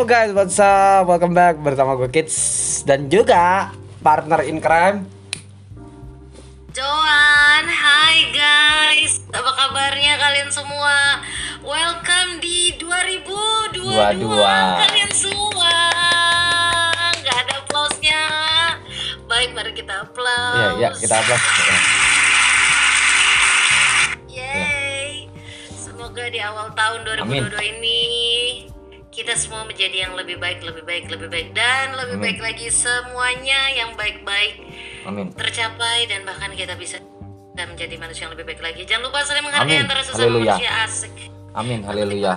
Yo 0.00 0.08
guys, 0.08 0.32
what's 0.32 0.56
up? 0.56 1.12
Welcome 1.12 1.36
back 1.36 1.60
bersama 1.60 1.92
gue 1.92 2.08
Kids 2.08 2.32
dan 2.88 3.12
juga 3.12 3.68
partner 4.00 4.48
in 4.48 4.56
crime. 4.56 5.04
Joan, 6.72 7.64
hai 7.68 8.32
guys, 8.32 9.20
apa 9.28 9.52
kabarnya 9.52 10.16
kalian 10.16 10.48
semua? 10.48 11.20
Welcome 11.60 12.40
di 12.40 12.80
2022 12.80 13.92
Dua-dua. 13.92 14.88
kalian 14.88 15.12
semua. 15.12 15.68
Gak 17.20 17.36
ada 17.44 17.60
applause-nya. 17.60 18.24
Baik, 19.28 19.52
mari 19.52 19.76
kita 19.76 20.00
applause. 20.00 20.80
Iya, 20.80 20.80
iya, 20.80 20.88
kita 20.96 21.14
upload. 21.20 21.42
Yeay. 24.32 25.28
Semoga 25.76 26.24
di 26.32 26.40
awal 26.40 26.72
tahun 26.72 27.04
2022 27.04 27.52
ini 27.68 28.00
kita 29.20 29.36
semua 29.36 29.68
menjadi 29.68 30.08
yang 30.08 30.16
lebih 30.16 30.40
baik, 30.40 30.64
lebih 30.64 30.80
baik, 30.80 31.12
lebih 31.12 31.28
baik 31.28 31.52
dan 31.52 31.92
lebih 31.92 32.16
Amin. 32.16 32.24
baik 32.24 32.40
lagi 32.40 32.72
semuanya 32.72 33.60
yang 33.76 33.92
baik-baik 33.92 34.64
Amin. 35.04 35.28
tercapai 35.36 36.08
dan 36.08 36.24
bahkan 36.24 36.48
kita 36.56 36.72
bisa 36.80 36.96
dan 37.52 37.68
menjadi 37.76 38.00
manusia 38.00 38.24
yang 38.24 38.32
lebih 38.32 38.48
baik 38.48 38.64
lagi. 38.64 38.88
Jangan 38.88 39.12
lupa 39.12 39.20
saling 39.28 39.44
menghargai 39.44 39.76
Amin. 39.76 39.84
antara 39.84 40.00
sesama 40.00 40.24
Haleluya. 40.24 40.56
manusia 40.56 40.72
asik. 40.88 41.14
Amin, 41.52 41.84
haleluya. 41.84 42.32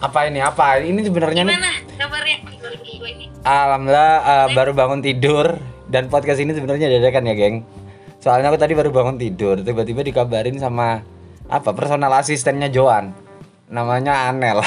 Apa 0.00 0.18
ini? 0.32 0.40
Apa? 0.40 0.80
Ini 0.80 1.00
sebenarnya 1.04 1.42
nih 1.44 1.52
Gimana 1.52 1.72
kabarnya 2.00 2.36
2022 2.64 3.12
ini? 3.12 3.26
Alhamdulillah 3.44 4.14
eh, 4.24 4.46
baru 4.56 4.72
bangun 4.72 5.00
tidur 5.04 5.60
dan 5.92 6.08
podcast 6.08 6.40
ini 6.40 6.56
sebenarnya 6.56 6.88
dadakan 6.88 7.28
ya, 7.28 7.34
geng. 7.36 7.56
Soalnya 8.24 8.48
aku 8.48 8.56
tadi 8.56 8.72
baru 8.72 8.88
bangun 8.88 9.20
tidur, 9.20 9.60
tiba-tiba 9.60 10.00
dikabarin 10.00 10.56
sama 10.56 11.04
apa 11.52 11.76
personal 11.76 12.08
asistennya 12.16 12.72
Joan. 12.72 13.31
Namanya 13.72 14.28
Anel. 14.28 14.60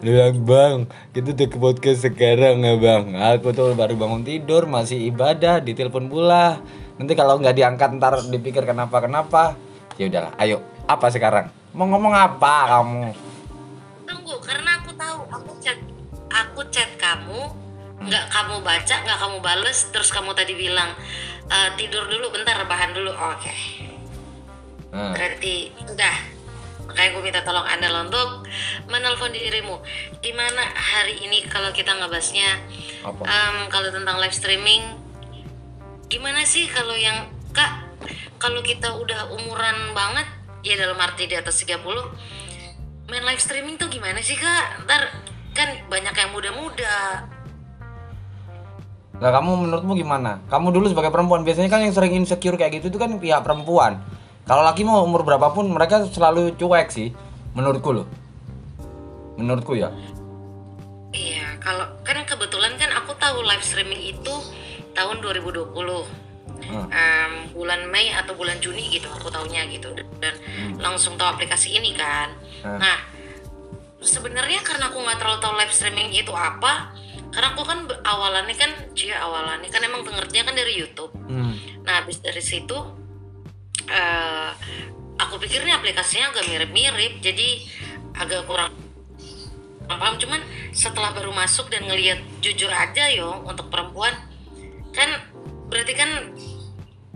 Dia 0.00 0.10
bilang, 0.14 0.36
bang, 0.46 0.76
kita 1.10 1.34
udah 1.34 1.48
ke 1.50 1.58
podcast 1.58 2.00
sekarang 2.06 2.60
ya 2.60 2.76
bang 2.76 3.04
Aku 3.36 3.52
tuh 3.52 3.72
baru 3.76 3.96
bangun 3.96 4.24
tidur, 4.24 4.64
masih 4.64 4.96
ibadah, 5.12 5.60
ditelepon 5.60 6.08
pula 6.08 6.60
Nanti 6.96 7.12
kalau 7.12 7.36
nggak 7.36 7.56
diangkat 7.56 8.00
ntar 8.00 8.20
dipikir 8.28 8.64
kenapa-kenapa 8.64 9.56
Ya 9.96 10.08
udahlah, 10.08 10.32
ayo, 10.40 10.64
apa 10.88 11.12
sekarang? 11.12 11.52
Mau 11.76 11.84
ngomong 11.84 12.16
apa 12.16 12.80
kamu? 12.80 13.12
Tunggu, 14.08 14.34
karena 14.40 14.80
aku 14.80 14.92
tahu 14.96 15.18
aku 15.28 15.52
chat 15.60 15.76
aku 16.30 16.60
chat 16.70 16.88
kamu 16.96 17.40
nggak 18.00 18.24
kamu 18.32 18.54
baca 18.64 18.94
nggak 19.04 19.18
kamu 19.20 19.36
bales 19.44 19.78
terus 19.92 20.08
kamu 20.08 20.32
tadi 20.32 20.56
bilang 20.56 20.88
"Eh, 21.52 21.68
tidur 21.76 22.08
dulu 22.08 22.32
bentar 22.32 22.56
rebahan 22.56 22.96
dulu 22.96 23.12
oke 23.12 23.54
Hmm. 24.90 25.12
berarti 25.14 25.70
udah 25.86 26.39
makanya 26.90 27.10
gue 27.14 27.22
minta 27.22 27.40
tolong 27.46 27.62
anda 27.62 27.86
untuk 28.02 28.50
menelpon 28.90 29.30
dirimu 29.30 29.78
gimana 30.18 30.58
hari 30.74 31.22
ini 31.22 31.46
kalau 31.46 31.70
kita 31.70 31.94
ngebahasnya 31.94 32.58
Apa? 33.06 33.22
em, 33.22 33.56
kalau 33.70 33.94
tentang 33.94 34.18
live 34.18 34.34
streaming 34.34 34.82
gimana 36.10 36.42
sih 36.42 36.66
kalau 36.66 36.98
yang 36.98 37.30
kak 37.54 37.86
kalau 38.42 38.58
kita 38.58 38.90
udah 38.90 39.30
umuran 39.30 39.94
banget 39.94 40.26
ya 40.66 40.74
dalam 40.74 40.98
arti 40.98 41.30
di 41.30 41.38
atas 41.38 41.62
30 41.62 41.78
main 43.06 43.22
live 43.22 43.38
streaming 43.38 43.78
tuh 43.78 43.86
gimana 43.86 44.18
sih 44.18 44.34
kak 44.34 44.82
ntar 44.90 45.14
kan 45.54 45.70
banyak 45.86 46.14
yang 46.14 46.30
muda-muda 46.34 47.30
Nah 49.20 49.28
kamu 49.36 49.68
menurutmu 49.68 49.92
gimana? 50.00 50.40
Kamu 50.48 50.72
dulu 50.72 50.88
sebagai 50.88 51.12
perempuan 51.12 51.44
biasanya 51.44 51.68
kan 51.68 51.84
yang 51.84 51.92
sering 51.92 52.16
insecure 52.16 52.56
kayak 52.56 52.80
gitu 52.80 52.88
itu 52.88 52.96
kan 52.96 53.12
pihak 53.20 53.44
perempuan. 53.44 54.00
Kalau 54.50 54.66
laki 54.66 54.82
mau 54.82 55.06
umur 55.06 55.22
berapapun 55.22 55.70
mereka 55.70 56.02
selalu 56.10 56.58
cuek 56.58 56.90
sih, 56.90 57.14
menurutku 57.54 57.94
loh. 57.94 58.06
Menurutku 59.38 59.78
ya. 59.78 59.94
Iya, 61.14 61.54
kalau 61.62 61.86
kan 62.02 62.18
kebetulan 62.26 62.74
kan 62.74 62.90
aku 62.98 63.14
tahu 63.14 63.46
live 63.46 63.62
streaming 63.62 64.02
itu 64.10 64.34
tahun 64.98 65.22
2020. 65.22 65.70
Hmm. 66.66 66.86
Em, 66.90 67.32
bulan 67.54 67.86
Mei 67.94 68.10
atau 68.10 68.34
bulan 68.34 68.58
Juni 68.58 68.90
gitu 68.90 69.06
aku 69.06 69.30
taunya 69.30 69.70
gitu 69.70 69.94
dan 70.18 70.34
langsung 70.82 71.14
tahu 71.14 71.30
aplikasi 71.38 71.78
ini 71.78 71.94
kan. 71.94 72.34
Hmm. 72.66 72.82
Nah, 72.82 72.98
sebenarnya 74.02 74.66
karena 74.66 74.90
aku 74.90 74.98
nggak 74.98 75.18
terlalu 75.22 75.38
tahu 75.38 75.54
live 75.62 75.74
streaming 75.78 76.10
itu 76.10 76.34
apa, 76.34 76.90
karena 77.30 77.54
aku 77.54 77.62
kan 77.62 77.86
awalannya 77.86 78.58
kan 78.58 78.74
cia 78.98 79.14
awalannya 79.14 79.70
kan 79.70 79.78
emang 79.86 80.02
pengertiannya 80.02 80.42
kan 80.50 80.56
dari 80.58 80.74
YouTube. 80.74 81.14
Hmm. 81.30 81.54
Nah, 81.86 82.02
habis 82.02 82.18
dari 82.18 82.42
situ 82.42 82.99
eh 83.90 84.50
aku 85.20 85.36
pikir 85.42 85.66
nih 85.66 85.74
aplikasinya 85.76 86.32
agak 86.32 86.48
mirip-mirip, 86.48 87.20
jadi 87.20 87.48
agak 88.16 88.46
kurang 88.48 88.72
paham. 89.84 90.16
Cuman 90.16 90.40
setelah 90.70 91.10
baru 91.12 91.34
masuk 91.34 91.68
dan 91.68 91.84
ngelihat 91.84 92.22
jujur 92.40 92.70
aja 92.70 93.10
yo 93.10 93.42
untuk 93.42 93.68
perempuan 93.68 94.14
kan 94.94 95.18
berarti 95.70 95.94
kan 95.94 96.10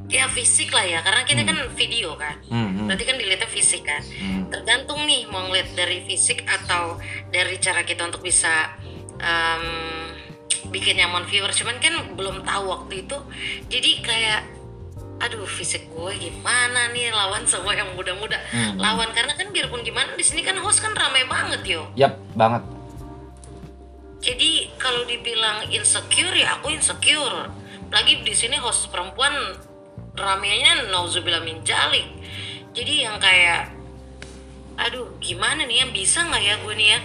ya 0.05 0.29
fisik 0.29 0.69
lah 0.71 0.85
ya, 0.85 1.01
karena 1.01 1.25
kita 1.25 1.43
kan 1.49 1.59
video 1.75 2.13
kan. 2.21 2.37
Hmm, 2.53 2.71
hmm. 2.77 2.87
Berarti 2.87 3.05
kan 3.09 3.17
dilihatnya 3.17 3.49
fisik 3.49 3.83
kan. 3.89 4.03
Hmm. 4.05 4.53
Tergantung 4.53 5.01
nih 5.09 5.25
mau 5.33 5.49
ngeliat 5.49 5.73
dari 5.73 6.05
fisik 6.05 6.45
atau 6.45 7.01
dari 7.33 7.57
cara 7.57 7.83
kita 7.89 8.05
untuk 8.05 8.21
bisa 8.21 8.77
em, 9.17 9.65
bikin 10.69 11.01
nyaman 11.01 11.25
viewer. 11.25 11.51
Cuman 11.51 11.81
kan 11.81 11.95
belum 12.15 12.45
tahu 12.45 12.65
waktu 12.69 13.09
itu. 13.09 13.19
Jadi 13.73 13.91
kayak 14.05 14.45
aduh 15.23 15.47
fisik 15.47 15.87
gue 15.95 16.13
gimana 16.19 16.91
nih 16.91 17.15
lawan 17.15 17.47
semua 17.47 17.75
yang 17.75 17.91
muda-muda. 17.95 18.39
Hmm. 18.51 18.77
lawan 18.77 19.11
karena 19.15 19.33
kan 19.39 19.49
biarpun 19.55 19.87
gimana 19.87 20.13
di 20.19 20.25
sini 20.27 20.43
kan 20.43 20.59
host 20.59 20.83
kan 20.83 20.93
ramai 20.95 21.25
banget 21.31 21.63
yo. 21.65 21.83
Yap, 21.95 22.19
banget. 22.35 22.63
jadi 24.25 24.73
kalau 24.81 25.05
dibilang 25.05 25.69
insecure 25.69 26.33
ya 26.35 26.59
aku 26.59 26.73
insecure. 26.73 27.51
Lagi 27.93 28.27
di 28.27 28.35
sini 28.35 28.59
host 28.59 28.91
perempuan 28.91 29.33
ramenya 30.17 30.89
nauzubillah 30.91 31.45
min 31.45 31.63
jalik 31.63 32.07
jadi 32.75 33.07
yang 33.07 33.17
kayak 33.23 33.71
aduh 34.75 35.07
gimana 35.23 35.63
nih 35.63 35.83
ya 35.83 35.87
bisa 35.95 36.27
nggak 36.27 36.43
ya 36.43 36.55
gue 36.59 36.75
nih 36.75 36.89
ya? 36.91 36.99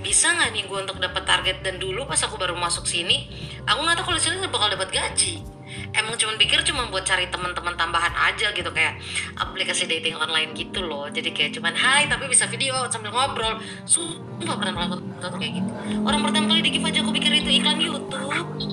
Bisa 0.00 0.32
nggak 0.32 0.50
nih 0.56 0.64
gue 0.64 0.78
untuk 0.80 0.96
dapat 0.96 1.28
target? 1.28 1.60
Dan 1.60 1.76
dulu 1.76 2.08
pas 2.08 2.16
aku 2.24 2.40
baru 2.40 2.56
masuk 2.56 2.88
sini 2.88 3.28
aku 3.68 3.84
nggak 3.84 4.00
tahu 4.00 4.06
kalau 4.08 4.20
sini 4.20 4.48
bakal 4.48 4.72
dapat 4.72 4.88
gaji 4.88 5.44
emang 5.90 6.14
cuman 6.14 6.36
pikir 6.36 6.62
cuma 6.62 6.86
buat 6.86 7.02
cari 7.02 7.26
teman-teman 7.26 7.74
tambahan 7.74 8.10
aja 8.12 8.50
gitu 8.50 8.70
kayak 8.70 8.98
aplikasi 9.34 9.84
dating 9.84 10.14
online 10.14 10.50
gitu 10.52 10.80
loh. 10.80 11.06
Jadi 11.06 11.30
kayak 11.30 11.54
cuman 11.54 11.72
hai 11.72 12.06
tapi 12.06 12.26
bisa 12.26 12.46
video 12.46 12.86
sambil 12.86 13.10
ngobrol. 13.10 13.58
Sumpah 13.84 14.54
pernah 14.54 14.74
melakukan 14.76 15.02
sesuatu 15.14 15.36
kayak 15.36 15.52
gitu. 15.56 15.70
Orang 16.00 16.20
pertama 16.22 16.44
kali 16.48 16.60
di 16.60 16.70
give 16.72 16.84
aja 16.84 16.98
aku 17.00 17.10
pikir 17.10 17.30
itu 17.36 17.50
iklan 17.52 17.76
YouTube. 17.76 18.30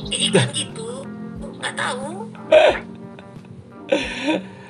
Eh, 0.08 0.20
iklan 0.28 0.50
gitu. 0.60 0.88
Nggak 1.58 1.74
tahu. 1.74 2.30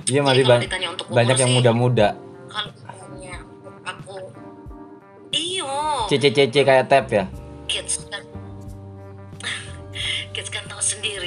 Iya 0.08 0.22
masih 0.24 0.44
kalau 0.46 0.56
ba- 0.56 0.64
ditanya 0.64 0.88
untuk 0.94 1.06
umur 1.08 1.18
banyak 1.18 1.38
yang 1.38 1.52
muda-muda. 1.52 2.08
kalau 2.48 2.72
aku 3.84 4.16
iyo. 5.30 5.68
CC-CC 6.08 6.56
kayak 6.64 6.88
tap 6.88 7.12
ya. 7.12 7.28
kids 7.68 8.07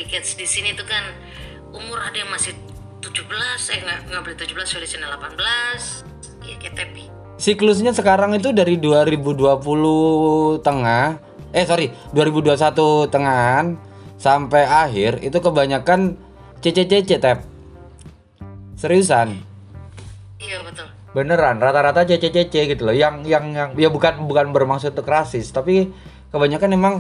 kids 0.07 0.37
di 0.37 0.47
sini 0.47 0.77
tuh 0.77 0.87
kan 0.87 1.03
umur 1.73 2.01
ada 2.01 2.17
yang 2.17 2.31
masih 2.31 2.55
17 3.01 3.11
eh 3.73 3.79
nggak 3.81 3.99
nggak 4.13 4.21
boleh 4.23 4.37
17 4.37 4.77
sudah 4.77 4.89
sini 4.89 5.05
18 5.09 6.47
ya 6.47 6.57
kayak 6.61 6.75
tepi 6.77 7.21
Siklusnya 7.41 7.97
sekarang 7.97 8.37
itu 8.37 8.53
dari 8.53 8.77
2020 8.77 10.61
tengah, 10.61 11.17
eh 11.57 11.65
sorry 11.65 11.89
2021 12.13 13.09
tengahan 13.09 13.81
sampai 14.21 14.69
akhir 14.69 15.25
itu 15.25 15.41
kebanyakan 15.41 16.21
CC-CC 16.61 17.17
tap. 17.17 17.41
Seriusan. 18.77 19.41
iya 20.37 20.61
betul 20.61 20.85
Beneran, 21.17 21.57
rata-rata 21.65 22.05
CC-CC 22.05 22.77
gitu 22.77 22.85
loh. 22.85 22.93
Yang 22.93 23.25
yang 23.25 23.57
yang 23.57 23.73
ya 23.73 23.89
bukan 23.89 24.21
bukan 24.29 24.53
bermaksud 24.53 24.93
untuk 24.93 25.09
rasis, 25.09 25.49
tapi 25.49 25.89
kebanyakan 26.37 26.77
emang 26.77 26.95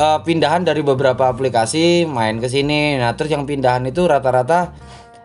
eh, 0.00 0.18
pindahan 0.24 0.64
dari 0.64 0.80
beberapa 0.80 1.28
aplikasi 1.28 2.08
main 2.08 2.40
ke 2.40 2.48
sini. 2.48 2.96
Nah, 2.96 3.12
terus 3.12 3.28
yang 3.28 3.44
pindahan 3.44 3.84
itu 3.84 4.08
rata-rata 4.08 4.72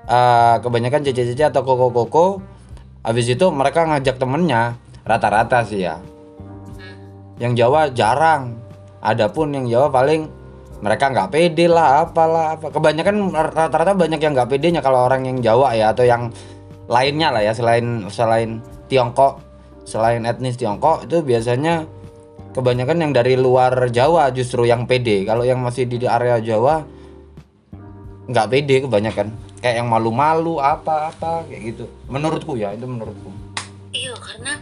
eh, 0.04 0.56
kebanyakan 0.60 1.02
CC-CC 1.08 1.48
atau 1.48 1.64
koko-koko. 1.64 2.44
Habis 3.06 3.32
itu 3.32 3.46
mereka 3.54 3.86
ngajak 3.86 4.18
temennya, 4.18 4.76
rata-rata 5.08 5.64
sih 5.64 5.86
ya. 5.86 6.02
Yang 7.40 7.54
Jawa 7.64 7.82
jarang. 7.94 8.60
Adapun 9.06 9.54
yang 9.54 9.70
Jawa 9.70 9.94
paling 9.94 10.26
mereka 10.82 11.14
nggak 11.14 11.30
pede 11.32 11.66
lah 11.70 12.04
apalah 12.10 12.60
apa 12.60 12.68
kebanyakan 12.74 13.32
rata-rata 13.32 13.96
banyak 13.96 14.20
yang 14.20 14.34
nggak 14.36 14.50
pedenya 14.50 14.82
kalau 14.84 15.08
orang 15.08 15.24
yang 15.24 15.38
Jawa 15.40 15.72
ya 15.78 15.96
atau 15.96 16.04
yang 16.04 16.34
lainnya 16.86 17.32
lah 17.32 17.42
ya 17.42 17.54
selain 17.56 18.06
selain 18.12 18.60
Tiongkok 18.92 19.40
selain 19.88 20.26
etnis 20.28 20.60
Tiongkok 20.60 21.08
itu 21.08 21.22
biasanya 21.24 21.88
kebanyakan 22.56 22.98
yang 23.04 23.12
dari 23.12 23.36
luar 23.36 23.92
Jawa 23.92 24.32
justru 24.32 24.64
yang 24.64 24.88
pede. 24.88 25.28
Kalau 25.28 25.44
yang 25.44 25.60
masih 25.60 25.84
di 25.84 26.00
area 26.08 26.40
Jawa 26.40 26.88
nggak 28.26 28.48
pede 28.48 28.76
kebanyakan. 28.88 29.28
Kayak 29.60 29.84
yang 29.84 29.90
malu-malu 29.92 30.58
apa-apa 30.58 31.46
kayak 31.46 31.76
gitu. 31.76 31.86
Menurutku 32.08 32.56
ya 32.56 32.72
itu 32.72 32.88
menurutku. 32.88 33.30
Iya 33.92 34.16
karena 34.16 34.56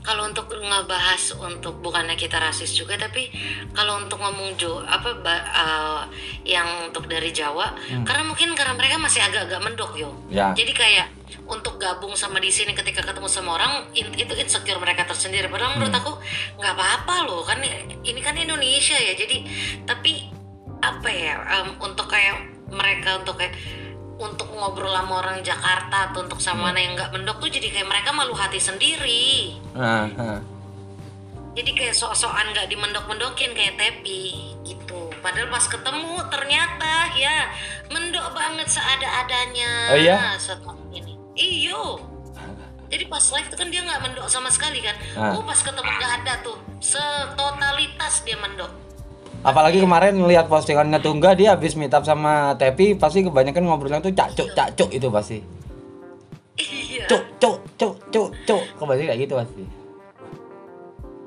kalau 0.00 0.26
untuk 0.26 0.48
ngebahas 0.48 1.22
untuk 1.36 1.76
bukannya 1.84 2.16
kita 2.16 2.40
rasis 2.40 2.72
juga 2.72 2.96
tapi 2.96 3.28
kalau 3.76 4.00
untuk 4.00 4.16
ngomong 4.16 4.56
jo 4.56 4.80
apa 4.80 5.12
ba- 5.20 5.46
uh, 5.52 6.02
yang 6.42 6.88
untuk 6.88 7.04
dari 7.04 7.30
Jawa 7.30 7.76
karena 8.08 8.24
mungkin 8.24 8.56
karena 8.56 8.72
mereka 8.74 8.96
masih 8.96 9.20
agak-agak 9.20 9.60
mendok 9.60 9.92
yo 9.94 10.10
Ya. 10.32 10.56
jadi 10.56 10.72
kayak 10.72 11.06
untuk 11.46 11.80
gabung 11.80 12.14
sama 12.14 12.38
di 12.38 12.50
sini 12.52 12.72
ketika 12.74 13.02
ketemu 13.02 13.26
sama 13.26 13.58
orang 13.58 13.72
in- 13.94 14.14
itu 14.14 14.32
insecure 14.36 14.78
mereka 14.78 15.06
tersendiri. 15.06 15.50
Padahal 15.50 15.76
menurut 15.78 15.94
aku 15.94 16.12
nggak 16.58 16.74
apa-apa 16.74 17.14
loh 17.26 17.42
kan 17.42 17.58
ini 18.04 18.20
kan 18.22 18.36
Indonesia 18.38 18.96
ya. 18.96 19.14
Jadi 19.18 19.36
tapi 19.84 20.30
apa 20.80 21.08
ya 21.12 21.34
em, 21.60 21.76
untuk 21.76 22.08
kayak 22.08 22.40
mereka 22.72 23.20
untuk 23.20 23.36
kayak 23.36 23.54
untuk 24.20 24.52
ngobrol 24.52 24.92
sama 24.92 25.24
orang 25.24 25.40
Jakarta 25.40 26.12
atau 26.12 26.28
untuk 26.28 26.40
sama 26.44 26.70
mana 26.70 26.78
yang 26.84 26.92
nggak 26.92 27.10
mendok 27.16 27.40
tuh 27.40 27.48
jadi 27.48 27.72
kayak 27.72 27.88
mereka 27.88 28.12
malu 28.12 28.36
hati 28.36 28.60
sendiri. 28.60 29.56
Nah, 29.72 30.06
nah. 30.12 30.40
jadi 31.56 31.70
kayak 31.72 31.94
sok-sokan 31.96 32.52
nggak 32.52 32.68
dimendok-mendokin 32.68 33.56
kayak 33.56 33.80
Tepi 33.80 34.52
gitu. 34.68 35.08
Padahal 35.24 35.48
pas 35.48 35.64
ketemu 35.64 36.20
ternyata 36.28 36.94
ya 37.16 37.48
mendok 37.88 38.36
banget 38.36 38.68
seada-adanya. 38.68 39.72
Oh 39.92 39.98
iya? 39.98 40.36
setelah 40.36 40.79
iyo 41.40 41.98
jadi 42.90 43.06
pas 43.06 43.22
live 43.32 43.48
itu 43.48 43.56
kan 43.56 43.68
dia 43.70 43.80
nggak 43.80 44.00
mendok 44.02 44.26
sama 44.26 44.52
sekali 44.52 44.82
kan 44.82 44.92
Ah. 45.16 45.32
oh 45.32 45.42
pas 45.42 45.56
ketemu 45.56 45.88
nggak 45.88 46.12
ada 46.20 46.32
tuh 46.44 46.58
setotalitas 46.78 48.22
dia 48.22 48.36
mendok 48.36 48.70
Apalagi 49.40 49.80
kemarin 49.80 50.20
lihat 50.20 50.52
postingannya 50.52 51.00
Tungga 51.00 51.32
dia 51.32 51.56
habis 51.56 51.72
meet 51.72 51.88
up 51.96 52.04
sama 52.04 52.52
Tepi 52.60 52.92
pasti 52.92 53.24
kebanyakan 53.24 53.64
ngobrolnya 53.64 54.04
tuh 54.04 54.12
cacuk 54.12 54.52
cacuk 54.52 54.92
itu 54.92 55.08
pasti. 55.08 55.40
iya 56.60 57.08
Cuk 57.08 57.24
cuk 57.40 57.56
cuk 57.80 57.94
cuk 58.12 58.28
cuk 58.44 58.62
kebanyakan 58.76 59.08
kayak 59.08 59.20
gitu 59.24 59.34
pasti. 59.40 59.62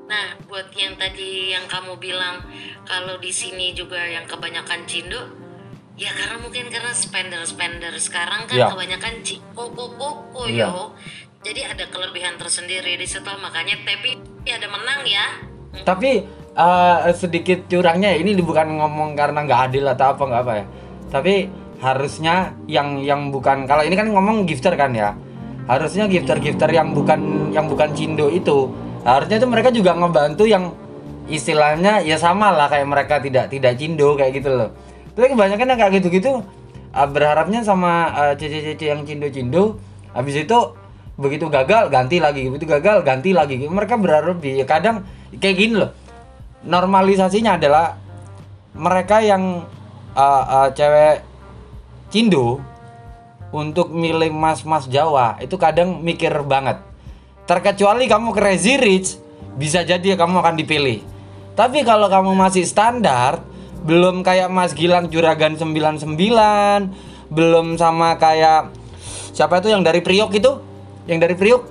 Nah, 0.06 0.26
buat 0.46 0.70
yang 0.78 0.94
tadi 0.94 1.58
yang 1.58 1.66
kamu 1.66 1.98
bilang 1.98 2.38
kalau 2.86 3.18
di 3.18 3.34
sini 3.34 3.74
juga 3.74 3.98
yang 3.98 4.22
kebanyakan 4.30 4.86
cindo, 4.86 5.18
ya 5.94 6.10
karena 6.10 6.36
mungkin 6.42 6.66
karena 6.74 6.90
spender-spender 6.90 7.94
sekarang 8.02 8.50
kan 8.50 8.56
Iya. 8.58 8.66
kebanyakan 8.74 9.14
koko-koko 9.54 10.50
Iya. 10.50 10.66
yo. 10.70 10.90
Jadi 11.44 11.60
ada 11.60 11.84
kelebihan 11.92 12.34
tersendiri 12.40 12.96
di 12.96 13.06
situ 13.06 13.28
makanya 13.38 13.76
tapi 13.84 14.16
ada 14.48 14.66
menang 14.66 15.04
ya. 15.04 15.26
Tapi 15.84 16.24
eh, 16.54 16.98
sedikit 17.14 17.66
curangnya 17.68 18.14
ini 18.14 18.34
bukan 18.38 18.78
ngomong 18.78 19.14
karena 19.14 19.44
nggak 19.44 19.60
adil 19.70 19.84
atau 19.86 20.14
apa 20.16 20.22
nggak 20.24 20.42
apa 20.42 20.52
ya. 20.56 20.66
Tapi 21.12 21.34
harusnya 21.78 22.54
yang 22.66 23.02
yang 23.04 23.28
bukan 23.28 23.68
kalau 23.68 23.84
ini 23.84 23.94
kan 23.94 24.08
ngomong 24.08 24.48
gifter 24.48 24.74
kan 24.74 24.94
ya. 24.96 25.14
Harusnya 25.68 26.08
gifter-gifter 26.10 26.68
yang 26.72 26.92
bukan 26.92 27.50
yang 27.52 27.68
bukan 27.70 27.92
cindo 27.96 28.28
itu 28.28 28.68
harusnya 29.04 29.36
itu 29.36 29.48
mereka 29.48 29.68
juga 29.68 29.92
ngebantu 29.96 30.44
yang 30.48 30.72
istilahnya 31.28 32.00
ya 32.04 32.16
sama 32.20 32.52
lah 32.52 32.68
kayak 32.68 32.88
mereka 32.88 33.14
tidak 33.20 33.48
tidak 33.52 33.76
cindo 33.76 34.16
kayak 34.16 34.32
gitu 34.40 34.48
loh. 34.48 34.70
Tapi 35.14 35.26
kebanyakan 35.30 35.66
yang 35.74 35.78
kayak 35.78 35.92
gitu-gitu 36.02 36.42
eh, 36.94 37.08
berharapnya 37.08 37.62
sama 37.62 38.10
eh, 38.14 38.34
cici-cici 38.38 38.90
yang 38.90 39.06
cindo-cindo 39.06 39.78
habis 40.14 40.38
itu 40.38 40.58
begitu 41.14 41.46
gagal 41.46 41.94
ganti 41.94 42.18
lagi 42.18 42.50
begitu 42.50 42.66
gagal 42.66 43.06
ganti 43.06 43.30
lagi. 43.30 43.62
Mereka 43.62 43.98
berharap 43.98 44.38
lebih 44.38 44.62
Ya, 44.62 44.66
kadang 44.66 45.06
kayak 45.38 45.56
gini 45.56 45.74
loh 45.78 45.94
normalisasinya 46.64 47.60
adalah 47.60 48.00
mereka 48.74 49.22
yang 49.22 49.62
uh, 50.16 50.44
uh, 50.44 50.68
cewek 50.74 51.22
cindo 52.10 52.58
untuk 53.54 53.94
milih 53.94 54.34
mas-mas 54.34 54.90
Jawa 54.90 55.38
itu 55.38 55.54
kadang 55.54 56.02
mikir 56.02 56.34
banget. 56.42 56.82
Terkecuali 57.44 58.08
kamu 58.10 58.34
crazy 58.34 58.80
rich 58.80 59.08
bisa 59.54 59.86
jadi 59.86 60.18
kamu 60.18 60.42
akan 60.42 60.56
dipilih. 60.58 61.04
Tapi 61.54 61.86
kalau 61.86 62.10
kamu 62.10 62.34
masih 62.34 62.66
standar 62.66 63.38
belum 63.84 64.24
kayak 64.24 64.48
Mas 64.48 64.72
Gilang 64.72 65.12
Juragan 65.12 65.60
99 65.60 66.16
belum 67.28 67.76
sama 67.76 68.16
kayak 68.16 68.72
siapa 69.36 69.60
itu 69.60 69.68
yang 69.68 69.84
dari 69.84 70.00
Priok 70.00 70.32
itu? 70.32 70.52
Yang 71.04 71.18
dari 71.20 71.34
Priok? 71.36 71.62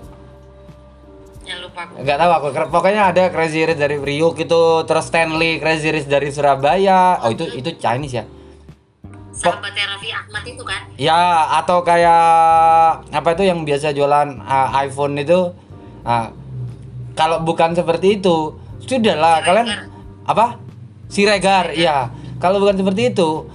Ya 1.43 1.59
lupa 1.59 1.89
aku. 1.89 1.99
nggak 1.99 2.17
tahu 2.21 2.31
aku. 2.31 2.47
Pokoknya 2.71 3.11
ada 3.11 3.27
Crazy 3.33 3.65
Rich 3.67 3.81
dari 3.81 3.97
Priok 3.99 4.39
itu 4.39 4.61
terus 4.87 5.05
Stanley 5.09 5.59
Crazy 5.59 5.89
Rich 5.89 6.07
dari 6.07 6.29
Surabaya. 6.29 7.19
Oh 7.25 7.33
itu 7.33 7.49
itu 7.51 7.75
Chinese 7.81 8.23
ya? 8.23 8.25
Sahabatnya 9.33 9.89
Raffi 9.89 10.13
Ahmad 10.13 10.43
itu 10.45 10.61
kan. 10.61 10.81
ya 10.93 11.49
atau 11.57 11.81
kayak 11.81 12.21
apa 13.09 13.29
itu 13.33 13.43
yang 13.49 13.65
biasa 13.65 13.89
jualan 13.89 14.37
uh, 14.45 14.69
iPhone 14.85 15.17
itu? 15.17 15.49
Ah, 16.05 16.29
kalau 17.17 17.41
bukan 17.41 17.73
seperti 17.73 18.21
itu 18.21 18.53
sudahlah 18.85 19.41
kalian 19.41 19.89
apa 20.29 20.62
Siregar 21.13 21.77
ya 21.77 22.09
kalau 22.41 22.57
bukan 22.57 22.81
seperti 22.81 23.13
itu 23.13 23.45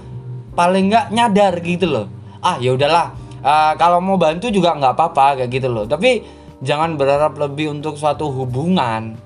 paling 0.55 0.87
nggak 0.87 1.11
nyadar 1.11 1.59
gitu 1.59 1.85
loh. 1.91 2.07
Ah 2.39 2.55
ya 2.63 2.71
udahlah. 2.71 3.11
Ah, 3.43 3.75
kalau 3.75 3.99
mau 3.99 4.15
bantu 4.15 4.47
juga 4.47 4.71
nggak 4.79 4.95
apa-apa 4.95 5.43
kayak 5.43 5.51
gitu 5.51 5.67
loh. 5.67 5.83
Tapi 5.83 6.23
jangan 6.63 6.95
berharap 6.95 7.35
lebih 7.35 7.75
untuk 7.75 7.99
suatu 7.99 8.31
hubungan. 8.31 9.19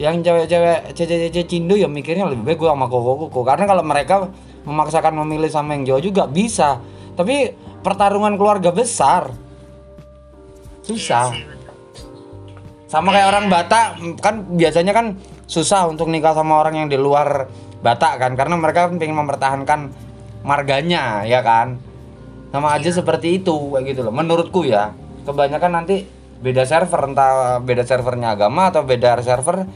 Yang 0.00 0.24
cewek-cewek 0.24 0.96
cewek-cewek 0.96 1.48
cindo 1.48 1.76
ya 1.76 1.88
mikirnya 1.88 2.24
lebih 2.24 2.48
baik 2.48 2.58
gue 2.64 2.68
sama 2.68 2.88
koko 2.88 3.28
koko 3.28 3.40
karena 3.44 3.64
kalau 3.68 3.84
mereka 3.84 4.28
memaksakan 4.64 5.12
memilih 5.24 5.52
sama 5.52 5.76
yang 5.76 5.84
jauh 5.84 6.00
juga 6.00 6.24
bisa. 6.24 6.80
Tapi 7.12 7.52
pertarungan 7.84 8.40
keluarga 8.40 8.72
besar 8.72 9.28
susah. 10.80 11.32
Iya 11.32 11.56
sama 12.86 13.10
kayak 13.10 13.28
orang 13.34 13.46
Batak 13.50 13.86
kan 14.22 14.46
biasanya 14.54 14.94
kan 14.94 15.18
susah 15.50 15.90
untuk 15.90 16.06
nikah 16.06 16.32
sama 16.32 16.62
orang 16.62 16.86
yang 16.86 16.88
di 16.88 16.94
luar 16.94 17.50
Batak 17.84 18.18
kan 18.18 18.32
karena 18.34 18.56
mereka 18.56 18.88
kan 18.88 18.96
pengen 18.96 19.18
mempertahankan 19.20 19.80
marganya 20.46 21.24
ya 21.26 21.40
kan? 21.44 21.80
Sama 22.50 22.72
aja 22.72 22.88
seperti 22.88 23.42
itu 23.42 23.52
kayak 23.74 23.92
gitu 23.92 24.00
loh. 24.06 24.14
Menurutku 24.14 24.64
ya 24.64 24.96
kebanyakan 25.26 25.82
nanti 25.82 26.06
beda 26.40 26.62
server 26.68 27.10
entah 27.10 27.58
beda 27.60 27.82
servernya 27.82 28.36
agama 28.36 28.70
atau 28.70 28.86
beda 28.86 29.20
server 29.20 29.66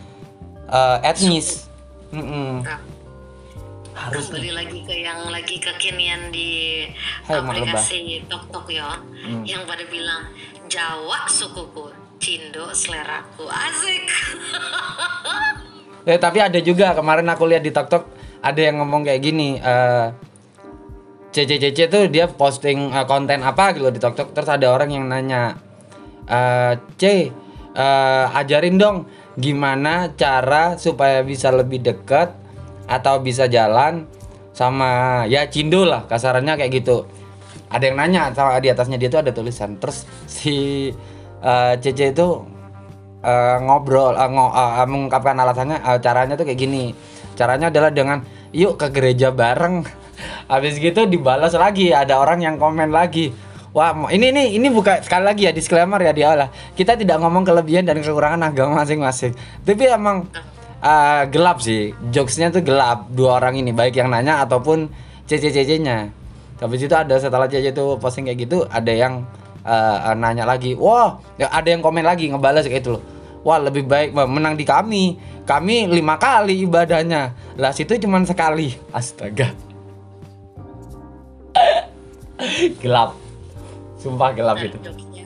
eh, 0.71 0.99
etnis. 1.05 1.67
Mm-mm. 2.11 2.67
Nah, 2.67 2.81
harus 3.95 4.33
kembali 4.33 4.53
lagi 4.55 4.79
ke 4.83 4.95
yang 5.05 5.31
lagi 5.31 5.61
kekinian 5.61 6.33
di 6.33 6.83
Hai, 7.29 7.39
aplikasi 7.39 8.27
TokTok 8.27 8.67
ya, 8.73 8.99
yang 9.47 9.63
pada 9.69 9.85
bilang 9.87 10.27
Jawa 10.67 11.29
sukuku, 11.31 11.91
Cindo 12.19 12.71
seleraku, 12.75 13.47
asik. 13.47 14.07
Ya, 16.09 16.17
tapi 16.17 16.41
ada 16.41 16.57
juga 16.65 16.97
kemarin 16.97 17.29
aku 17.29 17.45
lihat 17.45 17.61
di 17.61 17.73
TikTok 17.73 18.09
ada 18.41 18.61
yang 18.61 18.81
ngomong 18.81 19.05
kayak 19.05 19.21
gini 19.21 19.61
eh 19.61 20.09
CCCC 21.31 21.87
tuh 21.87 22.09
dia 22.09 22.27
posting 22.27 22.91
eh, 22.91 23.07
konten 23.07 23.45
apa 23.45 23.77
gitu 23.77 23.93
di 23.93 24.01
TikTok 24.01 24.33
terus 24.33 24.49
ada 24.49 24.73
orang 24.73 24.91
yang 24.91 25.05
nanya 25.07 25.61
eh 26.25 26.75
C 26.97 27.29
eh, 27.77 28.25
ajarin 28.41 28.81
dong 28.81 29.05
gimana 29.37 30.11
cara 30.17 30.81
supaya 30.81 31.21
bisa 31.21 31.53
lebih 31.53 31.85
dekat 31.85 32.33
atau 32.91 33.21
bisa 33.23 33.47
jalan 33.47 34.09
sama 34.57 35.23
ya 35.31 35.47
cindo 35.47 35.87
lah 35.87 36.09
kasarannya 36.09 36.59
kayak 36.59 36.83
gitu. 36.83 37.07
Ada 37.71 37.93
yang 37.93 37.97
nanya 38.03 38.23
sama 38.35 38.59
di 38.59 38.67
atasnya 38.73 38.99
dia 38.99 39.07
tuh 39.13 39.23
ada 39.23 39.31
tulisan 39.31 39.79
terus 39.79 40.09
si 40.27 40.91
eh, 41.45 41.75
CC 41.77 42.17
itu 42.17 42.29
eh, 43.21 43.57
ngobrol 43.63 44.17
eh, 44.17 44.29
ngo- 44.29 44.55
eh, 44.55 44.87
mengungkapkan 44.89 45.37
alasannya 45.37 45.79
eh, 45.81 45.99
caranya 46.03 46.35
tuh 46.37 46.45
kayak 46.49 46.61
gini. 46.61 46.93
Caranya 47.37 47.73
adalah 47.73 47.91
dengan 47.93 48.21
yuk 48.53 48.77
ke 48.81 48.93
gereja 48.93 49.33
bareng. 49.33 49.85
Habis 50.53 50.77
gitu 50.77 51.07
dibalas 51.09 51.57
lagi 51.57 51.95
ada 51.95 52.21
orang 52.21 52.45
yang 52.45 52.57
komen 52.61 52.93
lagi. 52.93 53.33
Wah 53.71 53.95
ini 54.11 54.35
ini 54.35 54.59
ini 54.59 54.67
bukan 54.67 54.99
sekali 54.99 55.23
lagi 55.23 55.47
ya 55.47 55.55
disclaimer 55.55 56.03
ya 56.03 56.11
di 56.11 56.27
awal 56.27 56.43
lah. 56.43 56.51
kita 56.75 56.99
tidak 56.99 57.23
ngomong 57.23 57.47
kelebihan 57.47 57.87
dan 57.87 58.03
kekurangan 58.03 58.51
agama 58.51 58.83
masing-masing. 58.83 59.31
Tapi 59.63 59.85
emang 59.87 60.27
eh, 60.83 61.23
gelap 61.31 61.63
sih. 61.63 61.95
Jokesnya 62.11 62.51
tuh 62.51 62.67
gelap. 62.67 63.07
Dua 63.15 63.39
orang 63.39 63.57
ini 63.63 63.71
baik 63.71 63.95
yang 63.95 64.11
nanya 64.11 64.43
ataupun 64.43 64.91
CC 65.31 65.79
nya 65.79 66.11
habis 66.61 66.85
itu 66.85 66.93
ada 66.93 67.17
setelah 67.17 67.49
CC 67.49 67.73
itu 67.73 67.97
posting 67.97 68.29
kayak 68.29 68.39
gitu 68.45 68.69
ada 68.69 68.93
yang 68.93 69.25
eh, 69.65 69.99
eh, 70.11 70.15
nanya 70.17 70.45
lagi 70.49 70.77
wah 70.77 71.21
ya 71.37 71.49
ada 71.53 71.69
yang 71.69 71.81
komen 71.85 72.05
lagi 72.05 72.29
ngebalas 72.31 72.67
kayak 72.67 72.85
gitu 72.85 72.99
loh. 72.99 73.03
Wah 73.41 73.57
lebih 73.57 73.89
baik 73.89 74.13
menang 74.13 74.53
di 74.53 74.69
kami. 74.69 75.17
Kami 75.49 75.89
lima 75.89 76.21
kali 76.21 76.69
ibadahnya. 76.69 77.33
Lah 77.57 77.73
situ 77.73 77.97
cuman 77.97 78.29
sekali. 78.29 78.77
Astaga. 78.93 79.49
Gelap. 82.85 83.17
Sumpah 84.01 84.33
gelap 84.33 84.57
itu. 84.65 84.81
Dan 84.81 84.97
jokesnya, 84.97 85.25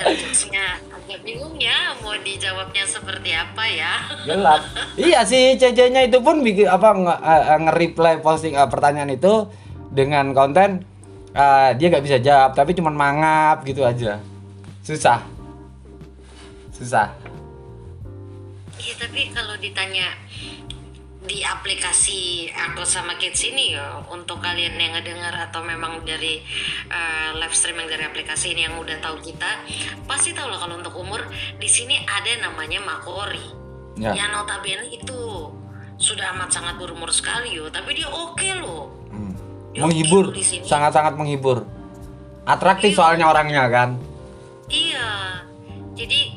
dan 0.00 0.12
jokesnya 0.16 0.64
agak 0.88 1.20
bingung 1.28 1.60
ya 1.60 1.92
mau 2.00 2.16
dijawabnya 2.16 2.88
seperti 2.88 3.36
apa 3.36 3.64
ya. 3.68 3.92
gelap. 4.24 4.64
Iya 5.12 5.20
sih 5.28 5.60
CC-nya 5.60 6.08
itu 6.08 6.24
pun 6.24 6.40
bikin 6.40 6.72
apa 6.72 6.96
eh, 7.20 7.58
nge-reply 7.68 8.24
posting 8.24 8.56
eh, 8.56 8.64
pertanyaan 8.64 9.12
itu 9.12 9.44
dengan 9.92 10.32
konten 10.32 10.88
eh, 11.32 11.70
dia 11.76 11.86
nggak 11.88 12.04
bisa 12.04 12.18
jawab 12.20 12.52
tapi 12.52 12.76
cuman 12.76 12.94
mangap 12.94 13.56
gitu 13.64 13.82
aja. 13.82 14.20
Susah. 14.84 15.20
Susah. 16.72 17.12
Iya 18.82 18.94
tapi 18.98 19.30
kalau 19.30 19.54
ditanya 19.62 20.10
di 21.22 21.38
aplikasi 21.46 22.50
aku 22.50 22.82
sama 22.82 23.14
kids 23.14 23.46
ini 23.46 23.78
ya 23.78 24.02
untuk 24.10 24.42
kalian 24.42 24.74
yang 24.74 24.98
ngedengar 24.98 25.30
atau 25.38 25.62
memang 25.62 26.02
dari 26.02 26.42
uh, 26.90 27.38
live 27.38 27.54
streaming 27.54 27.86
dari 27.86 28.02
aplikasi 28.10 28.58
ini 28.58 28.66
yang 28.66 28.74
udah 28.74 28.98
tahu 28.98 29.22
kita 29.22 29.62
pasti 30.02 30.34
tahu 30.34 30.50
lah 30.50 30.58
kalau 30.58 30.82
untuk 30.82 30.98
umur 30.98 31.22
di 31.62 31.70
sini 31.70 32.02
ada 32.02 32.50
namanya 32.50 32.82
Makori 32.82 33.62
Ya. 34.00 34.16
yang 34.16 34.32
notabene 34.32 34.88
itu 34.88 35.20
sudah 36.00 36.32
amat 36.34 36.48
sangat 36.48 36.74
berumur 36.80 37.12
sekali 37.12 37.54
yo. 37.60 37.68
Tapi 37.68 37.92
dia 37.92 38.08
oke 38.08 38.48
loh. 38.58 38.88
Hmm. 39.12 39.21
Menghibur 39.76 40.36
sangat-sangat 40.64 41.14
menghibur 41.16 41.64
atraktif 42.44 42.96
soalnya 42.96 43.28
orangnya 43.28 43.66
kan 43.70 43.96
Iya, 44.72 45.44
jadi 45.92 46.32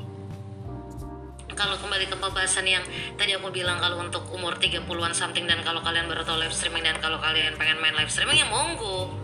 kalau 1.56 1.80
kembali 1.80 2.12
ke 2.12 2.20
pembahasan 2.20 2.68
yang 2.68 2.84
tadi 3.15 3.32
aku 3.32 3.48
bilang 3.48 3.80
kalau 3.80 4.04
untuk 4.04 4.27
umur 4.36 4.60
30-an 4.60 5.15
something 5.15 5.48
dan 5.48 5.63
kalau 5.63 5.80
kalian 5.80 6.12
baru 6.12 6.27
tahu 6.27 6.44
live 6.44 6.51
streaming 6.51 6.84
dan 6.84 7.00
kalau 7.00 7.15
kalian 7.24 7.56
pengen 7.56 7.80
main 7.80 7.96
live 7.96 8.12
streaming 8.12 8.36
ya 8.36 8.48
monggo. 8.51 9.15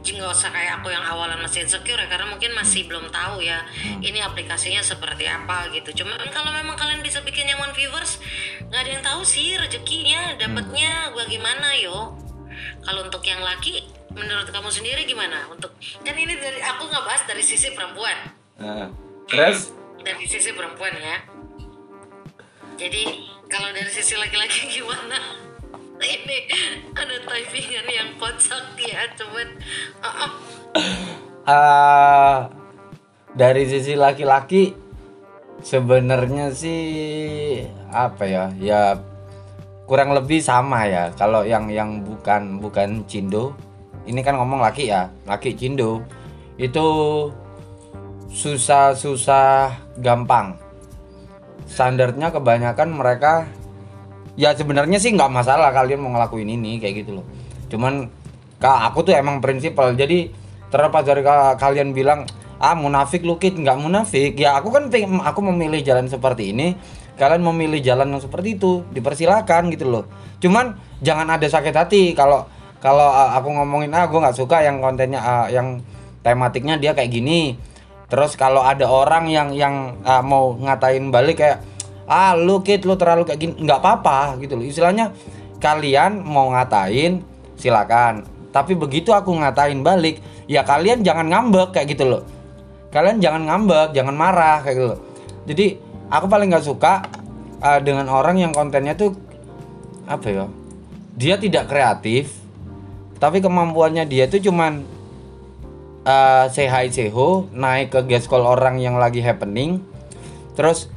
Nggak 0.00 0.30
usah 0.30 0.54
kayak 0.54 0.80
aku 0.80 0.94
yang 0.94 1.02
awalan 1.02 1.42
masih 1.42 1.66
insecure 1.66 1.98
ya 1.98 2.06
karena 2.06 2.30
mungkin 2.30 2.54
masih 2.54 2.86
belum 2.86 3.10
tahu 3.10 3.42
ya 3.42 3.66
ini 3.98 4.22
aplikasinya 4.22 4.78
seperti 4.78 5.26
apa 5.26 5.74
gitu. 5.74 5.90
Cuman 6.02 6.30
kalau 6.30 6.54
memang 6.54 6.78
kalian 6.78 7.02
bisa 7.02 7.18
bikin 7.26 7.50
nyaman 7.50 7.74
viewers, 7.74 8.22
nggak 8.70 8.80
ada 8.80 8.90
yang 8.94 9.02
tahu 9.02 9.26
sih 9.26 9.58
rezekinya 9.58 10.38
dapatnya 10.38 11.18
bagaimana 11.18 11.74
yo. 11.82 12.14
Kalau 12.80 13.06
untuk 13.06 13.22
yang 13.24 13.40
laki, 13.44 13.84
menurut 14.12 14.48
kamu 14.48 14.70
sendiri 14.72 15.04
gimana? 15.06 15.46
Untuk 15.52 15.74
kan 16.04 16.14
ini 16.16 16.34
dari 16.36 16.60
aku 16.60 16.88
nggak 16.88 17.04
bahas 17.06 17.22
dari 17.24 17.42
sisi 17.44 17.72
perempuan 17.72 18.40
Nah, 18.60 18.92
terus 19.24 19.72
dari 20.04 20.24
sisi 20.28 20.52
perempuan 20.52 20.92
ya 21.00 21.16
jadi 22.76 23.02
kalau 23.48 23.72
dari 23.72 23.88
sisi 23.88 24.20
laki-laki 24.20 24.68
gimana 24.76 25.16
ini 26.00 26.38
ada 26.92 27.16
typingan 27.24 27.88
yang 27.88 28.10
kocak 28.20 28.76
ya 28.80 29.04
cuman 29.16 29.48
ah, 30.04 30.08
ah. 30.08 30.30
eh, 31.48 32.38
dari 33.36 33.64
sisi 33.68 33.96
laki-laki 33.96 34.76
sebenarnya 35.64 36.52
sih 36.52 37.64
apa 37.92 38.24
ya 38.28 38.44
ya 38.60 38.96
kurang 39.90 40.14
lebih 40.14 40.38
sama 40.38 40.86
ya. 40.86 41.10
Kalau 41.18 41.42
yang 41.42 41.66
yang 41.66 42.06
bukan 42.06 42.62
bukan 42.62 43.02
cindo 43.10 43.50
ini 44.06 44.22
kan 44.22 44.38
ngomong 44.38 44.62
laki 44.62 44.86
ya 44.86 45.10
laki 45.26 45.58
cindo 45.58 45.98
itu 46.54 46.86
susah-susah 48.30 49.74
gampang. 49.98 50.54
Standarnya 51.66 52.30
kebanyakan 52.30 52.94
mereka 52.94 53.50
ya 54.38 54.54
sebenarnya 54.54 55.02
sih 55.02 55.10
nggak 55.10 55.34
masalah 55.34 55.74
kalian 55.74 55.98
mau 55.98 56.14
ngelakuin 56.14 56.54
ini 56.54 56.78
kayak 56.78 57.02
gitu 57.02 57.18
loh. 57.18 57.26
Cuman 57.66 58.06
kak 58.62 58.94
aku 58.94 59.10
tuh 59.10 59.18
emang 59.18 59.42
prinsipal. 59.42 59.98
Jadi 59.98 60.30
terlepas 60.70 61.02
dari 61.02 61.26
ka- 61.26 61.58
kalian 61.58 61.90
bilang 61.90 62.30
ah 62.62 62.78
munafik 62.78 63.26
lu 63.26 63.42
kit 63.42 63.58
nggak 63.58 63.74
munafik. 63.82 64.38
Ya 64.38 64.54
aku 64.54 64.70
kan 64.70 64.86
aku 65.26 65.40
memilih 65.50 65.82
jalan 65.82 66.06
seperti 66.06 66.54
ini 66.54 66.78
kalian 67.20 67.44
memilih 67.44 67.84
jalan 67.84 68.16
yang 68.16 68.22
seperti 68.24 68.56
itu 68.56 68.80
dipersilakan 68.96 69.68
gitu 69.76 69.92
loh. 69.92 70.08
Cuman 70.40 70.72
jangan 71.04 71.28
ada 71.28 71.44
sakit 71.44 71.76
hati. 71.76 72.16
Kalau 72.16 72.48
kalau 72.80 73.12
uh, 73.12 73.36
aku 73.36 73.52
ngomongin 73.52 73.92
ah 73.92 74.08
gue 74.08 74.16
nggak 74.16 74.32
suka 74.40 74.64
yang 74.64 74.80
kontennya 74.80 75.20
uh, 75.20 75.46
yang 75.52 75.84
tematiknya 76.24 76.80
dia 76.80 76.96
kayak 76.96 77.12
gini. 77.12 77.60
Terus 78.08 78.40
kalau 78.40 78.64
ada 78.64 78.88
orang 78.88 79.28
yang 79.28 79.52
yang 79.52 80.00
uh, 80.00 80.24
mau 80.24 80.56
ngatain 80.56 81.12
balik 81.12 81.44
kayak 81.44 81.60
ah 82.08 82.32
lu 82.32 82.64
kit 82.64 82.88
lu 82.88 82.96
terlalu 82.96 83.28
kayak 83.28 83.38
gini 83.44 83.52
nggak 83.68 83.84
apa-apa 83.84 84.40
gitu 84.40 84.56
loh. 84.56 84.64
Istilahnya 84.64 85.12
kalian 85.60 86.24
mau 86.24 86.48
ngatain 86.56 87.20
silakan. 87.60 88.24
Tapi 88.48 88.80
begitu 88.80 89.12
aku 89.12 89.36
ngatain 89.36 89.84
balik 89.84 90.24
ya 90.48 90.64
kalian 90.64 91.04
jangan 91.04 91.28
ngambek 91.28 91.76
kayak 91.76 91.92
gitu 91.92 92.08
loh. 92.08 92.24
Kalian 92.88 93.20
jangan 93.20 93.44
ngambek 93.44 93.92
jangan 93.92 94.16
marah 94.16 94.64
kayak 94.64 94.74
gitu 94.80 94.88
loh. 94.96 95.00
Jadi 95.44 95.89
aku 96.10 96.26
paling 96.26 96.50
nggak 96.50 96.66
suka 96.66 97.06
uh, 97.62 97.80
dengan 97.80 98.10
orang 98.10 98.36
yang 98.36 98.52
kontennya 98.52 98.98
tuh 98.98 99.16
apa 100.10 100.26
ya 100.26 100.46
dia 101.14 101.38
tidak 101.38 101.70
kreatif 101.70 102.34
tapi 103.22 103.38
kemampuannya 103.38 104.04
dia 104.04 104.26
tuh 104.26 104.42
cuman 104.42 104.82
uh, 106.04 106.44
say 106.50 106.66
hi 106.66 106.90
say 106.90 107.08
ho 107.08 107.46
naik 107.54 107.94
ke 107.94 108.18
call 108.26 108.44
orang 108.44 108.82
yang 108.82 108.98
lagi 108.98 109.22
happening 109.22 109.80
terus 110.58 110.90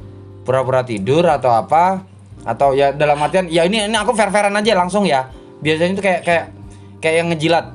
pura-pura 0.44 0.84
tidur 0.84 1.24
atau 1.24 1.56
apa 1.56 2.04
atau 2.44 2.76
ya 2.76 2.92
dalam 2.92 3.16
artian 3.24 3.48
ya 3.48 3.64
ini 3.64 3.88
ini 3.88 3.96
aku 3.96 4.12
fair-fairan 4.12 4.52
aja 4.52 4.76
langsung 4.76 5.08
ya. 5.08 5.32
Biasanya 5.64 5.92
itu 5.96 6.02
kayak 6.04 6.20
kayak 6.22 6.44
kayak 7.00 7.16
yang 7.24 7.28
ngejilat. 7.32 7.66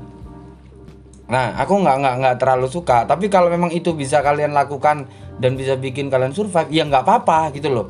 Nah 1.29 1.58
aku 1.58 1.74
nggak 1.81 1.96
nggak 1.98 2.15
nggak 2.22 2.36
terlalu 2.38 2.67
suka 2.69 3.10
tapi 3.10 3.29
kalau 3.29 3.50
memang 3.50 3.74
itu 3.74 3.93
bisa 3.98 4.22
kalian 4.22 4.53
lakukan 4.53 5.10
dan 5.39 5.55
bisa 5.55 5.79
bikin 5.79 6.12
kalian 6.12 6.36
survive 6.36 6.67
ya 6.69 6.84
nggak 6.86 7.03
apa-apa 7.08 7.55
gitu 7.55 7.72
loh. 7.72 7.88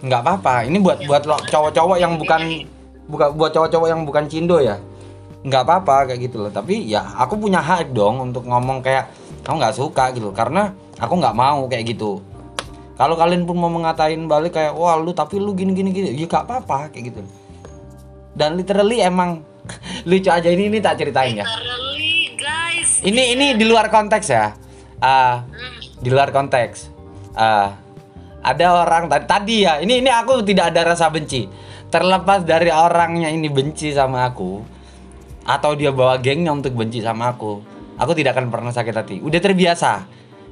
Nggak 0.00 0.20
apa-apa. 0.24 0.54
Ini 0.64 0.80
buat 0.80 0.98
buat 1.04 1.22
lo 1.28 1.36
cowok-cowok 1.44 1.96
yang 2.00 2.16
bukan 2.16 2.64
bukan 3.06 3.28
buat 3.36 3.52
cowok-cowok 3.52 3.88
yang 3.88 4.02
bukan 4.08 4.24
cindo 4.26 4.56
ya. 4.58 4.80
Nggak 5.44 5.62
apa-apa 5.68 6.12
kayak 6.12 6.20
gitu 6.32 6.48
loh. 6.48 6.50
Tapi 6.50 6.88
ya 6.88 7.04
aku 7.20 7.36
punya 7.36 7.60
hak 7.60 7.92
dong 7.92 8.32
untuk 8.32 8.48
ngomong 8.48 8.80
kayak 8.80 9.12
kamu 9.44 9.60
nggak 9.60 9.76
suka 9.76 10.10
gitu. 10.16 10.32
Karena 10.32 10.72
aku 10.96 11.14
nggak 11.20 11.36
mau 11.36 11.68
kayak 11.68 11.94
gitu. 11.94 12.24
Kalau 12.98 13.14
kalian 13.14 13.46
pun 13.46 13.54
mau 13.54 13.70
mengatain 13.70 14.26
balik 14.26 14.58
kayak 14.58 14.74
wah 14.74 14.98
lu 14.98 15.14
tapi 15.14 15.38
lu 15.38 15.54
gini 15.54 15.70
gini 15.70 15.94
gini 15.94 16.10
ya 16.18 16.26
gak 16.26 16.50
apa-apa 16.50 16.90
kayak 16.90 17.14
gitu. 17.14 17.22
Dan 18.34 18.58
literally 18.58 18.98
emang 18.98 19.46
lucu 20.08 20.26
aja 20.26 20.50
ini 20.50 20.66
ini 20.66 20.82
tak 20.82 20.98
ceritain 20.98 21.38
ya. 21.38 21.46
Literally, 21.46 22.34
guys. 22.34 22.98
Ini 23.06 23.22
ini 23.38 23.46
di 23.54 23.62
luar 23.70 23.86
konteks 23.86 24.26
ya. 24.26 24.50
Hmm, 24.98 25.77
di 25.98 26.08
luar 26.10 26.30
konteks. 26.30 26.90
Ah, 27.38 27.78
ada 28.42 28.66
orang 28.86 29.10
tadi 29.10 29.24
tadi 29.26 29.56
ya 29.66 29.82
ini 29.82 30.00
ini 30.02 30.10
aku 30.10 30.42
tidak 30.46 30.74
ada 30.74 30.94
rasa 30.94 31.10
benci. 31.10 31.46
Terlepas 31.88 32.44
dari 32.44 32.68
orangnya 32.68 33.32
ini 33.32 33.48
benci 33.48 33.96
sama 33.96 34.28
aku 34.28 34.60
atau 35.48 35.72
dia 35.72 35.88
bawa 35.88 36.20
gengnya 36.20 36.52
untuk 36.52 36.76
benci 36.76 37.00
sama 37.00 37.32
aku 37.32 37.78
aku 37.98 38.12
tidak 38.14 38.38
akan 38.38 38.48
pernah 38.48 38.72
sakit 38.72 38.94
hati. 38.94 39.16
Udah 39.20 39.42
terbiasa. 39.42 40.06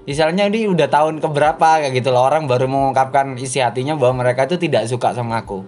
Misalnya 0.06 0.46
ini 0.46 0.70
udah 0.70 0.86
tahun 0.86 1.18
keberapa 1.18 1.82
kayak 1.82 1.94
gitu 1.94 2.10
loh. 2.14 2.26
Orang 2.26 2.46
baru 2.50 2.66
mengungkapkan 2.66 3.38
isi 3.38 3.62
hatinya 3.62 3.94
bahwa 3.94 4.26
mereka 4.26 4.46
itu 4.46 4.58
tidak 4.58 4.86
suka 4.90 5.14
sama 5.14 5.42
aku. 5.42 5.66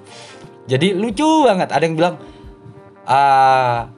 Jadi 0.68 0.94
lucu 0.94 1.47
banget. 1.47 1.70
Ada 1.70 1.82
yang 1.87 1.97
bilang 1.97 2.14
ah 3.08 3.88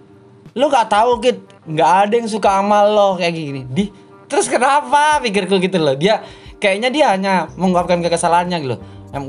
lu 0.55 0.69
gak 0.69 0.89
tahu 0.93 1.21
kit. 1.21 1.41
Nggak 1.61 1.93
ada 2.09 2.15
yang 2.17 2.29
suka 2.29 2.61
sama 2.61 2.89
lo 2.89 3.21
kayak 3.21 3.35
gini. 3.37 3.63
Di 3.69 3.85
terus 4.31 4.47
kenapa? 4.47 5.19
Pikirku 5.19 5.59
gitu 5.59 5.83
loh. 5.83 5.99
Dia 5.99 6.23
kayaknya 6.63 6.89
dia 6.95 7.07
hanya 7.11 7.35
mengungkapkan 7.59 7.99
kekesalannya 8.01 8.57
gitu 8.63 8.71
loh. 8.79 8.81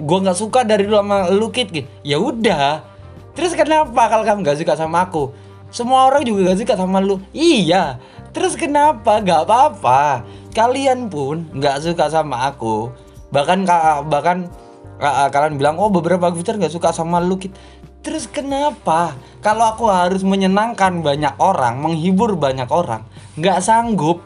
Gua 0.05 0.21
nggak 0.21 0.37
suka 0.37 0.61
dari 0.61 0.85
dulu 0.85 1.01
sama 1.01 1.17
lu 1.33 1.49
kit 1.49 1.73
gitu. 1.73 1.89
Ya 2.05 2.21
udah. 2.21 2.85
Terus 3.33 3.57
kenapa 3.57 4.07
kalau 4.07 4.21
kamu 4.21 4.45
nggak 4.45 4.61
suka 4.61 4.77
sama 4.77 5.09
aku? 5.09 5.33
Semua 5.71 6.11
orang 6.11 6.27
juga 6.27 6.51
gak 6.51 6.59
suka 6.67 6.75
sama 6.75 6.99
lu. 6.99 7.23
Iya. 7.31 7.95
Terus 8.35 8.59
kenapa? 8.59 9.23
Gak 9.23 9.47
apa-apa. 9.47 10.27
Kalian 10.51 11.07
pun 11.07 11.47
nggak 11.55 11.79
suka 11.79 12.11
sama 12.11 12.51
aku. 12.51 12.91
Bahkan 13.31 13.63
ka- 13.63 14.03
bahkan 14.03 14.51
ka- 14.99 15.31
kalian 15.31 15.55
bilang 15.55 15.79
oh 15.79 15.87
beberapa 15.87 16.27
fitur 16.35 16.59
nggak 16.59 16.75
suka 16.75 16.91
sama 16.91 17.23
lu 17.23 17.39
Kit." 17.39 17.55
terus 18.01 18.25
kenapa? 18.25 19.13
Kalau 19.45 19.73
aku 19.73 19.85
harus 19.89 20.25
menyenangkan 20.25 21.05
banyak 21.05 21.37
orang 21.37 21.81
menghibur 21.81 22.33
banyak 22.33 22.69
orang 22.69 23.05
nggak 23.37 23.61
sanggup 23.61 24.25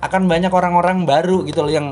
akan 0.00 0.28
banyak 0.28 0.52
orang-orang 0.52 1.08
baru 1.08 1.44
gitu 1.48 1.64
loh 1.64 1.72
yang 1.72 1.86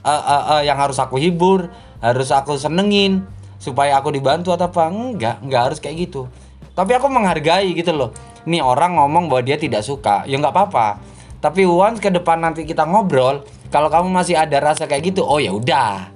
eh, 0.00 0.10
eh, 0.10 0.44
eh, 0.58 0.62
yang 0.68 0.78
harus 0.80 0.96
aku 0.96 1.20
hibur 1.20 1.68
harus 2.00 2.32
aku 2.32 2.56
senengin 2.56 3.28
supaya 3.60 4.00
aku 4.00 4.10
dibantu 4.10 4.56
atau 4.56 4.72
apa. 4.72 4.88
Enggak 4.88 5.36
enggak 5.44 5.62
harus 5.70 5.78
kayak 5.78 6.08
gitu. 6.08 6.26
Tapi 6.72 6.96
aku 6.96 7.12
menghargai 7.12 7.76
gitu 7.76 7.92
loh. 7.92 8.10
Ini 8.48 8.64
orang 8.64 8.96
ngomong 8.96 9.28
bahwa 9.28 9.44
dia 9.44 9.60
tidak 9.60 9.84
suka. 9.84 10.24
Ya 10.24 10.40
nggak 10.40 10.52
apa-apa. 10.56 10.96
Tapi 11.40 11.68
once 11.68 12.00
ke 12.00 12.08
depan 12.08 12.40
nanti 12.40 12.64
kita 12.64 12.84
ngobrol 12.88 13.44
kalau 13.68 13.88
kamu 13.92 14.08
masih 14.12 14.36
ada 14.36 14.60
rasa 14.60 14.88
kayak 14.88 15.12
gitu 15.12 15.24
oh 15.24 15.36
ya 15.36 15.52
udah. 15.52 16.08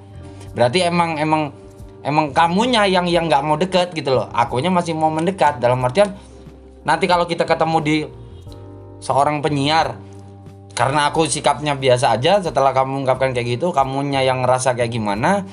Berarti 0.56 0.84
emang 0.84 1.20
emang 1.20 1.52
emang 2.00 2.32
kamunya 2.32 2.88
yang 2.88 3.04
yang 3.08 3.28
nggak 3.28 3.44
mau 3.44 3.60
deket 3.60 3.92
gitu 3.92 4.16
loh. 4.16 4.26
Akunya 4.32 4.72
masih 4.72 4.96
mau 4.96 5.12
mendekat. 5.12 5.60
Dalam 5.60 5.84
artian 5.84 6.16
nanti 6.84 7.04
kalau 7.04 7.28
kita 7.28 7.44
ketemu 7.44 7.78
di 7.84 7.96
seorang 9.04 9.44
penyiar 9.44 10.00
karena 10.74 11.08
aku 11.08 11.30
sikapnya 11.30 11.78
biasa 11.78 12.18
aja 12.18 12.42
setelah 12.42 12.74
kamu 12.74 13.02
mengungkapkan 13.02 13.30
kayak 13.30 13.58
gitu 13.58 13.70
kamunya 13.70 14.26
yang 14.26 14.42
ngerasa 14.42 14.74
kayak 14.74 14.90
gimana 14.90 15.46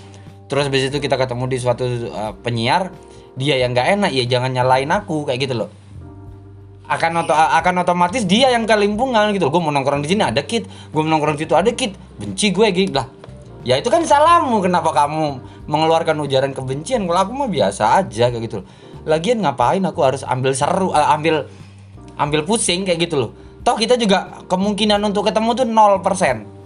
terus 0.49 0.67
habis 0.67 0.89
itu 0.89 0.97
kita 0.97 1.15
ketemu 1.15 1.45
di 1.47 1.57
suatu 1.61 1.85
uh, 1.85 2.33
penyiar 2.41 2.91
dia 3.39 3.55
yang 3.61 3.71
nggak 3.71 3.87
enak 3.99 4.11
ya 4.11 4.23
jangan 4.27 4.51
nyalain 4.51 4.91
aku 4.91 5.23
kayak 5.23 5.47
gitu 5.47 5.55
loh. 5.63 5.69
Akan 6.91 7.15
oto 7.15 7.31
akan 7.31 7.87
otomatis 7.87 8.27
dia 8.27 8.51
yang 8.51 8.67
kelimpungan 8.67 9.31
gitu 9.31 9.47
loh. 9.47 9.51
Gue 9.55 9.61
mau 9.63 9.71
nongkrong 9.71 10.03
di 10.03 10.11
sini 10.11 10.27
ada 10.27 10.43
kit 10.43 10.67
gue 10.67 10.99
mau 10.99 11.07
nongkrong 11.15 11.39
di 11.39 11.47
situ 11.47 11.55
ada 11.55 11.71
kit. 11.71 11.95
Benci 12.19 12.51
gue 12.51 12.67
gitu 12.75 12.91
lah 12.91 13.07
ya 13.61 13.77
itu 13.77 13.93
kan 13.93 14.01
salahmu 14.01 14.57
kenapa 14.65 14.89
kamu 14.89 15.37
mengeluarkan 15.69 16.17
ujaran 16.25 16.51
kebencian? 16.51 17.05
Kalau 17.05 17.19
aku 17.21 17.31
mah 17.45 17.49
biasa 17.49 18.01
aja 18.01 18.33
kayak 18.33 18.43
gitu 18.49 18.55
loh. 18.61 18.67
lagian 19.01 19.41
ngapain 19.41 19.81
aku 19.81 20.01
harus 20.05 20.21
ambil 20.21 20.53
seru 20.53 20.93
eh, 20.93 21.07
ambil 21.09 21.49
ambil 22.21 22.45
pusing 22.45 22.85
kayak 22.85 23.09
gitu 23.09 23.15
loh 23.17 23.31
toh 23.61 23.77
kita 23.77 23.97
juga 23.97 24.41
kemungkinan 24.49 25.01
untuk 25.05 25.29
ketemu 25.29 25.49
tuh 25.53 25.67
0% 25.69 26.61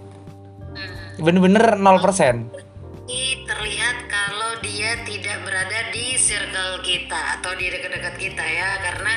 bener-bener 1.20 1.80
0% 1.80 1.86
Ini 3.06 3.46
terlihat 3.46 3.98
kalau 4.10 4.58
dia 4.66 4.98
tidak 5.06 5.46
berada 5.46 5.94
di 5.94 6.18
circle 6.18 6.82
kita 6.82 7.38
atau 7.38 7.54
di 7.54 7.70
dekat-dekat 7.70 8.18
kita 8.18 8.42
ya. 8.42 8.82
Karena 8.82 9.14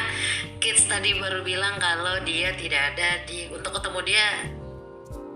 kids 0.61 0.85
tadi 0.85 1.17
baru 1.17 1.41
bilang 1.41 1.81
kalau 1.81 2.21
dia 2.21 2.53
tidak 2.53 2.93
ada 2.93 3.25
di 3.25 3.49
untuk 3.49 3.81
ketemu 3.81 4.01
dia 4.05 4.27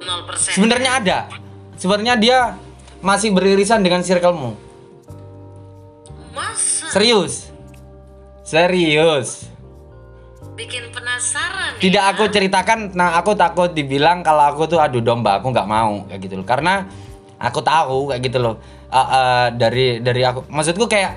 0% 0.04 0.52
sebenarnya 0.52 0.90
ada. 1.00 1.18
Sebenarnya 1.80 2.14
dia 2.20 2.38
masih 3.00 3.32
beririsan 3.32 3.80
dengan 3.80 4.04
circlemu. 4.04 4.52
Masa? 6.36 6.92
Serius? 6.92 7.48
Serius 8.44 9.51
bikin 10.54 10.92
penasaran 10.92 11.76
ya? 11.76 11.80
tidak 11.80 12.04
aku 12.14 12.22
ceritakan 12.28 12.78
nah 12.92 13.16
aku 13.16 13.32
takut 13.32 13.72
dibilang 13.72 14.20
kalau 14.20 14.52
aku 14.52 14.68
tuh 14.68 14.78
adu 14.78 15.00
domba 15.00 15.40
aku 15.40 15.50
nggak 15.50 15.68
mau 15.68 16.04
kayak 16.08 16.20
gitu 16.24 16.34
loh 16.40 16.46
karena 16.46 16.86
aku 17.40 17.60
tahu 17.64 18.12
kayak 18.12 18.22
gitu 18.26 18.40
loh 18.40 18.56
Uh, 18.92 19.00
uh, 19.08 19.46
dari 19.48 20.04
dari 20.04 20.20
aku 20.20 20.44
maksudku 20.52 20.84
kayak 20.84 21.16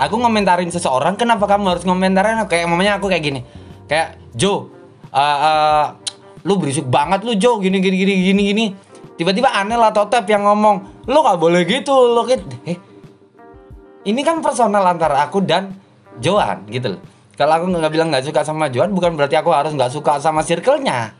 aku 0.00 0.16
ngomentarin 0.16 0.72
seseorang 0.72 1.20
kenapa 1.20 1.44
kamu 1.44 1.76
harus 1.76 1.84
ngomentarin 1.84 2.40
kayak 2.48 2.64
mamanya 2.64 2.96
aku 2.96 3.12
kayak 3.12 3.20
gini 3.20 3.40
kayak 3.84 4.16
Jo 4.32 4.72
uh, 5.12 5.20
uh, 5.20 5.84
lu 6.48 6.56
berisik 6.56 6.88
banget 6.88 7.28
lu 7.28 7.36
Jo 7.36 7.60
gini 7.60 7.76
gini 7.84 7.92
gini 7.92 8.12
gini 8.32 8.42
gini 8.48 8.66
tiba-tiba 9.20 9.52
aneh 9.52 9.76
lah 9.76 9.92
Totep 9.92 10.24
yang 10.32 10.48
ngomong 10.48 11.04
lu 11.04 11.18
gak 11.20 11.36
boleh 11.36 11.68
gitu 11.68 11.92
lu 11.92 12.24
gitu 12.24 12.48
eh 12.64 12.80
ini 14.08 14.24
kan 14.24 14.40
personal 14.40 14.80
antara 14.88 15.28
aku 15.28 15.44
dan 15.44 15.76
Joan 16.18 16.64
gitu 16.72 16.96
loh. 16.96 17.02
Kalau 17.38 17.54
aku 17.54 17.70
nggak 17.70 17.92
bilang 17.94 18.10
nggak 18.10 18.26
suka 18.26 18.42
sama 18.42 18.66
Joan, 18.66 18.90
bukan 18.90 19.14
berarti 19.14 19.38
aku 19.38 19.54
harus 19.54 19.70
nggak 19.70 19.94
suka 19.94 20.18
sama 20.18 20.42
circle-nya 20.42 21.14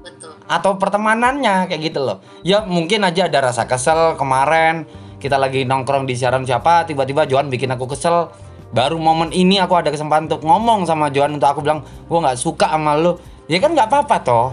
betul 0.00 0.32
atau 0.48 0.80
pertemanannya 0.80 1.68
kayak 1.68 1.92
gitu 1.92 2.00
loh. 2.00 2.18
Ya 2.40 2.64
mungkin 2.64 3.04
aja 3.04 3.28
ada 3.28 3.52
rasa 3.52 3.68
kesel 3.68 4.16
kemarin 4.16 4.88
kita 5.20 5.36
lagi 5.36 5.68
nongkrong 5.68 6.08
di 6.08 6.16
siaran 6.16 6.48
siapa, 6.48 6.88
tiba-tiba 6.88 7.28
Joan 7.28 7.52
bikin 7.52 7.68
aku 7.70 7.84
kesel. 7.92 8.32
Baru 8.70 9.02
momen 9.02 9.34
ini 9.34 9.58
aku 9.58 9.76
ada 9.76 9.90
kesempatan 9.90 10.30
untuk 10.30 10.46
ngomong 10.46 10.86
sama 10.86 11.10
Joan 11.12 11.36
untuk 11.36 11.50
aku 11.52 11.60
bilang 11.60 11.84
gua 12.08 12.24
nggak 12.24 12.38
suka 12.40 12.70
sama 12.72 12.96
lu. 12.96 13.20
Ya 13.50 13.58
kan 13.58 13.74
nggak 13.74 13.90
apa-apa 13.90 14.16
toh, 14.22 14.48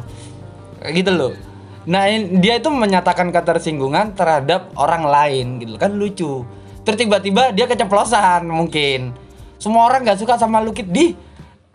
kayak 0.82 0.94
gitu 1.06 1.12
loh. 1.14 1.34
Nah 1.88 2.10
dia 2.42 2.60
itu 2.60 2.68
menyatakan 2.68 3.32
ketersinggungan 3.32 4.18
terhadap 4.18 4.74
orang 4.76 5.08
lain 5.08 5.46
gitu 5.62 5.80
kan 5.80 5.96
lucu. 5.96 6.44
Terus 6.84 6.98
tiba-tiba 6.98 7.56
dia 7.56 7.70
keceplosan 7.70 8.50
mungkin. 8.50 9.14
Semua 9.58 9.90
orang 9.90 10.06
nggak 10.06 10.22
suka 10.22 10.38
sama 10.38 10.62
lu 10.62 10.74
Kit. 10.74 10.90
di. 10.90 11.14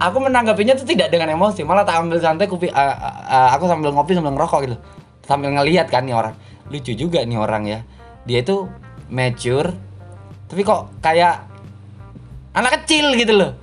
Aku 0.03 0.19
menanggapinya 0.19 0.75
tuh 0.75 0.83
tidak 0.83 1.15
dengan 1.15 1.31
emosi, 1.31 1.63
malah 1.63 1.87
tak 1.87 2.03
ambil 2.03 2.19
santai 2.19 2.51
kupi, 2.51 2.67
uh, 2.67 2.75
uh, 2.75 3.49
aku 3.55 3.71
sambil 3.71 3.95
ngopi 3.95 4.19
sambil 4.19 4.35
ngerokok 4.35 4.61
gitu. 4.67 4.77
Sambil 5.23 5.55
ngelihat 5.55 5.87
kan 5.95 6.03
nih 6.03 6.19
orang. 6.19 6.35
Lucu 6.67 6.91
juga 6.99 7.23
nih 7.23 7.39
orang 7.39 7.63
ya. 7.71 7.79
Dia 8.27 8.43
itu 8.43 8.67
mature 9.07 9.71
tapi 10.53 10.69
kok 10.69 11.01
kayak 11.01 11.49
anak 12.53 12.85
kecil 12.85 13.17
gitu 13.17 13.33
loh. 13.41 13.57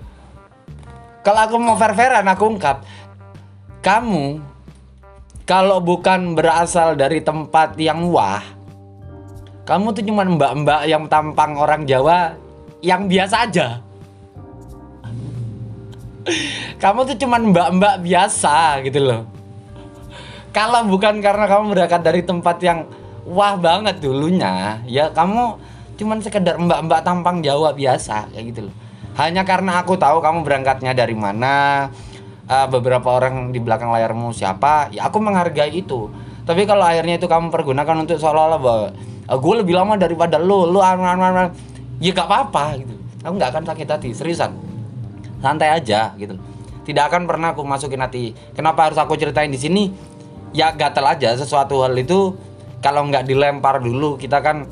Kalau 1.22 1.46
aku 1.46 1.62
mau 1.62 1.78
fair-fairan 1.78 2.26
aku 2.26 2.58
ungkap, 2.58 2.82
kamu 3.86 4.42
kalau 5.46 5.78
bukan 5.86 6.34
berasal 6.34 6.98
dari 6.98 7.22
tempat 7.22 7.78
yang 7.78 8.10
wah, 8.10 8.42
kamu 9.70 9.94
tuh 9.94 10.02
cuma 10.02 10.26
mbak-mbak 10.26 10.90
yang 10.90 11.06
tampang 11.06 11.62
orang 11.62 11.86
Jawa 11.86 12.34
yang 12.82 13.06
biasa 13.06 13.46
aja. 13.46 13.86
Kamu 16.82 17.00
tuh 17.06 17.18
cuma 17.20 17.38
mbak-mbak 17.40 18.02
biasa 18.04 18.80
gitu 18.86 19.00
loh. 19.04 19.22
Kalau 20.50 20.82
bukan 20.90 21.22
karena 21.22 21.46
kamu 21.46 21.78
berangkat 21.78 22.02
dari 22.02 22.22
tempat 22.26 22.58
yang 22.66 22.90
wah 23.30 23.54
banget 23.54 24.02
dulunya, 24.02 24.82
ya 24.90 25.14
kamu 25.14 25.62
cuman 26.00 26.18
sekedar 26.24 26.58
mbak-mbak 26.58 27.06
tampang 27.06 27.46
Jawa 27.46 27.76
biasa 27.76 28.34
kayak 28.34 28.46
gitu 28.50 28.62
loh. 28.70 28.76
Hanya 29.20 29.46
karena 29.46 29.84
aku 29.84 30.00
tahu 30.00 30.24
kamu 30.24 30.42
berangkatnya 30.42 30.96
dari 30.96 31.14
mana, 31.14 31.88
eh, 32.50 32.68
beberapa 32.72 33.14
orang 33.14 33.54
di 33.54 33.60
belakang 33.62 33.94
layarmu 33.94 34.34
siapa, 34.34 34.90
ya 34.90 35.06
aku 35.12 35.22
menghargai 35.22 35.70
itu. 35.76 36.10
Tapi 36.50 36.66
kalau 36.66 36.82
akhirnya 36.82 37.22
itu 37.22 37.30
kamu 37.30 37.54
pergunakan 37.54 37.96
untuk 38.02 38.18
seolah-olah 38.18 38.58
bahwa 38.58 38.88
"Ah, 39.30 39.38
gue 39.38 39.54
lebih 39.62 39.78
lama 39.78 39.94
daripada 40.02 40.42
lu, 40.42 40.66
lu 40.66 40.82
anu 40.82 41.06
anu 41.06 41.22
anu," 41.22 41.54
ya 42.02 42.10
gak 42.10 42.26
apa-apa 42.26 42.82
gitu. 42.82 42.96
Aku 43.22 43.38
nggak 43.38 43.52
akan 43.54 43.64
sakit 43.70 43.86
hati, 43.86 44.10
seriusan. 44.18 44.69
Santai 45.40 45.72
aja 45.72 46.14
gitu. 46.16 46.36
Tidak 46.84 47.04
akan 47.06 47.30
pernah 47.30 47.54
aku 47.54 47.64
masukin 47.64 48.02
hati. 48.02 48.34
Kenapa 48.56 48.90
harus 48.90 48.98
aku 48.98 49.16
ceritain 49.16 49.52
di 49.52 49.60
sini? 49.60 49.84
Ya 50.56 50.74
gatel 50.74 51.06
aja 51.06 51.38
sesuatu 51.38 51.86
hal 51.86 51.94
itu 51.94 52.34
kalau 52.82 53.06
nggak 53.06 53.30
dilempar 53.30 53.78
dulu 53.84 54.18
kita 54.18 54.42
kan 54.42 54.66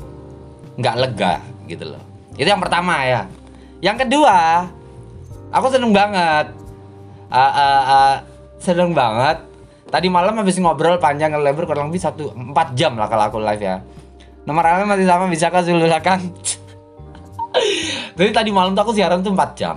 nggak 0.78 0.96
lega 0.98 1.34
gitu 1.70 1.94
loh. 1.94 2.02
Itu 2.34 2.48
yang 2.48 2.62
pertama 2.62 3.06
ya. 3.06 3.30
Yang 3.78 4.06
kedua, 4.06 4.66
aku 5.54 5.66
seneng 5.70 5.94
banget. 5.94 6.50
Ah, 7.30 7.38
ah, 7.38 7.82
ah, 7.84 8.14
seneng 8.58 8.90
banget. 8.96 9.38
Tadi 9.88 10.06
malam 10.12 10.36
habis 10.36 10.60
ngobrol 10.60 11.00
panjang 11.00 11.32
lebar 11.32 11.64
kurang 11.64 11.88
lebih 11.88 12.02
satu 12.02 12.34
empat 12.34 12.76
jam 12.76 12.98
lah 12.98 13.08
kalau 13.08 13.24
aku 13.30 13.38
live 13.40 13.62
ya. 13.62 13.80
Nomor 14.44 14.64
masih 14.88 15.04
sama 15.04 15.28
bisa 15.28 15.52
kasih 15.52 15.76
silakan. 15.76 16.20
Jadi 18.18 18.30
tadi 18.32 18.50
malam 18.52 18.72
tuh 18.72 18.82
aku 18.88 18.92
siaran 18.96 19.20
tuh 19.20 19.32
4 19.32 19.60
jam. 19.60 19.76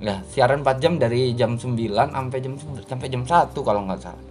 Ya, 0.00 0.24
siaran 0.32 0.64
4 0.64 0.80
jam 0.80 0.96
dari 0.96 1.36
jam 1.36 1.54
9 1.54 1.76
sampai 1.92 2.38
jam 2.40 2.54
sampai 2.88 3.06
jam 3.12 3.22
1 3.22 3.52
kalau 3.52 3.80
nggak 3.86 4.00
salah. 4.00 4.24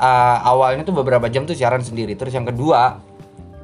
Ah, 0.00 0.42
awalnya 0.42 0.82
tuh 0.82 0.96
beberapa 0.96 1.30
jam 1.30 1.46
tuh 1.46 1.54
siaran 1.54 1.84
sendiri. 1.84 2.18
Terus 2.18 2.34
yang 2.34 2.48
kedua 2.48 2.98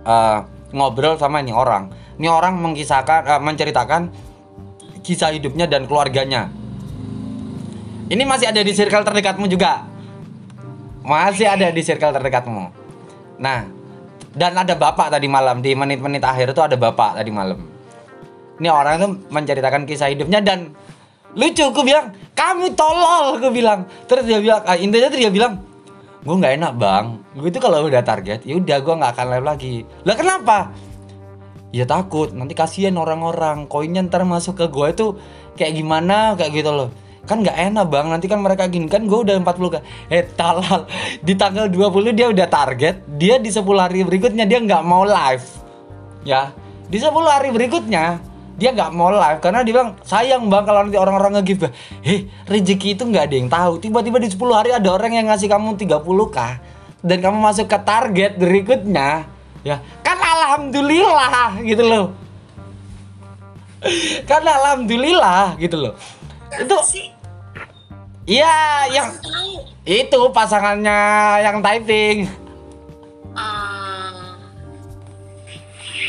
ah, 0.06 0.38
ngobrol 0.70 1.18
sama 1.18 1.42
ini 1.42 1.50
orang. 1.50 1.90
Ini 2.20 2.28
orang 2.30 2.60
mengkisahkan 2.60 3.20
ah, 3.26 3.40
menceritakan 3.42 4.12
kisah 5.02 5.34
hidupnya 5.34 5.66
dan 5.66 5.88
keluarganya. 5.90 6.52
Ini 8.10 8.22
masih 8.26 8.50
ada 8.50 8.60
di 8.62 8.72
circle 8.74 9.06
terdekatmu 9.06 9.46
juga. 9.46 9.86
Masih 11.06 11.46
ada 11.46 11.70
di 11.70 11.82
circle 11.82 12.10
terdekatmu. 12.10 12.64
Nah, 13.40 13.64
dan 14.34 14.52
ada 14.54 14.74
bapak 14.78 15.10
tadi 15.10 15.26
malam 15.26 15.62
di 15.62 15.74
menit-menit 15.74 16.22
akhir 16.22 16.54
itu 16.54 16.62
ada 16.62 16.76
bapak 16.78 17.18
tadi 17.18 17.30
malam. 17.34 17.58
Ini 18.60 18.68
orang 18.68 18.94
itu 19.00 19.08
menceritakan 19.32 19.88
kisah 19.88 20.12
hidupnya 20.12 20.44
dan 20.44 20.76
lucu 21.36 21.62
aku 21.62 21.82
bilang 21.86 22.14
kamu 22.34 22.72
tolol 22.72 23.36
aku 23.36 23.48
bilang. 23.52 23.84
Terus 24.08 24.24
dia 24.24 24.38
bilang 24.40 24.62
ah, 24.64 24.76
intinya 24.78 25.12
tuh 25.12 25.20
dia 25.20 25.30
bilang 25.30 25.60
gue 26.24 26.34
nggak 26.34 26.54
enak 26.56 26.72
bang. 26.80 27.04
Gue 27.36 27.48
itu 27.52 27.60
kalau 27.60 27.84
udah 27.84 28.02
target 28.04 28.44
ya 28.48 28.56
udah 28.56 28.78
gue 28.80 28.94
nggak 28.96 29.12
akan 29.16 29.26
live 29.36 29.46
lagi. 29.46 29.74
Lah 30.08 30.16
kenapa? 30.16 30.58
Ya 31.70 31.86
takut 31.86 32.34
nanti 32.34 32.56
kasihan 32.56 32.96
orang-orang. 32.98 33.68
Koinnya 33.70 34.02
ntar 34.08 34.26
masuk 34.26 34.58
ke 34.58 34.66
gue 34.72 34.86
itu 34.90 35.06
kayak 35.54 35.72
gimana 35.76 36.34
kayak 36.34 36.50
gitu 36.56 36.70
loh. 36.72 36.88
Kan 37.28 37.44
nggak 37.44 37.56
enak 37.70 37.86
bang. 37.86 38.06
Nanti 38.08 38.26
kan 38.26 38.40
mereka 38.42 38.66
gini 38.66 38.90
kan 38.90 39.06
gue 39.06 39.18
udah 39.20 39.36
40 39.38 39.74
kan. 39.76 39.82
Eh 40.10 40.24
talal. 40.34 40.88
Di 41.22 41.36
tanggal 41.36 41.68
20 41.68 42.16
dia 42.16 42.26
udah 42.32 42.46
target 42.48 43.04
dia 43.20 43.36
di 43.36 43.52
10 43.52 43.62
hari 43.76 44.02
berikutnya 44.02 44.48
dia 44.48 44.58
nggak 44.58 44.82
mau 44.82 45.04
live. 45.04 45.46
Ya 46.24 46.50
di 46.90 46.98
10 46.98 47.14
hari 47.28 47.54
berikutnya 47.54 48.29
dia 48.60 48.76
nggak 48.76 48.92
mau 48.92 49.08
live 49.08 49.40
karena 49.40 49.64
dia 49.64 49.72
bilang 49.72 49.96
sayang 50.04 50.52
bang 50.52 50.64
kalau 50.68 50.84
nanti 50.84 51.00
orang-orang 51.00 51.40
nge-give 51.40 51.72
heh 52.04 52.28
rezeki 52.44 52.92
itu 52.92 53.08
nggak 53.08 53.24
ada 53.32 53.34
yang 53.40 53.48
tahu. 53.48 53.72
Tiba-tiba 53.80 54.20
di 54.20 54.28
10 54.28 54.36
hari 54.52 54.70
ada 54.76 54.88
orang 54.92 55.16
yang 55.16 55.32
ngasih 55.32 55.48
kamu 55.48 55.80
30k 55.80 56.38
dan 57.00 57.16
kamu 57.24 57.38
masuk 57.40 57.66
ke 57.72 57.78
target 57.80 58.36
berikutnya. 58.36 59.24
Ya 59.64 59.80
kan 60.04 60.20
alhamdulillah 60.20 61.64
gitu 61.64 61.84
loh. 61.88 62.06
Kan 64.28 64.44
alhamdulillah 64.44 65.56
gitu 65.56 65.80
loh. 65.80 65.96
Itu 66.52 66.76
iya 68.28 68.84
yang 68.92 69.08
itu 69.88 70.20
pasangannya 70.36 71.00
yang 71.48 71.64
typing. 71.64 72.28
Ah, 73.32 74.36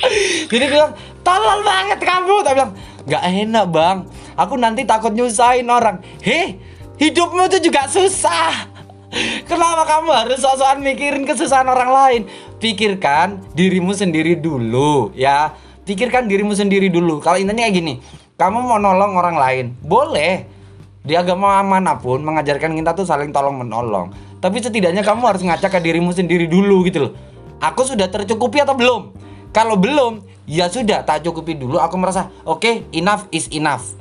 jadi 0.51 0.67
bilang 0.67 0.91
tolol 1.21 1.59
banget 1.65 1.99
kamu 2.01 2.35
tak 2.45 2.53
bilang. 2.57 2.73
Nggak 3.05 3.23
enak 3.23 3.65
bang. 3.69 3.97
Aku 4.37 4.53
nanti 4.57 4.81
takut 4.85 5.13
nyusahin 5.13 5.67
orang. 5.69 6.01
Heh 6.21 6.57
hidupmu 7.01 7.49
tuh 7.49 7.61
juga 7.61 7.89
susah. 7.89 8.69
Kenapa 9.49 9.83
kamu 9.83 10.09
harus 10.13 10.39
sok-sokan 10.39 10.79
mikirin 10.85 11.27
kesusahan 11.27 11.67
orang 11.67 11.91
lain? 11.91 12.21
Pikirkan 12.61 13.41
dirimu 13.57 13.91
sendiri 13.91 14.37
dulu 14.37 15.11
ya. 15.17 15.51
Pikirkan 15.81 16.29
dirimu 16.29 16.53
sendiri 16.53 16.87
dulu. 16.87 17.19
Kalau 17.19 17.41
intinya 17.41 17.65
kayak 17.65 17.75
gini 17.75 17.93
kamu 18.41 18.57
mau 18.57 18.81
nolong 18.81 19.13
orang 19.21 19.37
lain 19.37 19.65
boleh. 19.85 20.61
Di 21.01 21.17
agama 21.17 21.61
mana 21.65 21.97
pun 21.97 22.21
mengajarkan 22.21 22.77
kita 22.77 22.93
tuh 22.93 23.05
saling 23.05 23.33
tolong 23.33 23.57
menolong. 23.57 24.13
Tapi 24.37 24.61
setidaknya 24.61 25.01
kamu 25.01 25.21
harus 25.29 25.41
ngacak 25.41 25.77
ke 25.77 25.79
dirimu 25.81 26.13
sendiri 26.13 26.45
dulu 26.45 26.85
gitu 26.85 27.09
loh. 27.09 27.13
Aku 27.61 27.85
sudah 27.85 28.09
tercukupi 28.09 28.61
atau 28.61 28.73
belum? 28.73 29.13
Kalau 29.53 29.77
belum 29.77 30.25
ya 30.51 30.67
sudah 30.67 31.07
tak 31.07 31.23
cukupi 31.23 31.55
dulu. 31.55 31.79
Aku 31.79 31.95
merasa 31.95 32.27
oke 32.43 32.91
enough 32.91 33.31
is 33.31 33.47
enough. 33.55 33.95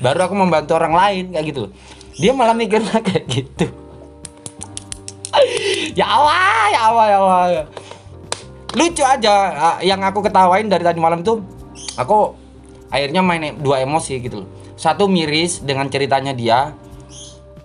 Baru 0.00 0.24
aku 0.24 0.32
membantu 0.32 0.72
orang 0.80 0.96
lain 0.96 1.24
kayak 1.36 1.46
gitu 1.52 1.68
dia 2.18 2.34
malah 2.34 2.52
mikirnya 2.52 2.98
kayak 3.06 3.24
gitu. 3.30 3.66
Ya 5.94 6.06
Allah 6.10 6.66
ya 6.74 6.80
Allah 6.90 7.06
ya 7.06 7.18
Allah. 7.22 7.64
Lucu 8.74 9.02
aja 9.06 9.34
ah, 9.54 9.76
yang 9.80 10.02
aku 10.02 10.20
ketawain 10.20 10.66
dari 10.66 10.82
tadi 10.84 10.98
malam 10.98 11.22
tuh 11.22 11.40
aku 11.94 12.34
akhirnya 12.92 13.22
main 13.24 13.56
dua 13.56 13.80
emosi 13.80 14.18
gitu 14.20 14.44
satu 14.74 15.06
miris 15.06 15.62
dengan 15.62 15.86
ceritanya 15.86 16.34
dia. 16.34 16.74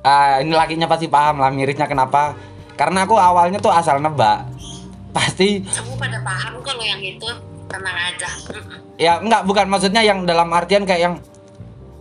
Ah, 0.06 0.40
ini 0.40 0.54
lakinya 0.54 0.86
pasti 0.86 1.10
paham 1.10 1.42
lah 1.42 1.50
mirisnya 1.50 1.90
kenapa. 1.90 2.38
Karena 2.78 3.06
aku 3.06 3.18
awalnya 3.18 3.58
tuh 3.58 3.74
asal 3.74 3.98
nebak. 4.02 4.46
Pasti 5.14 5.62
Kamu 5.62 5.94
pada 5.98 6.18
paham 6.26 6.58
kalau 6.66 6.82
yang 6.82 7.02
itu 7.02 7.30
tenang 7.74 7.98
aja. 7.98 8.30
Ya 9.02 9.14
enggak 9.18 9.42
bukan. 9.50 9.66
Maksudnya 9.66 10.06
yang 10.06 10.30
dalam 10.30 10.54
artian 10.54 10.86
kayak 10.86 11.02
yang 11.02 11.16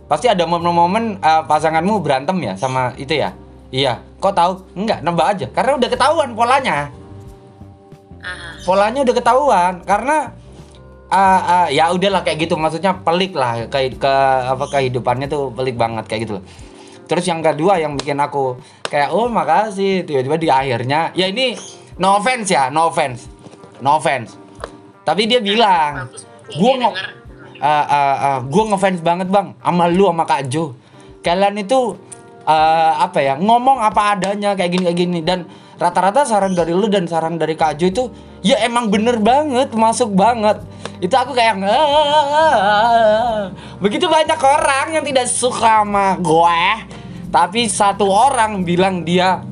pasti 0.05 0.29
ada 0.29 0.45
momen-momen 0.45 1.17
eh, 1.17 1.43
pasanganmu 1.49 1.97
berantem 2.05 2.37
ya 2.45 2.53
sama 2.53 2.93
itu 3.01 3.17
ya? 3.17 3.33
Iya. 3.73 3.97
Kok 4.21 4.33
tahu? 4.37 4.51
Enggak 4.77 5.01
nebak 5.01 5.27
aja. 5.33 5.47
Karena 5.49 5.71
udah 5.81 5.89
ketahuan 5.89 6.29
polanya. 6.37 6.93
Aha. 8.23 8.63
polanya 8.63 9.03
udah 9.03 9.15
ketahuan. 9.17 9.73
Karena 9.83 10.31
ah, 11.11 11.41
ah, 11.41 11.67
ya 11.73 11.89
udahlah 11.89 12.21
kayak 12.21 12.45
gitu. 12.45 12.53
Maksudnya 12.55 12.93
pelik 13.01 13.33
lah. 13.33 13.65
Ke, 13.67 13.89
ke 13.89 14.13
apa 14.45 14.69
kehidupannya 14.69 15.25
tuh 15.25 15.49
pelik 15.51 15.75
banget 15.75 16.05
kayak 16.05 16.29
gitu 16.29 16.35
loh. 16.39 16.45
terus 17.03 17.27
yang 17.27 17.43
kedua 17.43 17.77
yang 17.83 17.99
bikin 17.99 18.15
aku 18.15 18.55
kayak 18.87 19.11
oh 19.11 19.27
makasih. 19.27 20.07
Tiba-tiba 20.07 20.37
di 20.39 20.47
akhirnya 20.47 21.11
ya 21.17 21.27
ini 21.27 21.57
no 21.99 22.21
offense 22.21 22.47
ya 22.47 22.71
no 22.71 22.87
offense. 22.87 23.27
No 23.83 23.99
offense 23.99 24.42
tapi 25.03 25.27
dia 25.27 25.39
bilang 25.43 26.07
gue 26.47 26.73
ngo 26.79 26.91
denger. 26.91 27.09
ah, 27.59 27.85
ah, 27.87 28.15
ah, 28.15 28.37
gue 28.43 28.63
ngefans 28.71 28.99
banget 29.03 29.27
bang 29.27 29.55
sama 29.59 29.85
lu 29.91 30.07
sama 30.09 30.23
Kak 30.23 30.41
Jo 30.51 30.75
kalian 31.23 31.59
itu 31.59 31.95
ah, 32.47 33.03
apa 33.03 33.19
ya 33.19 33.35
ngomong 33.39 33.79
apa 33.83 34.15
adanya 34.15 34.55
kayak 34.55 34.71
gini 34.71 34.83
kayak 34.87 34.99
gini 34.99 35.19
dan 35.23 35.47
rata-rata 35.79 36.23
saran 36.23 36.55
dari 36.55 36.71
lu 36.71 36.87
dan 36.87 37.07
saran 37.07 37.35
dari 37.35 37.55
Kak 37.59 37.79
Jo 37.79 37.85
itu 37.91 38.03
ya 38.43 38.59
emang 38.63 38.87
bener 38.87 39.19
banget 39.19 39.75
masuk 39.75 40.15
banget 40.15 40.59
itu 41.03 41.11
aku 41.11 41.35
kayak 41.35 41.59
"Ah." 41.67 43.51
begitu 43.83 44.07
banyak 44.07 44.39
orang 44.39 44.87
yang 44.95 45.03
tidak 45.03 45.27
suka 45.27 45.83
sama 45.83 46.15
gue 46.19 46.63
tapi 47.33 47.67
satu 47.67 48.07
orang 48.07 48.63
bilang 48.63 49.03
dia 49.03 49.43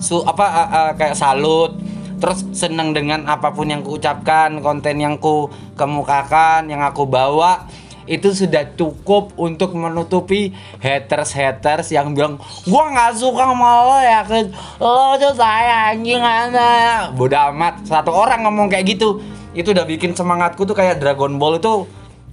su 0.00 0.22
apa 0.24 0.46
ah, 0.48 0.68
ah, 0.70 0.90
kayak 0.96 1.18
salut 1.18 1.76
terus 2.22 2.46
seneng 2.54 2.94
dengan 2.94 3.26
apa 3.26 3.50
pun 3.50 3.66
yang 3.66 3.82
kuucapkan 3.82 4.62
konten 4.62 5.02
yang 5.02 5.18
ku 5.18 5.50
kemukakan 5.74 6.70
yang 6.70 6.78
aku 6.78 7.02
bawa 7.02 7.66
itu 8.06 8.30
sudah 8.30 8.66
cukup 8.78 9.34
untuk 9.34 9.74
menutupi 9.74 10.54
haters 10.78 11.34
haters 11.34 11.90
yang 11.90 12.14
bilang 12.14 12.38
gua 12.66 12.90
nggak 12.94 13.18
suka 13.18 13.42
sama 13.46 13.70
lo 13.86 13.98
ya 13.98 14.20
Chris. 14.22 14.46
lo 14.78 15.18
tuh 15.18 15.34
saya 15.34 15.94
anjing 15.94 16.22
anak 16.22 17.14
bodoh 17.14 17.50
amat. 17.54 17.82
Satu 17.86 18.10
orang 18.14 18.46
ngomong 18.46 18.70
kayak 18.70 18.98
gitu 18.98 19.22
itu 19.54 19.70
udah 19.70 19.86
bikin 19.86 20.14
semangatku 20.14 20.62
tuh 20.62 20.74
kayak 20.74 21.02
Dragon 21.02 21.38
Ball 21.38 21.58
itu 21.58 21.86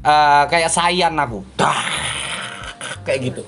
eh, 0.05 0.43
kayak 0.49 0.69
sayan 0.69 1.17
aku. 1.17 1.41
Dah, 1.57 1.81
kayak 3.05 3.33
gitu 3.33 3.41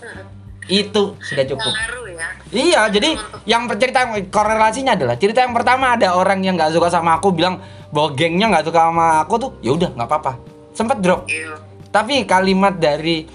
itu 0.69 1.17
sudah 1.17 1.45
cukup 1.47 1.73
Ngaruh 1.73 2.05
ya. 2.13 2.27
Iya, 2.51 2.81
jadi 2.91 3.09
yang 3.49 3.65
cerita 3.79 4.05
yang 4.05 4.11
korelasinya 4.29 4.93
adalah 4.93 5.15
cerita 5.17 5.41
yang 5.41 5.55
pertama 5.55 5.97
ada 5.97 6.13
orang 6.13 6.43
yang 6.43 6.59
nggak 6.59 6.75
suka 6.75 6.91
sama 6.91 7.17
aku 7.17 7.33
bilang 7.33 7.57
bahwa 7.89 8.13
gengnya 8.13 8.51
nggak 8.51 8.65
suka 8.69 8.91
sama 8.91 9.23
aku 9.25 9.33
tuh, 9.41 9.51
ya 9.63 9.71
udah 9.73 9.89
nggak 9.95 10.07
apa-apa, 10.07 10.37
sempet 10.75 11.01
drop. 11.01 11.25
Iya. 11.25 11.57
Tapi 11.91 12.23
kalimat 12.23 12.77
dari 12.77 13.25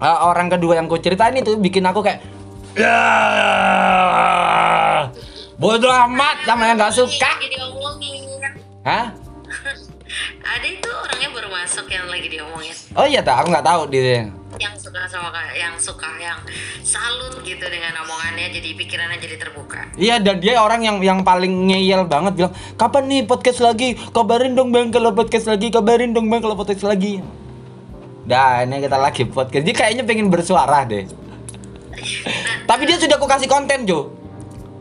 uh, 0.00 0.18
orang 0.30 0.48
kedua 0.48 0.78
yang 0.78 0.86
ku 0.88 0.96
ceritain 0.96 1.36
itu 1.36 1.56
bikin 1.58 1.84
aku 1.84 2.00
kayak 2.00 2.24
ya 2.78 2.96
bodoh 5.60 5.92
amat 6.08 6.46
sama 6.48 6.70
yang 6.70 6.76
nggak 6.80 6.94
suka. 6.94 7.30
Hah? 8.86 9.12
Ada 10.56 10.66
itu 10.66 10.88
orangnya 10.88 11.28
baru 11.36 11.48
masuk 11.52 11.86
yang 11.92 12.08
lagi 12.08 12.26
diomongin. 12.32 12.74
Oh 12.96 13.04
iya 13.04 13.20
tak, 13.20 13.44
aku 13.44 13.52
nggak 13.52 13.66
tahu 13.68 13.82
dia. 13.92 14.39
Yang 14.60 14.76
suka 14.92 15.08
sama 15.08 15.32
Kak- 15.32 15.56
yang 15.56 15.74
suka 15.80 16.10
yang 16.20 16.36
salut 16.84 17.40
gitu 17.40 17.64
dengan 17.64 17.96
omongannya 18.04 18.52
jadi 18.52 18.76
pikirannya 18.76 19.16
jadi 19.16 19.40
terbuka. 19.40 19.88
Iya 19.96 20.20
dan 20.20 20.36
dia 20.36 20.60
orang 20.60 20.84
yang 20.84 21.00
yang 21.00 21.20
paling 21.24 21.72
ngeyel 21.72 22.04
banget 22.04 22.36
bilang 22.36 22.52
kapan 22.76 23.08
nih 23.08 23.24
podcast 23.24 23.64
lagi 23.64 23.96
kabarin 24.12 24.52
dong 24.52 24.68
bang 24.68 24.92
kalau 24.92 25.16
podcast 25.16 25.48
lagi 25.48 25.72
kabarin 25.72 26.12
dong 26.12 26.28
bang 26.28 26.44
kalau 26.44 26.60
podcast 26.60 26.84
lagi. 26.84 27.24
Dah 28.28 28.68
ini 28.68 28.84
kita 28.84 29.00
lagi 29.00 29.24
podcast 29.24 29.64
dia 29.64 29.72
kayaknya 29.72 30.04
pengen 30.04 30.28
bersuara 30.28 30.84
deh. 30.84 31.08
Tapi 32.68 32.82
dia 32.84 33.00
sudah 33.00 33.16
aku 33.16 33.24
kasih 33.24 33.48
konten 33.48 33.88
Jo. 33.88 34.12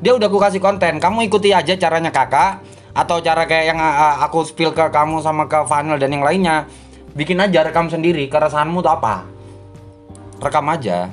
Dia 0.04 0.12
udah 0.12 0.28
aku 0.28 0.44
kasih 0.44 0.60
konten. 0.60 1.00
Kamu 1.00 1.24
ikuti 1.24 1.56
aja 1.56 1.72
caranya 1.80 2.12
kakak 2.12 2.68
atau 2.92 3.24
cara 3.24 3.48
kayak 3.48 3.66
yang 3.72 3.80
uh, 3.80 4.28
aku 4.28 4.44
spill 4.44 4.76
ke 4.76 4.84
kamu 4.92 5.24
sama 5.24 5.48
ke 5.48 5.64
Vanel 5.64 5.96
dan 5.96 6.12
yang 6.12 6.24
lainnya. 6.24 6.68
Bikin 7.16 7.40
aja 7.40 7.64
rekam 7.64 7.88
sendiri 7.88 8.28
keresahanmu 8.28 8.84
tuh 8.84 8.92
apa. 8.92 9.39
Rekam 10.40 10.66
aja. 10.66 11.12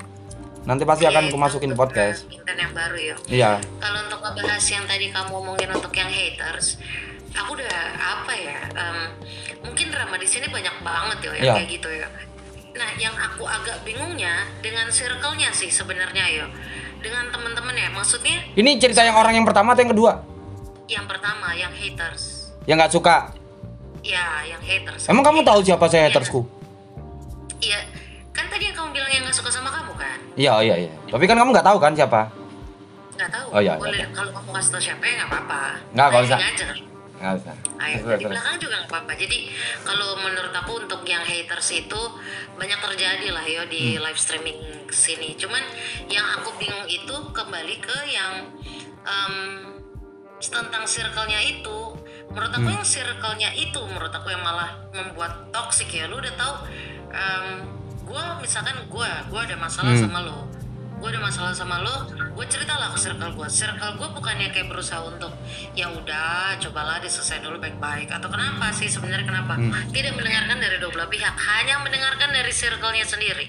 Nanti 0.63 0.83
pasti 0.83 1.05
akan 1.05 1.31
aku 1.31 1.39
masukin 1.39 1.75
podcast. 1.75 2.27
Konten 2.27 2.57
yang 2.57 2.73
baru 2.75 2.97
ya. 2.97 3.17
Iya. 3.27 3.51
Kalau 3.79 3.99
untuk 4.03 4.19
ngebahas 4.19 4.65
yang 4.65 4.85
tadi 4.85 5.07
kamu 5.11 5.31
omongin 5.33 5.71
untuk 5.71 5.93
yang 5.93 6.11
haters, 6.11 6.79
aku 7.33 7.55
udah 7.55 7.79
apa 7.95 8.33
ya? 8.35 8.59
em, 8.75 8.99
mungkin 9.63 9.87
drama 9.91 10.15
di 10.17 10.27
sini 10.27 10.47
banyak 10.47 10.75
banget 10.81 11.19
ya 11.23 11.31
Iya. 11.33 11.53
kayak 11.55 11.69
gitu 11.71 11.89
ya. 11.91 12.09
Nah, 12.77 12.91
yang 12.99 13.15
aku 13.15 13.47
agak 13.47 13.81
bingungnya 13.83 14.45
dengan 14.59 14.91
circle-nya 14.91 15.49
sih 15.51 15.71
sebenarnya 15.71 16.25
ya. 16.29 16.47
Dengan 16.99 17.31
teman-teman 17.31 17.73
ya, 17.73 17.89
maksudnya 17.89 18.43
Ini 18.53 18.77
cerita 18.77 19.01
yang 19.01 19.15
orang 19.15 19.33
yang 19.33 19.47
pertama 19.47 19.73
atau 19.73 19.83
yang 19.83 19.93
kedua? 19.95 20.13
yang 20.87 21.03
pertama 21.05 21.51
yang 21.51 21.71
haters. 21.73 22.55
Yang 22.63 22.77
nggak 22.79 22.93
suka. 22.93 23.17
Ya, 24.03 24.23
yang 24.45 24.63
haters. 24.63 25.07
Emang 25.07 25.23
kamu 25.23 25.43
tahu 25.43 25.63
siapa 25.63 25.87
saya 25.87 26.07
Iya. 26.07 26.15
hatersku? 26.15 26.41
Iya, 27.59 27.79
tadi 28.57 28.73
yang 28.73 28.77
kamu 28.81 28.89
bilang 28.97 29.11
yang 29.13 29.23
nggak 29.29 29.37
suka 29.37 29.53
sama 29.53 29.69
kamu 29.69 29.93
kan? 30.01 30.17
Iya, 30.33 30.53
iya, 30.65 30.75
iya. 30.89 30.93
Tapi 31.13 31.25
kan 31.29 31.37
kamu 31.37 31.53
nggak 31.53 31.67
tahu 31.69 31.77
kan 31.77 31.93
siapa? 31.93 32.21
Nggak 33.13 33.29
tahu. 33.29 33.47
Oh, 33.53 33.61
iya, 33.61 33.77
Boleh 33.77 34.01
iya. 34.01 34.09
kalau 34.17 34.33
kamu 34.33 34.49
kasih 34.57 34.71
tahu 34.73 34.83
siapa 34.83 35.03
ya 35.05 35.13
nggak 35.21 35.29
apa-apa. 35.29 35.61
Nggak, 35.93 36.07
nggak 36.09 36.23
usah. 36.25 36.39
Aja. 36.41 36.67
Nggak 37.17 37.35
usah. 37.37 37.55
Ayo, 37.77 37.97
Terus, 38.01 38.17
di 38.17 38.25
terus. 38.25 38.33
belakang 38.33 38.57
juga 38.57 38.75
nggak 38.81 38.89
apa-apa. 38.89 39.13
Jadi 39.21 39.39
kalau 39.85 40.09
menurut 40.25 40.55
aku 40.57 40.73
untuk 40.81 41.01
yang 41.05 41.21
haters 41.21 41.69
itu 41.71 42.01
banyak 42.57 42.81
terjadi 42.81 43.29
lah 43.29 43.45
yo 43.45 43.63
di 43.69 44.01
Hmm. 44.01 44.09
live 44.09 44.17
streaming 44.17 44.59
sini. 44.89 45.37
Cuman 45.37 45.61
yang 46.09 46.25
aku 46.41 46.57
bingung 46.57 46.89
itu 46.89 47.13
kembali 47.37 47.77
ke 47.77 47.99
yang 48.09 48.33
em, 49.05 49.35
tentang 50.41 50.89
circle-nya 50.89 51.41
itu. 51.45 51.93
Menurut 52.33 52.53
aku 52.53 52.69
Hmm. 52.69 52.77
yang 52.81 52.85
circle-nya 52.89 53.53
itu 53.53 53.81
menurut 53.85 54.13
aku 54.13 54.33
yang 54.33 54.41
malah 54.41 54.81
membuat 54.97 55.53
toxic 55.53 55.93
ya. 55.93 56.09
Lu 56.09 56.17
udah 56.17 56.33
tahu 56.33 56.55
em, 57.13 57.76
gua 58.07 58.39
misalkan 58.39 58.79
gua 58.87 59.27
gua 59.27 59.43
ada 59.43 59.59
masalah 59.59 59.93
Hmm. 59.93 60.07
sama 60.07 60.21
lo. 60.23 60.47
Gue 60.97 61.13
ada 61.13 61.21
masalah 61.21 61.53
sama 61.53 61.85
lo 61.85 62.09
gue 62.09 62.47
ceritalah 62.49 62.89
ke 62.89 62.97
circle 62.97 63.37
gue 63.37 63.49
circle 63.53 64.01
gue 64.01 64.09
bukannya 64.17 64.49
kayak 64.49 64.69
berusaha 64.73 65.05
untuk 65.05 65.29
ya 65.77 65.93
udah 65.93 66.57
cobalah 66.57 66.97
diselesaikan 67.05 67.45
dulu 67.53 67.61
baik-baik. 67.61 68.09
Atau 68.09 68.33
kenapa 68.33 68.73
sih 68.73 68.89
sebenarnya 68.89 69.29
kenapa? 69.29 69.61
Tidak 69.93 70.13
mendengarkan 70.17 70.57
dari 70.57 70.81
dua 70.81 70.89
belah 70.89 71.09
pihak 71.13 71.37
hanya 71.37 71.85
mendengarkan 71.85 72.33
dari 72.33 72.49
circle-nya 72.49 73.05
sendiri. 73.05 73.47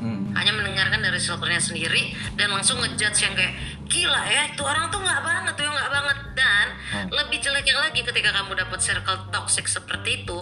Hmm. 0.00 0.32
hanya 0.32 0.56
mendengarkan 0.56 1.04
dari 1.04 1.20
circle-nya 1.20 1.60
sendiri 1.60 2.16
dan 2.32 2.48
langsung 2.48 2.80
ngejudge 2.80 3.20
yang 3.20 3.36
kayak 3.36 3.52
gila 3.84 4.24
ya 4.24 4.48
itu 4.48 4.64
orang 4.64 4.88
tuh 4.88 4.96
nggak 4.96 5.20
banget 5.20 5.52
tuh 5.56 5.64
nggak 5.68 5.90
banget. 5.92 6.18
Dan 6.36 6.66
lebih 7.12 7.36
jeleknya 7.40 7.76
lagi 7.76 8.00
ketika 8.00 8.32
kamu 8.32 8.56
dapat 8.56 8.80
circle 8.80 9.28
toxic 9.28 9.68
seperti 9.68 10.24
itu 10.24 10.38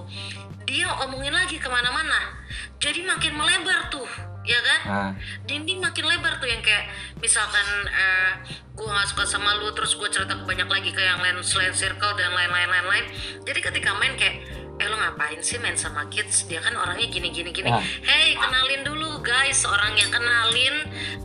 dia 0.69 0.85
omongin 1.09 1.33
lagi 1.33 1.57
ke 1.57 1.69
mana-mana. 1.73 2.37
Jadi 2.77 3.01
makin 3.09 3.33
melebar 3.41 3.89
tuh 3.89 4.05
ya 4.49 4.61
kan? 4.65 4.81
Ah. 4.89 5.13
dinding 5.45 5.77
makin 5.77 6.09
lebar 6.09 6.41
tuh 6.41 6.49
yang 6.49 6.65
kayak 6.65 6.89
misalkan 7.21 7.69
eh, 7.85 8.33
gue 8.73 8.89
nggak 8.89 9.09
suka 9.13 9.29
sama 9.29 9.61
lu 9.61 9.69
terus 9.77 9.93
gue 9.93 10.09
cerita 10.09 10.33
banyak 10.41 10.65
lagi 10.65 10.89
ke 10.89 11.05
yang 11.05 11.21
lain 11.21 11.37
selain 11.45 11.77
circle 11.77 12.17
dan 12.17 12.33
lain-lain 12.33 12.69
lain-lain. 12.73 13.07
Jadi 13.45 13.61
ketika 13.61 13.93
main 14.01 14.17
kayak 14.17 14.41
eh 14.79 14.87
lo 14.87 14.95
ngapain 14.95 15.43
sih 15.45 15.61
main 15.61 15.77
sama 15.77 16.09
kids? 16.09 16.49
Dia 16.49 16.65
kan 16.65 16.73
orangnya 16.81 17.13
gini 17.13 17.29
gini 17.29 17.53
gini. 17.53 17.69
Ah. 17.69 17.83
hey 17.83 18.33
kenalin 18.41 18.89
dulu 18.89 19.21
guys 19.21 19.69
orangnya 19.69 20.09
kenalin 20.09 20.77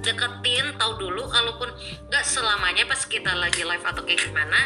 deketin 0.03 0.75
tahu 0.75 0.99
dulu 0.99 1.23
kalaupun 1.31 1.71
nggak 2.11 2.25
selamanya 2.27 2.83
pas 2.91 2.99
kita 3.07 3.31
lagi 3.39 3.63
live 3.63 3.85
atau 3.87 4.03
kayak 4.03 4.19
gimana 4.19 4.59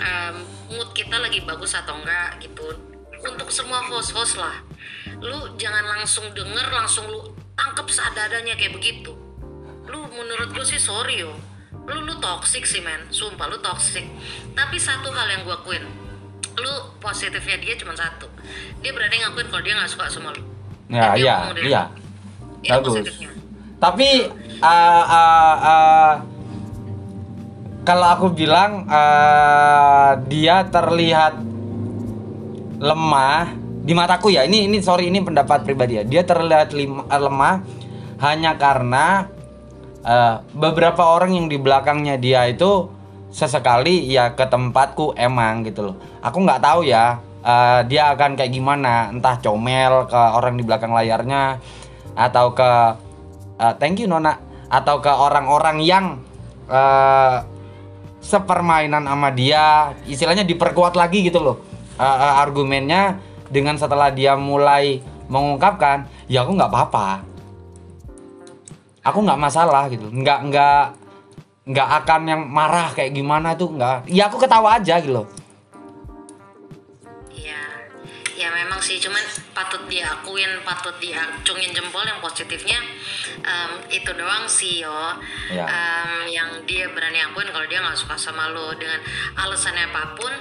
em, 0.00 0.34
mood 0.74 0.90
kita 0.90 1.22
lagi 1.22 1.44
bagus 1.46 1.76
atau 1.78 1.94
enggak 2.02 2.40
gitu 2.42 2.91
untuk 3.22 3.48
semua 3.54 3.82
host-host 3.86 4.38
lah. 4.38 4.62
Lu 5.22 5.54
jangan 5.54 5.84
langsung 5.98 6.26
denger 6.34 6.66
langsung 6.74 7.06
lu 7.06 7.30
tangkep 7.54 7.86
seadanya 7.86 8.54
kayak 8.58 8.74
begitu. 8.74 9.14
Lu 9.86 10.06
menurut 10.10 10.50
gue 10.50 10.66
sih 10.66 10.82
sorry 10.82 11.22
yo. 11.22 11.34
Lu 11.86 12.02
lu 12.06 12.14
toxic 12.18 12.66
sih 12.66 12.82
men. 12.82 13.06
Sumpah 13.14 13.46
lu 13.50 13.58
toxic. 13.62 14.06
Tapi 14.54 14.76
satu 14.78 15.10
hal 15.14 15.28
yang 15.38 15.42
gue 15.46 15.54
akuin. 15.54 15.84
Lu 16.58 16.72
positifnya 16.98 17.58
dia 17.62 17.74
cuma 17.78 17.94
satu. 17.94 18.26
Dia 18.82 18.90
berani 18.90 19.22
ngakuin 19.22 19.46
kalau 19.50 19.62
dia 19.62 19.74
nggak 19.78 19.90
suka 19.90 20.10
sama 20.10 20.34
lu. 20.34 20.42
Ya, 20.92 21.16
dia 21.16 21.24
iya, 21.24 21.36
iya. 21.64 21.82
itu 22.60 22.68
Bagus. 22.68 23.00
positifnya. 23.00 23.30
Tapi 23.80 24.10
uh, 24.60 25.04
uh, 25.08 25.56
uh, 25.58 26.14
kalau 27.82 28.06
aku 28.14 28.26
bilang 28.30 28.86
uh, 28.86 30.14
dia 30.30 30.62
terlihat 30.70 31.51
lemah 32.78 33.52
di 33.82 33.92
mataku 33.92 34.30
ya. 34.30 34.46
Ini 34.46 34.70
ini 34.70 34.78
sorry 34.78 35.10
ini 35.10 35.18
pendapat 35.20 35.66
pribadi 35.66 35.98
ya. 35.98 36.04
Dia 36.06 36.22
terlihat 36.22 36.70
lima- 36.72 37.04
uh, 37.10 37.20
lemah 37.20 37.54
hanya 38.22 38.54
karena 38.54 39.26
uh, 40.06 40.46
beberapa 40.54 41.02
orang 41.02 41.34
yang 41.34 41.46
di 41.50 41.58
belakangnya 41.58 42.14
dia 42.16 42.46
itu 42.46 42.86
sesekali 43.32 44.06
ya 44.12 44.36
ke 44.38 44.46
tempatku 44.46 45.18
emang 45.18 45.66
gitu 45.66 45.90
loh. 45.92 45.96
Aku 46.22 46.44
nggak 46.44 46.62
tahu 46.62 46.86
ya 46.86 47.18
uh, 47.42 47.80
dia 47.88 48.14
akan 48.14 48.38
kayak 48.38 48.52
gimana, 48.54 49.10
entah 49.10 49.40
comel 49.42 50.06
ke 50.06 50.20
orang 50.38 50.54
di 50.54 50.62
belakang 50.62 50.94
layarnya 50.94 51.58
atau 52.14 52.52
ke 52.54 52.70
uh, 53.58 53.74
thank 53.80 53.98
you 53.98 54.06
Nona 54.06 54.36
atau 54.68 55.00
ke 55.00 55.08
orang-orang 55.08 55.80
yang 55.80 56.20
uh, 56.68 57.42
sepermainan 58.22 59.02
sama 59.02 59.34
dia, 59.34 59.96
istilahnya 60.06 60.46
diperkuat 60.46 60.94
lagi 60.94 61.26
gitu 61.26 61.42
loh 61.42 61.71
uh, 61.96 62.04
uh, 62.04 62.34
argumennya 62.40 63.20
dengan 63.52 63.76
setelah 63.76 64.08
dia 64.08 64.38
mulai 64.38 65.04
mengungkapkan, 65.28 66.08
ya 66.28 66.44
aku 66.44 66.56
nggak 66.56 66.70
apa-apa. 66.72 67.08
Aku 69.02 69.18
nggak 69.20 69.40
masalah 69.40 69.90
gitu. 69.90 70.06
Nggak 70.08 70.38
nggak 70.48 70.82
nggak 71.62 71.88
akan 72.02 72.20
yang 72.26 72.42
marah 72.46 72.90
kayak 72.94 73.12
gimana 73.12 73.58
tuh 73.58 73.74
nggak. 73.74 74.08
Ya 74.08 74.30
aku 74.30 74.38
ketawa 74.38 74.78
aja 74.78 75.02
gitu 75.02 75.26
memang 78.62 78.78
sih, 78.78 79.02
cuman 79.02 79.20
patut 79.50 79.82
diakuin, 79.90 80.62
patut 80.62 80.94
diacungin 81.02 81.74
jempol 81.74 82.06
yang 82.06 82.22
positifnya 82.22 82.78
em, 83.42 83.70
itu 83.90 84.10
doang 84.14 84.46
sih 84.46 84.86
yo. 84.86 85.18
Iya. 85.50 85.66
Em, 85.66 86.12
yang 86.30 86.50
dia 86.64 86.86
berani 86.94 87.18
akuin 87.18 87.50
kalau 87.50 87.66
dia 87.66 87.82
nggak 87.82 87.98
suka 87.98 88.14
sama 88.14 88.48
lo 88.54 88.70
dengan 88.78 89.02
alasannya 89.34 89.90
apa 89.90 90.14
pun, 90.14 90.32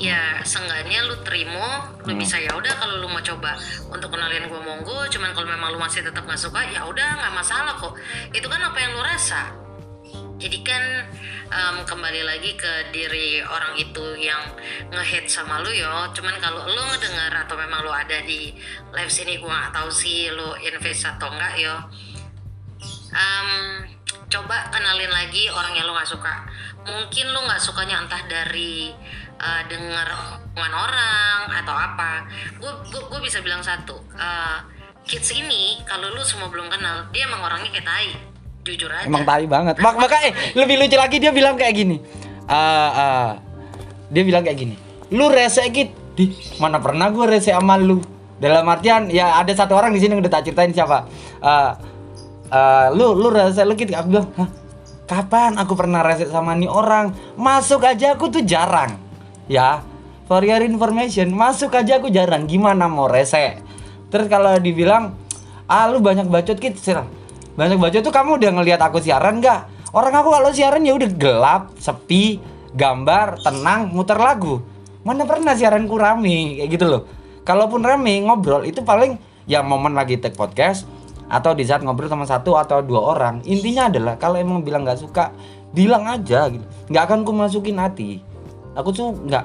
ya 0.00 0.42
seenggaknya 0.42 1.06
lu 1.06 1.16
terima, 1.22 1.94
lu 2.08 2.18
bisa 2.18 2.42
ya 2.42 2.52
udah 2.56 2.74
kalau 2.80 2.98
lu 2.98 3.08
mau 3.08 3.22
coba 3.22 3.54
untuk 3.92 4.10
kenalin 4.10 4.50
gue 4.50 4.60
monggo, 4.60 5.06
cuman 5.06 5.30
kalau 5.30 5.48
memang 5.48 5.70
lu 5.70 5.78
masih 5.78 6.02
tetap 6.02 6.26
nggak 6.26 6.40
suka, 6.40 6.60
ya 6.74 6.82
udah 6.84 7.08
nggak 7.22 7.34
masalah 7.36 7.78
kok. 7.78 7.94
Itu 8.34 8.50
kan 8.50 8.60
apa 8.60 8.78
yang 8.82 8.98
lu 8.98 9.02
rasa. 9.06 9.69
Jadi 10.40 10.64
kan 10.64 10.82
em, 11.52 11.76
kembali 11.84 12.24
lagi 12.24 12.56
ke 12.56 12.88
diri 12.96 13.44
orang 13.44 13.76
itu 13.76 14.16
yang 14.16 14.40
nge-hate 14.88 15.28
sama 15.28 15.60
lu 15.60 15.68
yo. 15.68 16.08
Cuman 16.16 16.40
kalau 16.40 16.64
lu 16.64 16.82
ngedengar 16.88 17.44
atau 17.44 17.60
memang 17.60 17.84
lu 17.84 17.92
ada 17.92 18.24
di 18.24 18.56
live 18.96 19.12
sini 19.12 19.36
gua 19.36 19.52
nggak 19.52 19.72
tahu 19.76 19.92
sih 19.92 20.32
lu 20.32 20.56
invest 20.64 21.04
atau 21.04 21.28
enggak 21.28 21.60
yo. 21.60 21.76
Em, 23.12 23.48
coba 24.32 24.72
kenalin 24.72 25.12
lagi 25.12 25.52
orang 25.52 25.76
yang 25.76 25.84
lu 25.84 25.92
nggak 25.92 26.08
suka. 26.08 26.48
Mungkin 26.88 27.26
lu 27.36 27.40
nggak 27.44 27.60
sukanya 27.60 28.00
entah 28.00 28.24
dari 28.24 28.96
eh, 29.36 29.62
dengar 29.68 30.08
omongan 30.56 30.72
orang 30.72 31.40
atau 31.52 31.74
apa. 31.76 32.24
Gue 32.88 33.20
bisa 33.20 33.44
bilang 33.44 33.60
satu. 33.60 34.00
eh, 34.16 34.58
kids 35.04 35.36
ini 35.36 35.84
kalau 35.84 36.12
lu 36.16 36.22
semua 36.24 36.48
belum 36.48 36.72
kenal, 36.72 37.08
dia 37.12 37.28
emang 37.28 37.44
orangnya 37.44 37.68
kayak 37.76 37.84
tai. 37.84 38.29
Jujur 38.60 38.92
aja. 38.92 39.08
emang 39.08 39.24
tai 39.24 39.48
banget. 39.48 39.80
Mak 39.80 39.94
maka 39.96 40.16
eh 40.28 40.32
lebih 40.52 40.76
lucu 40.76 40.96
lagi 41.00 41.16
dia 41.16 41.32
bilang 41.32 41.56
kayak 41.56 41.72
gini. 41.72 41.96
Eh, 42.50 42.90
eh, 42.92 43.30
dia 44.12 44.22
bilang 44.26 44.42
kayak 44.44 44.58
gini. 44.58 44.74
Lu 45.16 45.32
rese 45.32 45.64
git 45.72 45.90
di 46.12 46.28
mana 46.60 46.76
pernah 46.76 47.08
gue 47.08 47.24
rese 47.24 47.56
sama 47.56 47.80
lu? 47.80 48.02
Dalam 48.40 48.64
artian 48.68 49.08
ya 49.08 49.36
ada 49.40 49.52
satu 49.52 49.76
orang 49.76 49.92
di 49.92 50.00
sini 50.00 50.16
yang 50.16 50.20
udah 50.20 50.32
tak 50.32 50.44
ceritain 50.48 50.72
siapa. 50.76 51.08
Eh, 51.40 51.72
eh, 52.52 52.86
lu 52.92 53.16
lu 53.16 53.32
rese 53.32 53.64
lu 53.64 53.72
gitu 53.72 53.96
aku 53.96 54.08
bilang 54.12 54.28
Hah? 54.36 54.48
kapan 55.08 55.58
aku 55.58 55.72
pernah 55.74 56.04
rese 56.04 56.28
sama 56.28 56.52
nih 56.52 56.68
orang? 56.68 57.16
Masuk 57.40 57.80
aja 57.88 58.12
aku 58.12 58.28
tuh 58.28 58.44
jarang. 58.44 59.00
Ya 59.48 59.80
for 60.30 60.46
your 60.46 60.62
information 60.62 61.32
masuk 61.32 61.74
aja 61.74 61.96
aku 61.96 62.12
jarang. 62.12 62.44
Gimana 62.44 62.86
mau 62.86 63.08
rese 63.08 63.56
terus 64.10 64.26
kalau 64.26 64.58
dibilang 64.58 65.14
ah 65.70 65.86
lu 65.88 66.02
banyak 66.02 66.28
bacot 66.28 66.60
gitu 66.60 66.76
Sir. 66.76 67.19
Banyak 67.58 67.78
bacot 67.78 68.02
tuh 68.06 68.14
kamu 68.14 68.38
udah 68.38 68.50
ngelihat 68.60 68.80
aku 68.82 69.02
siaran 69.02 69.42
nggak? 69.42 69.90
Orang 69.90 70.14
aku 70.14 70.30
kalau 70.30 70.50
siaran 70.54 70.86
ya 70.86 70.94
udah 70.94 71.10
gelap 71.10 71.62
sepi 71.82 72.38
gambar 72.74 73.42
tenang 73.42 73.90
muter 73.90 74.18
lagu. 74.18 74.62
Mana 75.02 75.26
pernah 75.26 75.56
siaranku 75.56 75.98
rame 75.98 76.60
kayak 76.62 76.70
gitu 76.70 76.86
loh. 76.86 77.02
Kalaupun 77.42 77.82
rame 77.82 78.22
ngobrol 78.22 78.62
itu 78.68 78.84
paling 78.86 79.18
yang 79.50 79.66
momen 79.66 79.96
lagi 79.96 80.20
take 80.20 80.38
podcast 80.38 80.86
atau 81.26 81.54
di 81.56 81.66
saat 81.66 81.82
ngobrol 81.82 82.06
sama 82.06 82.28
satu 82.28 82.54
atau 82.54 82.84
dua 82.84 83.18
orang. 83.18 83.42
Intinya 83.48 83.90
adalah 83.90 84.14
kalau 84.14 84.38
emang 84.38 84.62
bilang 84.62 84.86
nggak 84.86 85.00
suka 85.02 85.34
bilang 85.74 86.06
aja 86.06 86.46
gitu. 86.46 86.62
Nggak 86.86 87.02
akan 87.10 87.18
ku 87.26 87.32
masukin 87.34 87.80
hati. 87.82 88.22
Aku 88.78 88.94
tuh 88.94 89.10
nggak 89.26 89.44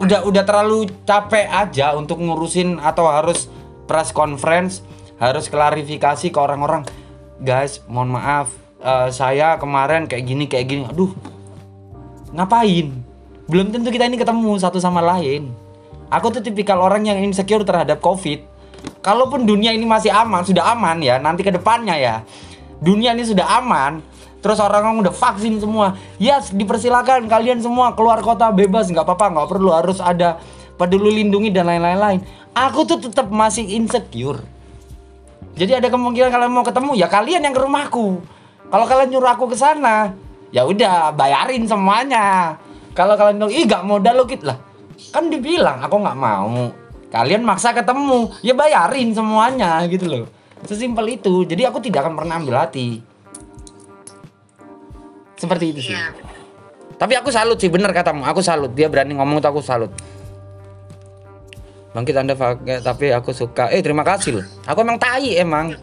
udah 0.00 0.24
udah 0.24 0.42
terlalu 0.48 0.88
capek 1.04 1.44
aja 1.44 1.92
untuk 1.92 2.24
ngurusin 2.24 2.80
atau 2.80 3.04
harus 3.04 3.52
press 3.84 4.08
conference 4.16 4.80
harus 5.18 5.50
klarifikasi 5.50 6.30
ke 6.30 6.38
orang-orang 6.38 6.86
guys 7.42 7.82
mohon 7.86 8.14
maaf. 8.14 8.50
Eh, 8.78 9.08
saya 9.10 9.58
kemarin 9.58 10.06
kayak 10.06 10.24
gini 10.26 10.44
kayak 10.46 10.66
gini. 10.68 10.82
Aduh 10.86 11.10
ngapain? 12.34 12.92
Belum 13.48 13.72
tentu 13.72 13.88
kita 13.88 14.04
ini 14.04 14.20
ketemu 14.20 14.60
satu 14.60 14.76
sama 14.78 15.00
lain. 15.00 15.50
Aku 16.12 16.32
tuh 16.32 16.40
tipikal 16.44 16.80
orang 16.80 17.04
yang 17.04 17.18
insecure 17.20 17.64
terhadap 17.64 18.00
covid. 18.00 18.44
Kalaupun 19.02 19.48
dunia 19.48 19.74
ini 19.74 19.88
masih 19.88 20.14
aman 20.14 20.46
sudah 20.46 20.72
aman 20.72 21.02
ya 21.02 21.18
nanti 21.18 21.42
ke 21.42 21.50
depannya 21.50 21.96
ya. 21.96 22.14
Dunia 22.78 23.16
ini 23.16 23.26
sudah 23.26 23.58
aman 23.58 24.04
terus 24.38 24.62
orang-orang 24.62 25.02
udah 25.02 25.14
vaksin 25.14 25.58
semua. 25.58 25.98
Yes 26.22 26.54
dipersilakan 26.54 27.26
kalian 27.26 27.58
semua 27.58 27.96
keluar 27.98 28.22
kota 28.22 28.54
bebas 28.54 28.86
nggak 28.92 29.02
apa-apa 29.02 29.26
nggak 29.34 29.48
perlu. 29.50 29.70
Harus 29.74 29.98
ada 29.98 30.38
peduli 30.78 31.20
lindungi 31.20 31.50
dan 31.50 31.66
lain-lain 31.66 31.98
lain 31.98 32.20
aku 32.54 32.86
tuh 32.86 32.98
tetap 33.02 33.28
masih 33.28 33.66
insecure 33.66 34.40
jadi 35.58 35.82
ada 35.82 35.90
kemungkinan 35.90 36.30
kalian 36.30 36.52
mau 36.54 36.62
ketemu 36.62 36.94
ya 36.94 37.10
kalian 37.10 37.42
yang 37.42 37.54
ke 37.54 37.58
rumahku. 37.58 38.22
Kalau 38.68 38.84
kalian 38.86 39.10
nyuruh 39.10 39.30
aku 39.34 39.50
ke 39.50 39.56
sana, 39.58 40.14
ya 40.54 40.62
udah 40.62 41.10
bayarin 41.18 41.66
semuanya. 41.66 42.54
Kalau 42.94 43.18
kalian 43.18 43.42
bilang 43.42 43.52
ih 43.52 43.64
gak 43.66 43.82
modal 43.82 44.22
lo 44.22 44.24
gitu 44.30 44.46
lah. 44.46 44.58
Kan 45.10 45.34
dibilang 45.34 45.82
aku 45.82 45.98
nggak 45.98 46.18
mau. 46.18 46.70
Kalian 47.08 47.42
maksa 47.42 47.72
ketemu, 47.72 48.28
ya 48.44 48.52
bayarin 48.52 49.10
semuanya 49.16 49.82
gitu 49.88 50.06
loh. 50.06 50.24
Sesimpel 50.62 51.18
itu. 51.18 51.42
Jadi 51.48 51.62
aku 51.64 51.80
tidak 51.80 52.06
akan 52.06 52.14
pernah 52.14 52.38
ambil 52.38 52.60
hati. 52.60 53.00
Seperti 55.38 55.64
itu 55.72 55.80
sih. 55.90 55.96
Iya. 55.96 56.12
Tapi 56.98 57.14
aku 57.14 57.30
salut 57.30 57.56
sih 57.62 57.70
bener 57.70 57.94
katamu. 57.94 58.26
Aku 58.26 58.42
salut. 58.42 58.74
Dia 58.74 58.90
berani 58.90 59.14
ngomong 59.14 59.38
tuh 59.38 59.54
aku 59.54 59.62
salut. 59.62 59.94
Bangkit 61.98 62.14
anda 62.14 62.38
pakai 62.38 62.78
tapi 62.78 63.10
aku 63.10 63.34
suka. 63.34 63.74
Eh 63.74 63.82
terima 63.82 64.06
kasih 64.06 64.38
loh. 64.38 64.46
Aku 64.70 64.86
emang 64.86 65.02
tai 65.02 65.34
emang. 65.34 65.74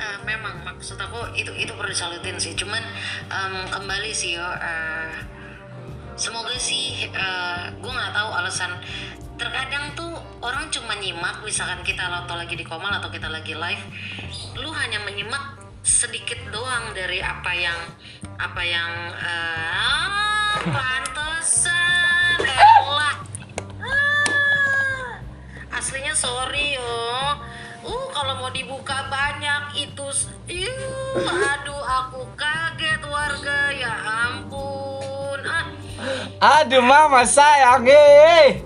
Eh, 0.00 0.18
memang 0.24 0.56
maksud 0.64 0.96
aku 0.96 1.36
itu 1.36 1.52
itu 1.52 1.68
perlu 1.76 1.92
disalutin 1.92 2.40
sih. 2.40 2.56
Cuman 2.56 2.80
em, 3.28 3.68
kembali 3.68 4.08
sih 4.16 4.40
yo. 4.40 4.48
eh, 4.56 5.12
semoga 6.16 6.56
sih 6.56 7.12
gue 7.76 7.92
nggak 7.92 8.12
tahu 8.16 8.30
alasan. 8.40 8.72
Terkadang 9.36 9.92
tuh 9.92 10.16
orang 10.40 10.72
cuma 10.72 10.96
nyimak 10.96 11.44
misalkan 11.44 11.84
kita 11.84 12.08
atau 12.24 12.32
lagi 12.32 12.56
di 12.56 12.64
komal 12.64 12.88
atau 12.88 13.12
kita 13.12 13.28
lagi 13.28 13.52
live, 13.52 13.84
lu 14.56 14.72
hanya 14.72 15.04
menyimak 15.04 15.60
sedikit 15.84 16.40
doang 16.48 16.96
dari 16.96 17.20
apa 17.20 17.52
yang 17.52 17.76
apa 18.40 18.62
yang 18.64 18.92
eh, 19.12 19.76
ah, 19.76 20.56
pantesan 20.64 21.96
aslinya 25.76 26.16
sorry 26.16 26.80
yo. 26.80 26.96
Uh 27.86 28.06
kalau 28.10 28.40
mau 28.40 28.50
dibuka 28.50 29.06
banyak 29.12 29.86
itu 29.86 30.06
Iuh, 30.48 31.26
aduh 31.26 31.82
aku 31.84 32.24
kaget 32.34 33.02
warga. 33.04 33.70
Ya 33.76 33.92
ampun. 33.92 35.40
Ah. 35.44 35.66
Aduh 36.64 36.80
mama 36.80 37.22
sayang 37.28 37.84
eh. 37.86 38.64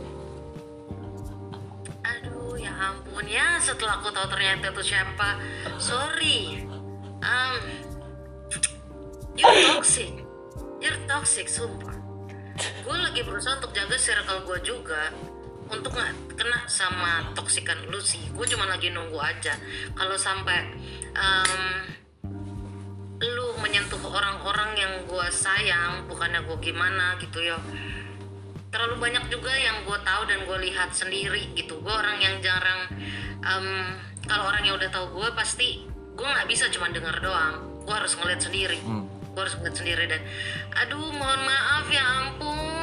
aduh 2.06 2.54
ya 2.54 2.72
ampun 2.78 3.26
ya. 3.26 3.58
Setelah 3.58 3.98
aku 3.98 4.14
tahu 4.14 4.30
ternyata 4.30 4.70
itu 4.70 4.94
siapa 4.94 5.36
sorry. 5.82 6.62
Um 7.20 7.60
you're 9.34 9.74
toxic. 9.74 10.14
You're 10.80 11.00
toxic 11.04 11.50
sumpah. 11.50 11.98
Gue 12.84 12.96
lagi 12.96 13.20
berusaha 13.24 13.56
untuk 13.60 13.72
jaga 13.72 13.96
circle 13.96 14.44
gue 14.48 14.58
juga 14.64 15.12
untuk 15.70 15.94
nggak 15.94 16.34
kena 16.34 16.66
sama 16.66 17.30
toksikan 17.32 17.78
lu 17.88 18.02
sih 18.02 18.20
gue 18.34 18.46
cuma 18.50 18.66
lagi 18.66 18.90
nunggu 18.90 19.16
aja. 19.16 19.54
Kalau 19.94 20.16
sampai 20.18 20.58
em, 21.14 21.62
lu 23.20 23.46
menyentuh 23.62 24.00
orang-orang 24.02 24.70
yang 24.74 24.92
gue 25.06 25.26
sayang 25.30 26.10
bukannya 26.10 26.42
gue 26.42 26.58
gimana 26.58 27.14
gitu 27.22 27.38
ya. 27.40 27.56
Terlalu 28.70 29.02
banyak 29.02 29.24
juga 29.30 29.50
yang 29.54 29.82
gue 29.86 29.98
tahu 30.02 30.22
dan 30.30 30.46
gue 30.46 30.58
lihat 30.70 30.90
sendiri 30.94 31.54
gitu. 31.54 31.78
Gue 31.82 31.94
orang 31.94 32.18
yang 32.18 32.38
jarang 32.42 32.90
em, 33.46 33.66
kalau 34.26 34.50
orang 34.50 34.62
yang 34.66 34.74
udah 34.74 34.90
tahu 34.90 35.22
gue 35.22 35.28
pasti 35.38 35.86
gue 36.18 36.26
nggak 36.26 36.48
bisa 36.50 36.66
cuma 36.74 36.90
denger 36.90 37.22
doang. 37.22 37.86
Gue 37.86 37.94
harus 37.94 38.18
ngeliat 38.18 38.42
sendiri. 38.42 38.80
Hmm. 38.82 39.06
gue 39.30 39.46
harus 39.46 39.54
ngeliat 39.62 39.76
sendiri 39.78 40.04
dan 40.10 40.26
aduh 40.74 41.06
mohon 41.14 41.40
maaf 41.46 41.86
ya 41.86 42.02
ampun 42.02 42.79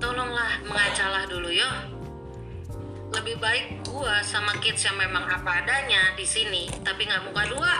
tolonglah 0.00 0.64
mengacalah 0.64 1.28
dulu 1.28 1.52
ya 1.52 1.70
lebih 3.12 3.36
baik 3.36 3.84
gue 3.84 4.14
sama 4.24 4.56
kids 4.58 4.86
yang 4.86 4.96
memang 4.96 5.22
apa 5.28 5.62
adanya 5.62 6.16
di 6.16 6.24
sini 6.24 6.66
tapi 6.82 7.04
nggak 7.04 7.22
muka 7.30 7.42
dua 7.52 7.74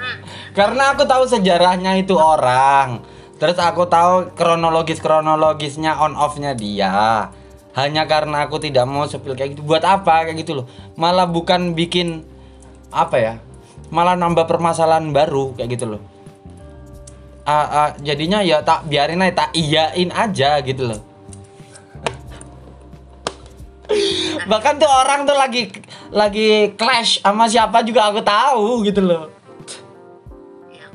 hmm. 0.00 0.16
Karena 0.54 0.94
aku 0.94 1.02
tahu 1.02 1.26
sejarahnya 1.26 1.98
itu 1.98 2.14
orang. 2.14 3.02
Terus 3.42 3.58
aku 3.58 3.90
tahu 3.90 4.30
kronologis 4.38 5.02
kronologisnya 5.02 5.98
on 5.98 6.14
off-nya 6.14 6.54
dia. 6.54 7.26
Hanya 7.74 8.06
karena 8.06 8.46
aku 8.46 8.62
tidak 8.62 8.86
mau 8.86 9.02
sepil 9.10 9.34
kayak 9.34 9.58
gitu. 9.58 9.66
Buat 9.66 9.82
apa 9.82 10.30
kayak 10.30 10.46
gitu 10.46 10.62
loh? 10.62 10.66
Malah 10.94 11.26
bukan 11.26 11.74
bikin 11.74 12.22
apa 12.94 13.16
ya? 13.18 13.34
Malah 13.90 14.14
nambah 14.14 14.46
permasalahan 14.46 15.10
baru 15.10 15.58
kayak 15.58 15.74
gitu 15.74 15.98
loh. 15.98 16.00
Ah, 17.44 17.68
ah, 17.68 17.88
jadinya 18.00 18.40
ya 18.40 18.64
tak 18.64 18.88
biarin 18.88 19.20
aja, 19.20 19.44
tak 19.44 19.50
iyain 19.52 20.08
aja 20.08 20.64
gitu 20.64 20.88
loh. 20.88 21.00
Bahkan 24.44 24.74
tuh 24.80 24.88
orang 24.88 25.28
tuh 25.28 25.36
lagi 25.36 25.68
lagi 26.08 26.72
clash 26.74 27.20
sama 27.20 27.44
siapa 27.44 27.84
juga 27.84 28.08
aku 28.08 28.20
tahu 28.20 28.80
gitu 28.82 29.04
loh. 29.04 29.28
ya 30.72 30.88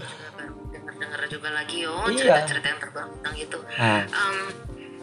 juga 1.29 1.49
lagi 1.53 1.85
yo 1.85 1.93
Iya. 2.09 2.17
cerita-cerita 2.41 2.67
yang 2.67 2.79
terbaru 2.81 3.09
tentang 3.21 3.35
itu 3.38 3.59
Nah. 3.77 4.01
Em, 4.09 4.38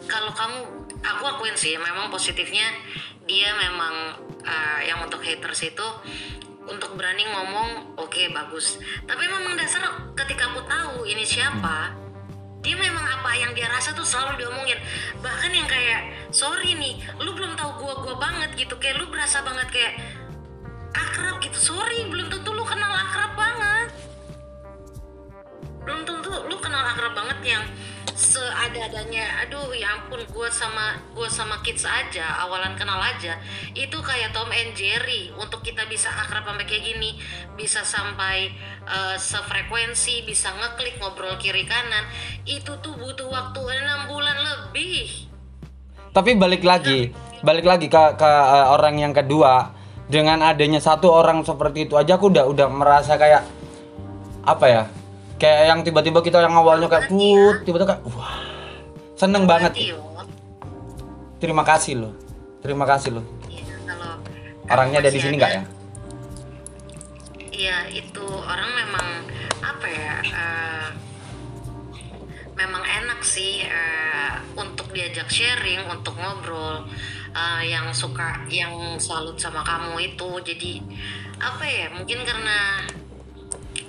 kalau 0.03 0.31
kamu 0.35 0.57
aku 0.99 1.23
akuin 1.23 1.55
sih 1.55 1.79
memang 1.79 2.11
positifnya 2.11 2.67
dia 3.23 3.55
memang 3.55 4.19
eh, 4.43 4.79
yang 4.87 4.99
untuk 4.99 5.23
haters 5.23 5.63
itu 5.63 5.87
untuk 6.67 6.99
berani 6.99 7.23
ngomong 7.25 7.97
oke 7.99 8.23
bagus. 8.31 8.79
Tapi 9.07 9.23
memang 9.25 9.55
dasar 9.55 9.83
ketika 10.13 10.51
aku 10.51 10.61
tahu 10.67 11.07
ini 11.07 11.23
siapa 11.23 11.95
dia 12.61 12.75
memang 12.75 13.05
apa 13.05 13.31
yang 13.37 13.55
dia 13.55 13.69
rasa 13.71 13.95
tuh 13.95 14.03
selalu 14.03 14.43
diomongin. 14.43 14.75
Bahkan 15.23 15.51
yang 15.55 15.67
kayak 15.69 16.01
sorry 16.35 16.75
nih 16.75 16.99
lu 17.23 17.31
belum 17.31 17.55
tahu 17.55 17.79
gua 17.79 17.93
gua 18.03 18.15
banget 18.19 18.59
gitu. 18.59 18.75
Kayak 18.75 18.99
lu 18.99 19.07
berasa 19.07 19.39
banget 19.45 19.67
kayak 19.71 19.93
akrab 20.91 21.39
gitu. 21.39 21.55
Sorry 21.55 22.03
belum 22.11 22.27
tentu 22.27 22.51
lu 22.51 22.67
kenal 22.67 22.91
akrab 22.91 23.31
banget. 23.39 23.87
Belum 25.87 26.03
tentu 26.03 26.31
lu 26.51 26.55
kenal 26.59 26.83
akrab 26.83 27.15
banget 27.15 27.39
yang 27.55 27.63
seada-adanya 28.17 29.45
aduh 29.45 29.69
ya 29.77 29.93
ampun 29.93 30.17
gue 30.25 30.49
sama 30.49 30.97
gue 31.13 31.29
sama 31.29 31.61
kids 31.61 31.85
aja 31.85 32.41
awalan 32.41 32.73
kenal 32.73 32.97
aja. 32.97 33.37
Itu 33.77 34.01
kayak 34.01 34.33
Tom 34.33 34.49
and 34.49 34.73
Jerry 34.73 35.29
untuk 35.37 35.61
kita 35.61 35.85
bisa 35.85 36.09
akrab 36.09 36.49
sampai 36.49 36.65
kayak 36.65 36.81
gini. 36.81 37.21
Bisa 37.53 37.85
sampai 37.85 38.49
eh, 38.89 39.15
sefrekuensi 39.21 40.25
bisa 40.25 40.49
ngeklik 40.49 40.97
ngobrol 40.97 41.37
kiri 41.37 41.69
kanan. 41.69 42.09
Itu 42.41 42.81
tuh 42.81 42.97
butuh 42.97 43.29
waktu 43.29 43.61
enam 43.85 44.09
bulan 44.09 44.37
lebih. 44.41 45.29
Tapi 46.09 46.33
balik 46.33 46.65
lagi, 46.65 47.13
balik 47.45 47.69
lagi 47.69 47.85
ke 47.85 48.01
ke 48.17 48.29
eh, 48.33 48.67
orang 48.73 48.97
yang 48.97 49.13
kedua. 49.13 49.77
Dengan 50.07 50.39
adanya 50.39 50.79
satu 50.79 51.11
orang 51.11 51.43
seperti 51.43 51.85
itu 51.85 51.99
aja 51.99 52.15
aku 52.15 52.31
udah 52.31 52.47
udah 52.49 52.67
merasa 52.71 53.19
kayak 53.19 53.45
apa 54.41 54.65
ya? 54.65 54.83
Kayak 55.37 55.63
yang 55.69 55.79
tiba-tiba 55.85 56.19
kita 56.25 56.41
yang 56.41 56.57
awalnya 56.57 56.89
kayak 56.89 57.13
put, 57.13 57.61
tiba-tiba 57.61 57.93
kayak 57.93 58.01
wah. 58.09 58.41
Seneng 59.17 59.45
banget. 59.45 59.73
Terima 61.37 61.61
kasih 61.61 61.93
loh. 62.01 62.13
Terima 62.61 62.85
kasih 62.89 63.21
loh. 63.21 63.25
iya, 63.49 63.63
kalau 63.85 64.17
Orangnya 64.67 64.99
ada 65.05 65.13
di 65.13 65.19
sini 65.21 65.37
nggak 65.37 65.53
ya? 65.53 65.63
Iya 67.57 67.77
itu 67.89 68.25
orang 68.25 68.69
memang 68.73 69.07
apa 69.65 69.87
ya 69.89 70.15
eh, 70.21 70.89
memang 72.53 72.83
enak 72.85 73.21
sih 73.25 73.65
eh, 73.65 74.33
untuk 74.57 74.93
diajak 74.93 75.29
sharing 75.29 75.85
untuk 75.89 76.13
ngobrol 76.17 76.85
eh, 77.33 77.61
yang 77.69 77.89
suka 77.93 78.45
yang 78.49 79.01
salut 79.01 79.37
sama 79.41 79.65
kamu 79.65 80.13
itu 80.13 80.29
jadi 80.45 80.73
apa 81.41 81.65
ya 81.65 81.87
mungkin 81.93 82.25
karena 82.25 82.85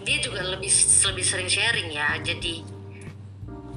dia 0.08 0.24
juga 0.24 0.40
lebih 0.40 0.72
lebih 1.12 1.24
sering 1.28 1.52
sharing 1.52 1.92
ya. 1.92 2.16
Jadi 2.24 2.64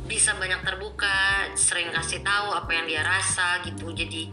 bisa 0.08 0.32
banyak 0.40 0.64
terbuka 0.64 1.52
sering 1.60 1.92
kasih 1.92 2.24
tahu 2.24 2.56
apa 2.56 2.72
yang 2.72 2.88
dia 2.88 3.04
rasa 3.04 3.60
gitu. 3.68 3.92
Jadi 3.92 4.32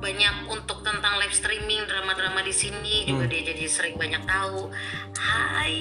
banyak 0.00 0.48
untuk 0.48 0.80
tentang 0.80 1.20
live 1.20 1.36
streaming 1.36 1.84
drama-drama 1.84 2.40
di 2.40 2.54
sini 2.54 3.04
juga 3.04 3.28
dia 3.28 3.44
jadi 3.44 3.68
sering 3.68 4.00
banyak 4.00 4.24
tahu. 4.24 4.72
Hai 5.20 5.76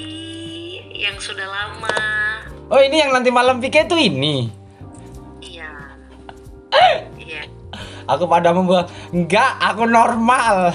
yang 0.91 1.15
sudah 1.15 1.47
lama. 1.47 1.95
Oh 2.67 2.83
ini 2.83 2.99
yang 2.99 3.15
nanti 3.15 3.31
malam 3.31 3.63
pikir 3.63 3.88
tuh 3.88 3.95
ini. 3.95 4.51
iya. 5.39 5.71
Iya. 7.27 7.43
Aku 8.07 8.23
pada 8.23 8.55
membuat 8.55 8.88
enggak, 9.12 9.60
aku 9.60 9.83
normal. 9.83 10.71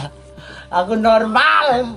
Aku 0.68 0.96
normal. 0.96 1.96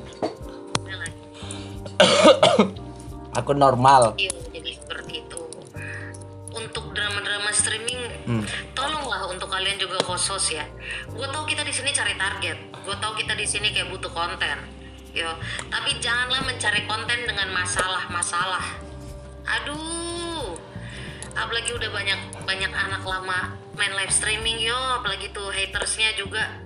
Aku 3.40 3.52
normal. 3.52 4.16
Iya, 4.16 4.32
jadi 4.52 4.72
seperti 4.80 5.14
itu. 5.28 5.40
Untuk 6.56 6.96
drama-drama 6.96 7.52
streaming, 7.52 8.00
Hmm. 8.26 8.44
tolonglah 8.72 9.28
untuk 9.28 9.52
kalian 9.52 9.76
juga 9.76 10.00
khusus 10.02 10.56
ya. 10.56 10.66
Gue 11.12 11.28
tau 11.28 11.44
kita 11.44 11.62
di 11.62 11.74
sini 11.76 11.92
cari 11.92 12.16
target, 12.16 12.58
gue 12.72 12.96
tau 12.98 13.12
kita 13.14 13.36
di 13.36 13.44
sini 13.44 13.76
kayak 13.76 13.92
butuh 13.92 14.10
konten, 14.10 14.58
yo. 15.12 15.36
Tapi 15.68 16.00
janganlah 16.00 16.42
mencari 16.48 16.88
konten 16.88 17.28
dengan 17.28 17.52
masalah-masalah. 17.52 18.66
Aduh, 19.46 20.58
apalagi 21.36 21.76
udah 21.76 21.90
banyak 21.92 22.20
banyak 22.48 22.72
anak 22.72 23.04
lama 23.04 23.54
main 23.76 23.94
live 23.94 24.10
streaming 24.10 24.58
yo, 24.58 24.80
apalagi 24.96 25.30
tuh 25.36 25.52
hatersnya 25.52 26.16
juga. 26.16 26.65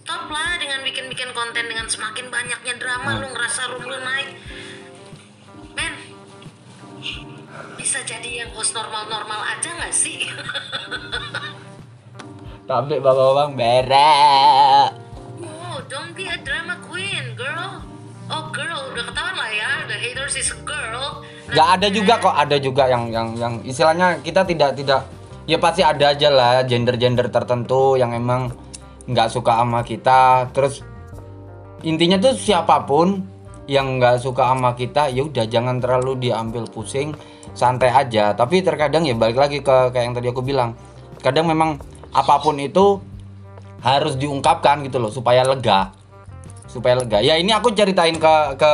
Stop 0.00 0.32
lah 0.32 0.56
dengan 0.56 0.80
bikin-bikin 0.80 1.30
konten 1.36 1.68
dengan 1.68 1.84
semakin 1.84 2.32
banyaknya 2.32 2.74
drama 2.80 3.20
lu 3.20 3.28
ngerasa 3.30 3.68
room 3.68 3.84
lu 3.84 4.00
naik. 4.00 4.32
Men, 5.76 5.92
bisa 7.76 8.00
jadi 8.08 8.42
yang 8.42 8.50
host 8.56 8.72
normal-normal 8.72 9.44
aja 9.44 9.68
nggak 9.76 9.92
sih? 9.92 10.24
Tapi 12.70 12.96
bapak-bapak 12.96 13.48
berak. 13.60 14.88
oh, 15.44 15.76
don't 15.90 16.16
be 16.16 16.32
a 16.32 16.38
drama 16.40 16.80
queen, 16.88 17.36
girl. 17.36 17.84
Oh, 18.30 18.48
girl, 18.54 18.94
udah 18.94 19.04
ketahuan 19.04 19.36
lah 19.36 19.50
ya, 19.52 19.70
the 19.84 19.98
haters 20.00 20.38
is 20.38 20.48
a 20.54 20.58
girl. 20.64 21.26
Gak 21.50 21.68
ada 21.76 21.86
juga 21.90 22.14
kok, 22.22 22.34
ada 22.34 22.56
juga 22.62 22.86
yang 22.86 23.10
yang 23.10 23.34
yang 23.34 23.54
istilahnya 23.66 24.22
kita 24.22 24.46
tidak 24.46 24.78
tidak 24.78 25.02
ya 25.50 25.58
pasti 25.58 25.82
ada 25.82 26.14
aja 26.14 26.30
lah 26.30 26.62
gender-gender 26.62 27.26
tertentu 27.26 27.98
yang 27.98 28.14
emang 28.14 28.54
nggak 29.10 29.28
suka 29.28 29.58
sama 29.58 29.82
kita. 29.82 30.48
Terus 30.54 30.86
intinya 31.82 32.16
tuh 32.22 32.38
siapa 32.38 32.86
pun 32.86 33.26
yang 33.66 33.98
nggak 33.98 34.22
suka 34.22 34.50
sama 34.50 34.74
kita 34.74 35.10
ya 35.14 35.26
udah 35.26 35.46
jangan 35.46 35.78
terlalu 35.78 36.30
diambil 36.30 36.66
pusing, 36.70 37.14
santai 37.52 37.90
aja. 37.90 38.32
Tapi 38.34 38.62
terkadang 38.62 39.06
ya 39.06 39.14
balik 39.18 39.38
lagi 39.38 39.58
ke 39.60 39.90
kayak 39.90 40.04
yang 40.10 40.14
tadi 40.14 40.28
aku 40.30 40.42
bilang. 40.42 40.74
Kadang 41.20 41.50
memang 41.50 41.76
apa 42.16 42.40
pun 42.40 42.56
itu 42.56 42.96
harus 43.84 44.16
diungkapkan 44.16 44.80
gitu 44.86 44.96
loh 44.96 45.12
supaya 45.12 45.44
lega. 45.44 45.92
Supaya 46.70 47.02
lega. 47.02 47.18
Ya 47.20 47.36
ini 47.36 47.52
aku 47.52 47.74
ceritain 47.74 48.16
ke 48.16 48.34
ke 48.56 48.72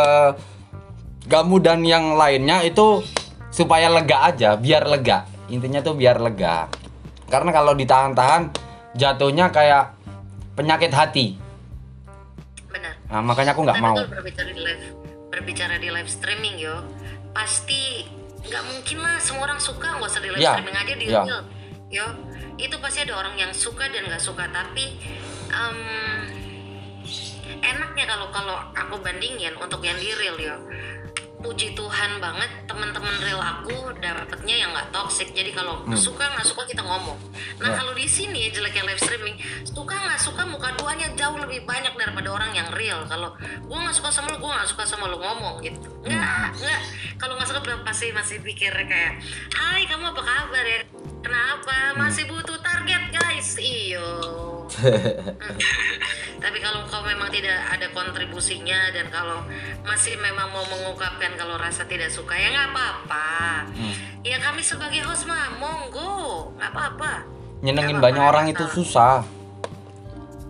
kamu 1.26 1.58
dan 1.58 1.82
yang 1.82 2.14
lainnya 2.14 2.62
itu 2.62 3.02
supaya 3.50 3.90
lega 3.90 4.30
aja, 4.30 4.54
biar 4.54 4.86
lega. 4.86 5.26
Intinya 5.50 5.82
tuh 5.82 5.98
biar 5.98 6.22
lega. 6.22 6.70
Karena 7.26 7.50
kalau 7.50 7.74
ditahan-tahan 7.74 8.54
jatuhnya 8.94 9.50
kayak 9.50 9.95
penyakit 10.57 10.90
hati. 10.90 11.26
Benar. 12.72 12.94
Nah, 13.07 13.20
makanya 13.22 13.52
aku 13.52 13.62
nggak 13.62 13.78
mau. 13.78 13.94
kalau 13.94 14.09
berbicara 14.11 14.50
di 14.50 14.61
live, 14.61 14.84
berbicara 15.30 15.74
di 15.76 15.88
live 15.92 16.11
streaming 16.11 16.57
yo, 16.57 16.80
pasti 17.30 18.09
nggak 18.42 18.62
mungkin 18.64 18.96
lah 19.02 19.20
semua 19.20 19.52
orang 19.52 19.61
suka 19.61 20.00
nggak 20.00 20.09
usah 20.09 20.22
di 20.24 20.30
live 20.32 20.40
Ya, 20.40 20.52
streaming 20.57 20.76
aja 20.76 20.92
di 20.96 21.07
ya. 21.07 21.22
real, 21.22 21.42
yo. 21.92 22.07
Itu 22.57 22.80
pasti 22.80 23.04
ada 23.04 23.12
orang 23.20 23.36
yang 23.36 23.52
suka 23.52 23.84
dan 23.92 24.09
nggak 24.09 24.22
suka, 24.22 24.48
tapi 24.48 24.96
em, 25.52 25.76
enaknya 27.61 28.04
kalau 28.09 28.32
kalau 28.32 28.57
aku 28.72 28.96
bandingin 29.04 29.52
untuk 29.61 29.84
yang 29.84 30.00
di 30.00 30.09
real 30.16 30.36
yo, 30.40 30.57
puji 31.37 31.76
Tuhan 31.76 32.18
banget 32.18 32.49
teman-teman 32.64 33.12
real 33.20 33.39
aku 33.39 33.93
dapetnya 34.01 34.57
yang 34.57 34.70
nggak 34.72 34.89
toxic. 34.91 35.30
Jadi 35.32 35.53
kalau 35.53 35.84
suka 35.95 36.24
nggak 36.32 36.47
suka 36.47 36.64
kita 36.64 36.82
ngomong. 36.82 37.18
Nah 37.61 37.70
Ya. 37.70 37.76
kalau 37.76 37.93
di 37.93 38.09
sini 38.09 38.49
jeleknya 38.49 38.84
live 38.89 39.01
streaming 39.01 39.37
suka 39.62 39.95
nggak 39.95 40.20
suka 40.20 40.43
muka 40.49 40.72
duanya 40.76 41.09
jauh 41.14 41.37
lebih 41.37 41.64
banyak 41.64 41.93
daripada 41.95 42.28
orang 42.32 42.51
yang 42.57 42.68
real. 42.72 43.05
Kalau 43.05 43.32
gua 43.68 43.78
nggak 43.84 43.97
suka 43.97 44.09
sama 44.09 44.32
lu 44.32 44.39
gua 44.41 44.61
nggak 44.61 44.68
suka 44.68 44.84
sama 44.89 45.07
lu 45.09 45.18
ngomong 45.20 45.61
gitu. 45.61 45.89
Nggak 46.03 46.57
nggak. 46.57 46.80
Kalau 47.20 47.37
nggak 47.37 47.49
suka 47.49 47.61
pasti 47.84 48.11
masih 48.12 48.41
pikir 48.41 48.72
kayak 48.72 49.20
Hai 49.53 49.84
kamu 49.87 50.12
apa 50.12 50.22
kabar 50.22 50.64
ya? 50.64 50.80
Kenapa? 51.20 51.95
Masih 51.99 52.28
butuh 52.28 52.59
target 52.61 53.03
guys. 53.12 53.57
Iyo 53.59 54.09
tapi 56.47 56.62
kalau 56.62 56.86
kau 56.86 57.03
memang 57.03 57.26
tidak 57.34 57.59
ada 57.59 57.90
kontribusinya 57.90 58.94
dan 58.94 59.11
kalau 59.11 59.42
masih 59.82 60.14
memang 60.14 60.47
mau 60.55 60.62
mengungkapkan 60.70 61.34
kalau 61.34 61.59
rasa 61.59 61.82
tidak 61.90 62.07
suka 62.07 62.38
ya 62.38 62.55
nggak 62.55 62.70
apa-apa. 62.70 63.66
Ya 64.22 64.38
kami 64.38 64.62
sebagai 64.62 65.03
host 65.03 65.26
mah 65.26 65.59
monggo. 65.59 66.55
Nggak 66.55 66.70
apa-apa. 66.70 67.12
Nyenengin 67.66 67.99
banyak 67.99 68.22
apa-apa, 68.22 68.30
orang 68.30 68.47
itu 68.55 68.64
susah. 68.70 69.26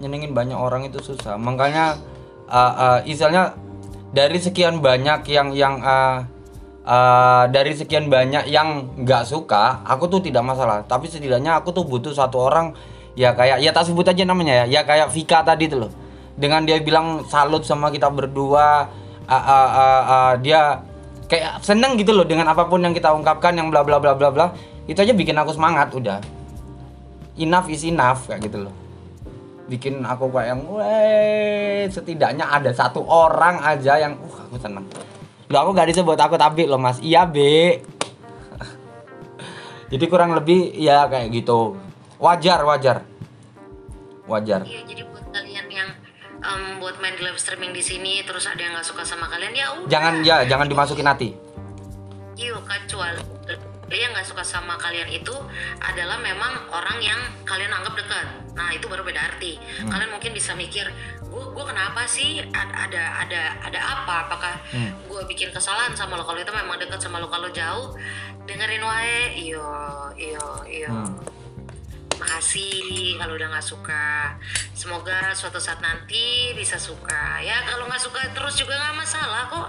Nyenengin 0.05 0.37
banyak 0.37 0.59
orang 0.61 0.85
itu 0.85 1.01
susah. 1.01 1.41
Makanya 1.41 1.97
uh, 2.45 2.75
uh, 2.77 2.99
misalnya 3.09 3.57
dari 4.13 4.37
sekian 4.37 4.85
banyak 4.85 5.25
yang 5.33 5.57
yang 5.57 5.81
uh, 5.81 6.29
uh, 6.85 7.49
dari 7.49 7.73
sekian 7.73 8.13
banyak 8.13 8.53
yang 8.53 9.01
nggak 9.01 9.25
suka 9.25 9.81
aku 9.89 10.13
tuh 10.13 10.21
tidak 10.21 10.45
masalah. 10.45 10.85
Tapi 10.85 11.09
setidaknya 11.09 11.57
aku 11.57 11.73
tuh 11.73 11.89
butuh 11.89 12.13
satu 12.13 12.53
orang 12.53 12.77
ya 13.17 13.33
kayak 13.33 13.65
ya 13.65 13.73
tak 13.73 13.89
sebut 13.89 14.07
aja 14.07 14.23
namanya 14.23 14.63
ya. 14.63 14.79
Ya 14.79 14.81
kayak 14.85 15.11
Vika 15.11 15.43
tadi 15.43 15.67
tuh 15.67 15.89
loh. 15.89 15.93
Dengan 16.37 16.69
dia 16.69 16.77
bilang 16.85 17.25
salut 17.27 17.65
sama 17.65 17.89
kita 17.89 18.13
berdua 18.13 18.93
uh, 19.25 19.35
uh, 19.35 19.69
uh, 19.73 20.03
uh, 20.05 20.33
dia 20.39 20.85
kayak 21.27 21.65
seneng 21.65 21.97
gitu 21.99 22.13
loh 22.13 22.29
dengan 22.29 22.47
apa 22.53 22.69
pun 22.69 22.85
yang 22.85 22.93
kita 22.93 23.11
ungkapkan 23.11 23.57
yang 23.57 23.73
bla 23.73 23.83
bla 23.83 23.99
bla 23.99 24.13
bla 24.13 24.29
bla. 24.29 24.47
Itu 24.87 25.03
aja 25.03 25.17
bikin 25.17 25.35
aku 25.35 25.57
semangat 25.57 25.91
udah. 25.97 26.21
Enough 27.41 27.73
is 27.73 27.83
enough 27.89 28.29
kayak 28.29 28.47
gitu 28.47 28.69
loh. 28.69 28.75
Bikin 29.67 30.05
aku 30.07 30.31
kayak 30.31 30.55
yang 30.55 30.63
setidaknya 31.91 32.47
ada 32.47 32.71
satu 32.71 33.03
orang 33.03 33.59
aja 33.65 33.99
yang 33.99 34.15
uh 34.15 34.37
aku 34.47 34.61
seneng. 34.61 34.87
Lo 35.51 35.57
aku 35.63 35.75
gak 35.75 35.91
disebut 35.91 36.15
aku 36.21 36.39
tapi 36.39 36.69
loh 36.69 36.79
mas. 36.79 37.03
Iya 37.03 37.27
be. 37.27 37.83
Jadi 39.91 40.05
kurang 40.07 40.39
lebih 40.39 40.71
ya 40.79 41.11
kayak 41.11 41.35
gitu 41.35 41.86
wajar 42.17 42.61
wajar 42.65 42.97
wajar 44.27 44.61
Iya, 44.65 44.81
jadi 44.85 45.03
buat 45.07 45.27
kalian 45.31 45.67
yang 45.71 45.91
em, 46.41 46.63
buat 46.81 46.97
main 46.99 47.15
live 47.17 47.39
streaming 47.39 47.71
di 47.71 47.83
sini 47.83 48.25
terus 48.25 48.45
ada 48.45 48.59
yang 48.59 48.75
nggak 48.75 48.87
suka 48.87 49.03
sama 49.05 49.29
kalian 49.29 49.53
ya 49.55 49.67
udah. 49.77 49.89
jangan 49.89 50.15
ya 50.23 50.37
jangan 50.45 50.67
dimasukin 50.67 51.07
hati 51.07 51.31
Iya, 52.37 52.53
kecuali 52.61 53.25
yang 53.89 54.13
nggak 54.13 54.29
suka 54.29 54.45
sama 54.45 54.77
kalian 54.77 55.09
itu 55.09 55.33
adalah 55.81 56.21
memang 56.21 56.69
orang 56.69 57.01
yang 57.01 57.17
kalian 57.49 57.73
anggap 57.73 57.97
dekat. 57.97 58.27
Nah 58.53 58.69
itu 58.75 58.91
baru 58.91 59.01
beda 59.01 59.17
arti. 59.17 59.57
Kalian 59.81 60.11
mungkin 60.13 60.37
bisa 60.37 60.53
mikir, 60.53 60.85
gue 61.23 61.45
gue 61.55 61.65
kenapa 61.65 62.05
sih 62.05 62.45
ada 62.51 62.75
ada 62.91 63.03
ada 63.25 63.43
ada 63.65 63.81
apa? 63.81 64.15
Apakah 64.29 64.53
gue 65.07 65.21
bikin 65.33 65.49
kesalahan 65.49 65.97
sama 65.97 66.19
lo? 66.21 66.29
Kalau 66.29 66.37
itu 66.37 66.53
memang 66.53 66.77
dekat 66.77 67.01
sama 67.01 67.23
lo, 67.23 67.31
kalau 67.33 67.49
jauh 67.49 67.97
dengerin 68.45 68.85
wae. 68.85 69.33
Iyo 69.39 69.65
iyo 70.19 70.45
iyo. 70.69 70.93
Makasih 72.37 73.17
kalau 73.17 73.33
udah 73.33 73.49
nggak 73.49 73.65
suka. 73.65 74.37
Semoga 74.77 75.33
suatu 75.33 75.57
saat 75.57 75.81
nanti 75.81 76.53
bisa 76.53 76.77
suka. 76.77 77.41
Ya 77.41 77.65
kalau 77.65 77.89
nggak 77.89 77.97
suka 77.97 78.29
terus 78.37 78.61
juga 78.61 78.77
nggak 78.77 78.93
masalah 78.93 79.49
kok. 79.49 79.69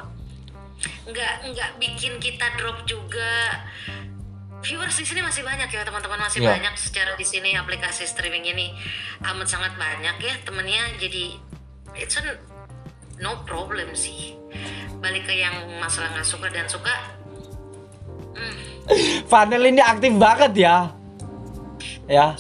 Nggak 1.07 1.34
nggak 1.47 1.70
bikin 1.80 2.20
kita 2.20 2.43
drop 2.59 2.84
juga. 2.84 3.63
Viewers 4.59 4.99
di 4.99 5.07
sini 5.07 5.24
masih 5.24 5.47
banyak 5.47 5.72
ya 5.72 5.88
teman-teman 5.88 6.20
masih 6.28 6.43
Iya. 6.43 6.59
banyak 6.59 6.76
secara 6.76 7.15
di 7.15 7.24
sini 7.24 7.55
aplikasi 7.55 8.03
streaming 8.03 8.43
ini 8.43 8.76
amat 9.24 9.47
sangat 9.47 9.72
banyak 9.80 10.20
ya 10.20 10.36
temennya 10.43 10.91
jadi 10.99 11.39
it's 11.95 12.20
a 12.20 12.36
no 13.24 13.47
problem 13.47 13.95
sih 13.95 14.36
balik 14.99 15.24
ke 15.24 15.39
yang 15.39 15.55
masalah 15.80 16.11
nggak 16.11 16.28
suka 16.28 16.51
dan 16.51 16.68
suka 16.68 16.91
Vanel 19.32 19.63
ini 19.72 19.80
aktif 19.80 20.11
banget 20.18 20.51
ya 20.57 20.96
ya. 22.07 22.33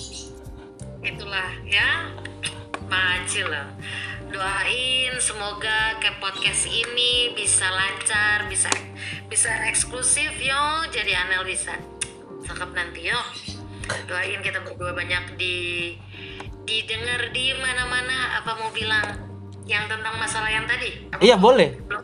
Itulah 1.03 1.51
ya. 1.67 2.11
Majil 2.87 3.51
lah. 3.51 3.67
Doain 4.27 5.13
semoga 5.19 5.95
ke 5.99 6.11
podcast 6.19 6.67
ini 6.67 7.35
bisa 7.35 7.67
lancar 7.67 8.47
bisa 8.47 8.71
bisa 9.27 9.51
eksklusif 9.67 10.31
yo. 10.39 10.87
Jadi 10.91 11.11
Anel 11.15 11.43
bisa. 11.43 11.75
Cakep 12.47 12.71
nanti 12.71 13.11
yo. 13.11 13.19
Doain 14.07 14.39
kita 14.39 14.63
berdua 14.63 14.95
banyak 14.95 15.35
di 15.35 15.95
didengar 16.63 17.31
di 17.35 17.51
mana-mana. 17.59 18.39
Apa 18.39 18.55
mau 18.55 18.71
bilang 18.71 19.19
yang 19.67 19.83
tentang 19.91 20.15
masalah 20.15 20.47
yang 20.47 20.63
tadi? 20.63 21.11
Apa 21.11 21.19
iya 21.19 21.35
boleh. 21.35 21.75
belum? 21.83 22.03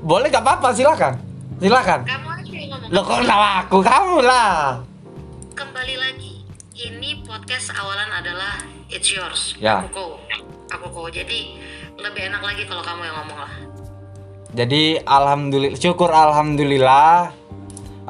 boleh 0.00 0.32
gak 0.32 0.40
apa-apa. 0.40 0.72
Silakan. 0.72 1.20
Silakan. 1.60 2.00
Kamu 2.08 2.28
aja 2.32 2.52
yang 2.56 2.68
ngomong. 2.72 2.88
Lo 2.92 3.00
kok 3.04 3.20
aku? 3.28 3.78
Kamu 3.84 4.16
lah. 4.24 4.80
Kembali 5.52 5.96
lagi 6.00 6.33
ini 6.74 7.22
podcast 7.22 7.70
awalan 7.70 8.10
adalah 8.10 8.58
it's 8.90 9.06
yours. 9.14 9.54
Ya. 9.62 9.86
aku 9.86 9.94
kau 9.94 10.08
aku 10.66 10.86
kau 10.90 11.06
jadi 11.06 11.54
lebih 11.94 12.22
enak 12.34 12.42
lagi 12.42 12.66
kalau 12.66 12.82
kamu 12.82 13.06
yang 13.06 13.16
ngomong 13.22 13.38
lah. 13.46 13.54
Jadi 14.54 14.98
alhamdulillah 15.06 15.78
syukur 15.78 16.10
alhamdulillah 16.10 17.30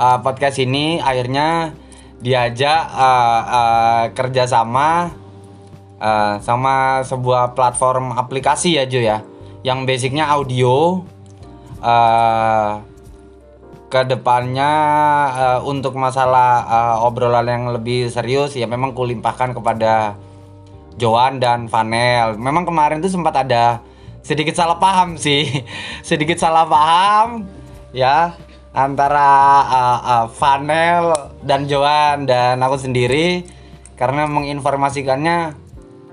uh, 0.01 0.19
podcast 0.25 0.61
ini 0.65 0.97
akhirnya 0.97 1.77
diajak 2.25 2.89
uh, 2.89 3.43
uh, 3.45 4.05
kerjasama 4.17 5.13
uh, 6.01 6.41
sama 6.41 7.05
sebuah 7.05 7.53
platform 7.53 8.17
aplikasi 8.17 8.81
ya 8.81 8.89
Jo 8.89 9.05
ya. 9.05 9.21
Yang 9.61 9.79
basicnya 9.85 10.33
audio 10.33 11.05
uh, 11.85 12.81
ke 13.95 14.03
depannya 14.11 14.73
uh, 15.31 15.61
untuk 15.63 15.95
masalah 15.95 16.67
uh, 16.67 17.07
obrolan 17.07 17.47
yang 17.47 17.71
lebih 17.71 18.11
serius 18.11 18.59
ya 18.59 18.67
memang 18.67 18.91
kulimpahkan 18.91 19.55
kepada 19.55 20.19
Joan 20.99 21.39
dan 21.39 21.71
Vanel. 21.71 22.35
Memang 22.35 22.67
kemarin 22.67 22.99
tuh 22.99 23.07
sempat 23.07 23.47
ada 23.47 23.79
sedikit 24.27 24.59
salah 24.59 24.83
paham 24.83 25.15
sih, 25.15 25.47
sedikit 26.11 26.43
salah 26.43 26.67
paham 26.67 27.47
ya 27.95 28.35
antara 28.75 29.31
uh, 29.63 29.99
uh, 30.03 30.27
Vanel 30.43 31.15
dan 31.47 31.71
Joan 31.71 32.27
dan 32.27 32.59
aku 32.67 32.75
sendiri 32.83 33.47
karena 33.95 34.27
menginformasikannya 34.27 35.55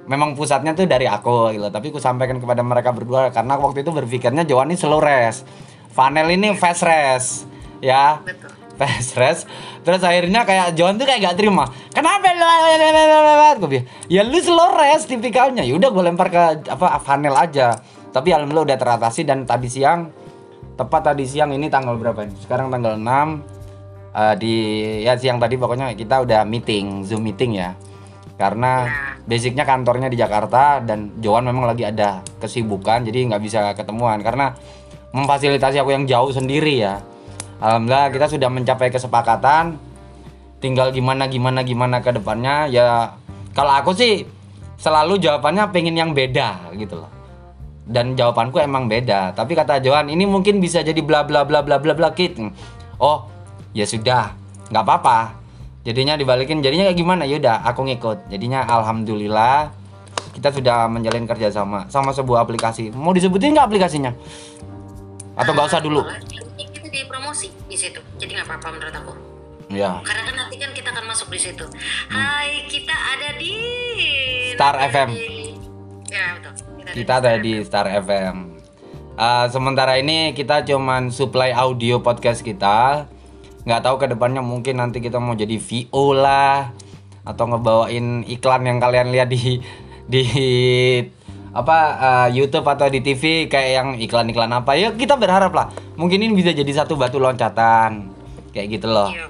memang 0.05 0.37
pusatnya 0.37 0.77
tuh 0.77 0.85
dari 0.85 1.09
aku 1.09 1.49
gitu. 1.57 1.65
Tapi 1.73 1.89
aku 1.89 1.97
sampaikan 1.97 2.37
kepada 2.37 2.61
mereka 2.61 2.93
berdua 2.93 3.33
karena 3.33 3.57
waktu 3.57 3.81
itu 3.81 3.89
berpikirnya 3.89 4.45
Joan 4.45 4.69
ini 4.69 4.77
slow 4.77 5.01
rest, 5.01 5.49
Vanel 5.97 6.29
ini 6.29 6.53
fast 6.53 6.85
rest 6.85 7.50
ya. 7.81 8.21
Betul. 8.23 8.61
Fast 8.81 9.45
terus 9.81 10.01
akhirnya 10.01 10.41
kayak 10.41 10.73
John 10.73 10.97
tuh 10.97 11.05
kayak 11.05 11.21
gak 11.21 11.37
terima. 11.37 11.69
Kenapa 11.93 12.33
lo? 12.33 12.49
Gue 13.61 13.69
bilang 13.77 13.85
ya 14.09 14.25
lu 14.25 14.41
slow 14.41 14.73
rest 14.73 15.05
tipikalnya. 15.05 15.61
Ya 15.61 15.77
udah 15.77 15.89
gue 15.93 16.03
lempar 16.05 16.33
ke 16.33 16.41
apa 16.65 16.97
funnel 17.01 17.35
aja. 17.37 17.77
Tapi 18.09 18.33
alhamdulillah 18.33 18.73
udah 18.73 18.79
teratasi 18.79 19.21
dan 19.21 19.45
tadi 19.45 19.69
siang 19.69 20.09
tepat 20.73 21.13
tadi 21.13 21.29
siang 21.29 21.53
ini 21.53 21.69
tanggal 21.69 21.93
berapa 21.93 22.25
ini? 22.25 22.35
Sekarang 22.41 22.73
tanggal 22.73 22.97
6 22.97 23.05
eh, 24.17 24.35
di 24.41 24.55
ya 25.05 25.13
siang 25.13 25.37
tadi 25.37 25.55
pokoknya 25.61 25.93
kita 25.93 26.25
udah 26.25 26.41
meeting 26.41 27.05
zoom 27.05 27.21
meeting 27.21 27.61
ya. 27.61 27.77
Karena 28.35 28.89
basicnya 29.29 29.61
kantornya 29.61 30.09
di 30.09 30.17
Jakarta 30.17 30.81
dan 30.81 31.21
Johan 31.21 31.45
memang 31.45 31.69
lagi 31.69 31.85
ada 31.85 32.25
kesibukan 32.41 33.05
jadi 33.05 33.29
nggak 33.29 33.41
bisa 33.45 33.59
ketemuan. 33.77 34.25
Karena 34.25 34.57
memfasilitasi 35.13 35.77
aku 35.77 35.93
yang 35.93 36.09
jauh 36.09 36.33
sendiri 36.33 36.81
ya 36.81 37.10
Alhamdulillah 37.61 38.09
kita 38.09 38.25
sudah 38.25 38.49
mencapai 38.49 38.89
kesepakatan. 38.89 39.77
Tinggal 40.57 40.89
gimana 40.89 41.29
gimana 41.29 41.61
gimana 41.61 42.01
ke 42.01 42.09
depannya 42.13 42.69
ya 42.69 43.17
kalau 43.53 43.73
aku 43.77 43.93
sih 43.97 44.25
selalu 44.81 45.21
jawabannya 45.21 45.69
pengen 45.69 45.93
yang 45.93 46.11
beda 46.17 46.73
gitu 46.73 46.97
loh. 47.05 47.09
Dan 47.85 48.17
jawabanku 48.17 48.57
emang 48.57 48.89
beda. 48.89 49.37
Tapi 49.37 49.53
kata 49.53 49.77
Johan 49.77 50.09
ini 50.09 50.25
mungkin 50.25 50.57
bisa 50.57 50.81
jadi 50.81 50.97
bla 51.05 51.21
bla 51.21 51.45
bla 51.45 51.61
bla 51.61 51.77
bla 51.77 51.93
bla 51.93 52.09
kit. 52.17 52.37
Oh 52.97 53.29
ya 53.77 53.85
sudah 53.85 54.33
nggak 54.73 54.81
apa-apa. 54.85 55.37
Jadinya 55.85 56.17
dibalikin 56.17 56.65
jadinya 56.65 56.89
kayak 56.89 56.97
gimana? 56.97 57.29
Yaudah 57.29 57.61
aku 57.61 57.85
ngikut. 57.85 58.25
Jadinya 58.33 58.65
alhamdulillah 58.65 59.69
kita 60.33 60.49
sudah 60.49 60.89
menjalin 60.89 61.29
kerjasama 61.29 61.85
sama 61.93 62.09
sebuah 62.09 62.41
aplikasi. 62.41 62.89
Mau 62.89 63.13
disebutin 63.13 63.53
nggak 63.53 63.69
aplikasinya? 63.69 64.13
Atau 65.37 65.53
nggak 65.53 65.69
usah 65.69 65.81
dulu 65.81 66.05
jadi 68.21 68.31
nggak 68.37 68.47
apa-apa 68.53 68.67
menurut 68.77 68.95
aku. 68.95 69.13
Ya. 69.73 69.97
Karena 70.05 70.21
kan 70.29 70.35
nanti 70.45 70.55
kan 70.61 70.69
kita 70.77 70.89
akan 70.93 71.05
masuk 71.09 71.27
di 71.33 71.39
situ. 71.41 71.65
Hai 72.13 72.69
kita 72.69 72.93
ada 72.93 73.29
di 73.41 73.53
Star 74.53 74.75
ada 74.77 74.85
FM. 74.93 75.09
di- 75.09 75.57
ya 76.13 76.37
betul. 76.37 76.53
Kita 76.91 77.13
ada 77.23 77.33
di 77.41 77.53
Star 77.65 77.87
FM 77.89 78.61
Uh, 79.21 79.45
sementara 79.51 79.99
ini 79.99 80.31
kita 80.33 80.63
cuman 80.65 81.11
supply 81.13 81.51
audio 81.53 81.99
podcast 82.01 82.41
kita. 82.41 83.05
Nggak 83.67 83.81
tahu 83.85 83.95
ke 84.01 84.07
depannya 84.09 84.41
mungkin 84.41 84.81
nanti 84.81 84.97
kita 84.97 85.21
mau 85.21 85.37
jadi 85.37 85.61
VO 85.61 86.17
lah 86.17 86.73
atau 87.21 87.45
ngebawain 87.53 88.25
iklan 88.25 88.65
yang 88.65 88.81
kalian 88.81 89.13
lihat 89.13 89.29
di 89.29 89.61
di 90.09 90.23
apa 91.51 91.77
uh, 91.99 92.29
YouTube 92.31 92.63
atau 92.63 92.87
di 92.87 93.03
TV 93.03 93.51
kayak 93.51 93.69
yang 93.75 93.89
iklan-iklan 93.99 94.51
apa 94.55 94.71
ya 94.79 94.95
kita 94.95 95.19
berharap 95.19 95.51
lah 95.51 95.67
mungkin 95.99 96.23
ini 96.23 96.31
bisa 96.31 96.55
jadi 96.55 96.71
satu 96.71 96.95
batu 96.95 97.19
loncatan 97.19 98.07
kayak 98.55 98.67
gitu 98.79 98.87
loh. 98.87 99.11
Iya. 99.11 99.27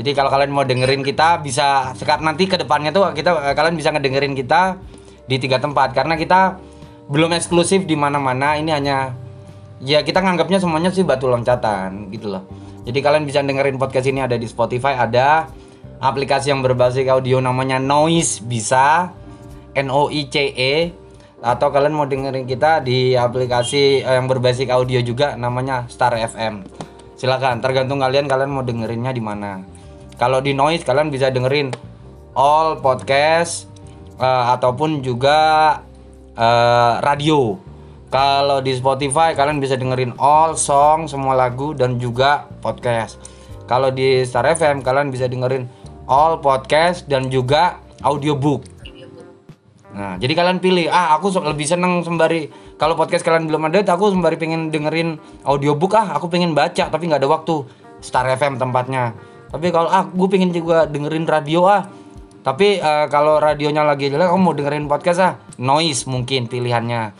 Jadi 0.00 0.10
kalau 0.16 0.32
kalian 0.32 0.52
mau 0.52 0.64
dengerin 0.64 1.04
kita 1.04 1.44
bisa 1.44 1.92
sekarang 1.96 2.24
nanti 2.32 2.48
ke 2.48 2.56
depannya 2.56 2.92
tuh 2.92 3.08
kita 3.12 3.52
eh, 3.52 3.54
kalian 3.56 3.76
bisa 3.76 3.92
ngedengerin 3.92 4.32
kita 4.36 4.80
di 5.28 5.36
tiga 5.36 5.60
tempat 5.60 5.92
karena 5.92 6.16
kita 6.16 6.60
belum 7.08 7.36
eksklusif 7.36 7.84
di 7.84 7.96
mana-mana 7.96 8.56
ini 8.56 8.72
hanya 8.72 9.16
ya 9.80 10.00
kita 10.04 10.20
nganggapnya 10.20 10.60
semuanya 10.60 10.92
sih 10.92 11.04
batu 11.04 11.28
loncatan 11.28 12.12
gitu 12.12 12.32
loh. 12.32 12.44
Jadi 12.84 13.00
kalian 13.00 13.24
bisa 13.28 13.44
dengerin 13.44 13.76
podcast 13.76 14.08
ini 14.08 14.24
ada 14.24 14.36
di 14.40 14.48
Spotify 14.48 14.96
ada 14.96 15.48
aplikasi 16.00 16.48
yang 16.52 16.64
berbasis 16.64 17.04
audio 17.08 17.40
namanya 17.44 17.76
Noise 17.76 18.40
bisa 18.44 19.12
N 19.76 19.88
O 19.92 20.08
I 20.08 20.28
C 20.32 20.36
E 20.52 20.74
atau 21.40 21.72
kalian 21.72 21.96
mau 21.96 22.04
dengerin 22.04 22.44
kita 22.44 22.84
di 22.84 23.16
aplikasi 23.16 24.04
eh, 24.04 24.14
yang 24.16 24.28
berbasis 24.28 24.68
audio 24.68 25.00
juga 25.00 25.34
namanya 25.40 25.88
Star 25.88 26.12
FM. 26.12 26.64
Silakan, 27.16 27.60
tergantung 27.64 28.00
kalian 28.00 28.28
kalian 28.28 28.52
mau 28.52 28.64
dengerinnya 28.64 29.12
di 29.12 29.20
mana. 29.24 29.64
Kalau 30.20 30.44
di 30.44 30.52
Noise 30.52 30.84
kalian 30.84 31.08
bisa 31.08 31.32
dengerin 31.32 31.72
all 32.36 32.80
podcast 32.84 33.68
eh, 34.20 34.44
ataupun 34.52 35.00
juga 35.00 35.80
eh, 36.36 36.94
radio. 37.00 37.56
Kalau 38.10 38.58
di 38.58 38.74
Spotify 38.74 39.32
kalian 39.38 39.62
bisa 39.62 39.78
dengerin 39.78 40.18
all 40.18 40.58
song, 40.58 41.06
semua 41.08 41.32
lagu 41.38 41.72
dan 41.72 41.96
juga 41.96 42.44
podcast. 42.60 43.16
Kalau 43.70 43.94
di 43.94 44.26
Star 44.26 44.50
FM 44.50 44.82
kalian 44.82 45.14
bisa 45.14 45.30
dengerin 45.30 45.70
all 46.10 46.42
podcast 46.42 47.06
dan 47.06 47.30
juga 47.30 47.78
audiobook. 48.02 48.66
Nah, 49.90 50.14
jadi 50.22 50.32
kalian 50.38 50.62
pilih. 50.62 50.86
Ah, 50.86 51.18
aku 51.18 51.34
lebih 51.42 51.66
seneng 51.66 52.06
sembari 52.06 52.46
kalau 52.78 52.94
podcast 52.94 53.26
kalian 53.26 53.50
belum 53.50 53.68
ada, 53.68 53.82
aku 53.82 54.14
sembari 54.14 54.38
pengen 54.38 54.70
dengerin 54.70 55.18
audiobook 55.42 55.98
ah, 55.98 56.14
aku 56.14 56.30
pengen 56.30 56.54
baca 56.54 56.88
tapi 56.88 57.10
nggak 57.10 57.20
ada 57.20 57.30
waktu. 57.30 57.66
Star 58.00 58.24
FM 58.24 58.56
tempatnya. 58.56 59.12
Tapi 59.50 59.68
kalau 59.74 59.90
ah, 59.90 60.06
gue 60.06 60.28
pengen 60.30 60.54
juga 60.54 60.86
dengerin 60.86 61.26
radio 61.26 61.66
ah. 61.68 61.84
Tapi 62.40 62.80
eh, 62.80 63.06
kalau 63.12 63.36
radionya 63.36 63.84
lagi 63.84 64.08
jelek, 64.08 64.32
kamu 64.32 64.40
mau 64.40 64.54
dengerin 64.56 64.86
podcast 64.88 65.20
ah, 65.20 65.32
noise 65.60 66.08
mungkin 66.08 66.48
pilihannya. 66.48 67.12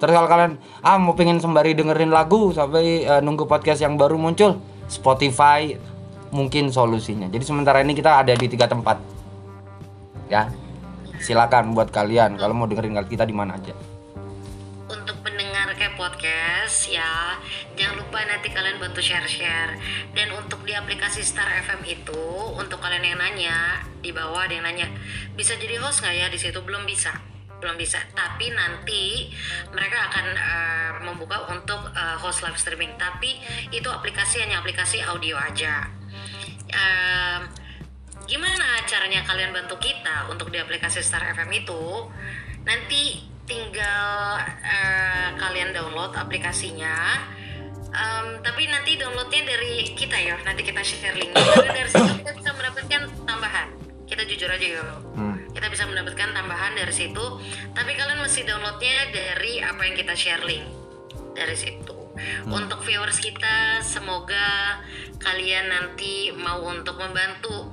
Terus 0.00 0.14
kalau 0.16 0.28
kalian 0.30 0.56
ah 0.80 0.96
mau 0.96 1.12
pengen 1.12 1.38
sembari 1.42 1.76
dengerin 1.76 2.08
lagu 2.08 2.54
sampai 2.54 3.04
eh, 3.04 3.20
nunggu 3.20 3.44
podcast 3.44 3.84
yang 3.84 4.00
baru 4.00 4.16
muncul, 4.16 4.56
Spotify 4.88 5.76
mungkin 6.32 6.72
solusinya. 6.72 7.28
Jadi 7.28 7.44
sementara 7.44 7.84
ini 7.84 7.92
kita 7.92 8.24
ada 8.24 8.32
di 8.32 8.48
tiga 8.48 8.64
tempat. 8.64 8.96
Ya, 10.32 10.48
silakan 11.22 11.72
buat 11.72 11.94
kalian 11.94 12.34
kalau 12.34 12.52
mau 12.52 12.66
dengerin 12.66 12.98
kita 13.06 13.22
di 13.22 13.34
mana 13.34 13.54
aja. 13.54 13.74
untuk 14.92 15.24
pendengar 15.24 15.72
kayak 15.72 15.96
podcast 15.96 16.92
ya 16.92 17.40
jangan 17.78 18.04
lupa 18.04 18.20
nanti 18.28 18.52
kalian 18.52 18.76
bantu 18.76 19.00
share-share. 19.00 19.80
Dan 20.12 20.36
untuk 20.36 20.68
di 20.68 20.76
aplikasi 20.76 21.24
Star 21.24 21.48
FM 21.48 21.80
itu 21.88 22.22
untuk 22.52 22.76
kalian 22.76 23.14
yang 23.14 23.16
nanya 23.16 23.80
di 24.04 24.12
bawah 24.12 24.44
ada 24.44 24.52
yang 24.52 24.66
nanya 24.68 24.92
bisa 25.32 25.56
jadi 25.56 25.80
host 25.80 26.04
nggak 26.04 26.12
ya? 26.12 26.26
Di 26.28 26.36
situ 26.36 26.60
belum 26.60 26.84
bisa 26.84 27.14
belum 27.62 27.78
bisa. 27.78 28.02
Tapi 28.12 28.50
nanti 28.52 29.30
mereka 29.70 30.10
akan 30.10 30.26
eh, 30.34 30.92
membuka 31.06 31.46
untuk 31.48 31.94
eh, 31.94 32.16
host 32.18 32.42
live 32.42 32.58
streaming. 32.58 32.92
Tapi 32.98 33.38
itu 33.70 33.88
aplikasi 33.88 34.42
hanya 34.42 34.58
aplikasi 34.60 34.98
audio 35.00 35.38
aja. 35.38 35.86
Em, 36.72 37.61
gimana 38.32 38.80
caranya 38.88 39.20
kalian 39.28 39.52
bantu 39.52 39.76
kita 39.76 40.24
untuk 40.32 40.48
di 40.48 40.56
aplikasi 40.56 41.04
Star 41.04 41.20
FM 41.36 41.52
itu? 41.52 42.08
Nanti 42.64 43.20
tinggal 43.44 44.40
eh, 44.64 45.36
kalian 45.36 45.76
download 45.76 46.16
aplikasinya. 46.16 47.28
Em, 47.92 48.40
tapi 48.40 48.72
nanti 48.72 48.96
downloadnya 48.96 49.44
dari 49.44 49.92
kita 49.92 50.16
ya. 50.16 50.40
Nanti 50.48 50.64
kita 50.64 50.80
share 50.80 51.12
linknya 51.12 51.44
karena 51.44 51.72
dari 51.76 51.90
situ 51.92 52.12
kita 52.24 52.32
bisa 52.32 52.50
mendapatkan 52.56 53.00
tambahan. 53.28 53.68
Kita 54.08 54.22
jujur 54.24 54.48
aja 54.48 54.66
ya 54.66 54.80
lo 54.80 54.96
Hmm. 55.12 55.36
kita 55.52 55.68
bisa 55.68 55.84
mendapatkan 55.84 56.32
tambahan 56.32 56.72
dari 56.72 56.88
situ. 56.88 57.24
Tapi 57.76 57.92
kalian 57.92 58.24
mesti 58.24 58.48
downloadnya 58.48 59.12
dari 59.12 59.60
apa 59.60 59.84
yang 59.84 59.92
kita 59.92 60.16
share 60.16 60.40
link. 60.48 60.64
Dari 61.36 61.52
situ. 61.52 61.92
Untuk 62.48 62.80
viewers 62.84 63.20
kita 63.20 63.80
semoga 63.80 64.80
kalian 65.16 65.68
nanti 65.68 66.28
mau 66.32 66.60
untuk 66.68 66.96
membantu 67.00 67.72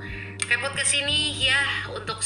kayak 0.50 0.66
podcast 0.66 0.98
ini 0.98 1.46
ya 1.46 1.62
untuk 1.94 2.18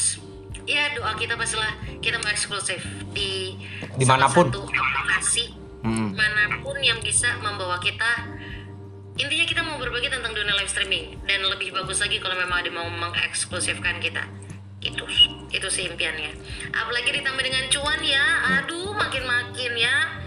ya 0.64 0.96
doa 0.96 1.12
kita 1.12 1.36
pastilah 1.36 1.68
kita 2.00 2.16
mau 2.16 2.32
eksklusif 2.32 2.80
di 3.12 3.52
Di 4.00 4.04
mana 4.08 4.32
pun. 4.32 4.48
satu 4.48 4.64
aplikasi 4.64 5.60
Hmm. 5.84 6.16
mana 6.16 6.64
pun 6.64 6.80
yang 6.80 6.96
bisa 7.04 7.28
membawa 7.44 7.76
kita 7.76 8.24
intinya 9.20 9.44
kita 9.44 9.60
mau 9.60 9.76
berbagi 9.76 10.08
tentang 10.08 10.32
dunia 10.32 10.56
live 10.56 10.72
streaming 10.72 11.20
dan 11.28 11.44
lebih 11.44 11.76
bagus 11.76 12.00
lagi 12.00 12.16
kalau 12.16 12.32
memang 12.40 12.64
ada 12.64 12.72
mau 12.72 12.88
mengeksklusifkan 12.88 14.00
kita 14.00 14.24
itu 14.80 15.04
itu 15.52 15.68
sih 15.68 15.84
impiannya 15.84 16.32
apalagi 16.72 17.12
ditambah 17.12 17.44
dengan 17.44 17.68
cuan 17.68 18.00
ya 18.00 18.24
aduh 18.56 18.96
makin 18.96 19.28
makin 19.28 19.72
ya 19.76 20.23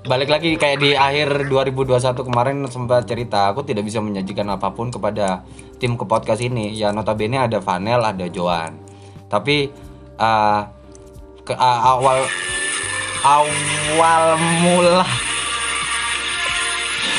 Balik 0.00 0.32
lagi 0.32 0.56
kayak 0.56 0.80
di 0.80 0.96
akhir 0.96 1.52
2021 1.52 2.24
kemarin 2.24 2.64
sempat 2.72 3.04
cerita 3.04 3.52
aku 3.52 3.60
tidak 3.68 3.84
bisa 3.84 4.00
menjanjikan 4.00 4.48
apa 4.48 4.72
pun 4.72 4.88
kepada 4.88 5.44
tim 5.76 5.92
ke 6.00 6.08
podcast 6.08 6.40
ini. 6.40 6.72
Ya 6.72 6.88
notabene 6.88 7.36
ada 7.36 7.60
Vanel, 7.60 8.00
ada 8.00 8.24
Joan. 8.32 8.80
Tapi 9.28 9.68
uh, 10.16 10.60
ke 11.44 11.52
uh, 11.52 11.80
awal 11.84 12.24
awal 13.28 14.24
mula 14.64 15.04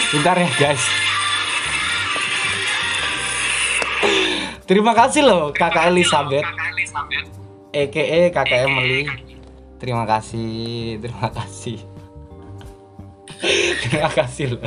Bentar 0.09 0.41
ya 0.41 0.49
guys. 0.57 0.84
Terima 4.65 4.97
kasih 4.97 5.21
loh 5.21 5.53
Kakak 5.53 5.93
Elizabeth. 5.93 6.49
EKE 7.77 8.34
Kakak 8.34 8.65
Emily. 8.65 9.05
Terima 9.77 10.09
kasih, 10.09 10.97
terima 10.97 11.29
kasih. 11.29 11.90
Terima 13.85 14.09
kasih 14.13 14.55
loh. 14.55 14.61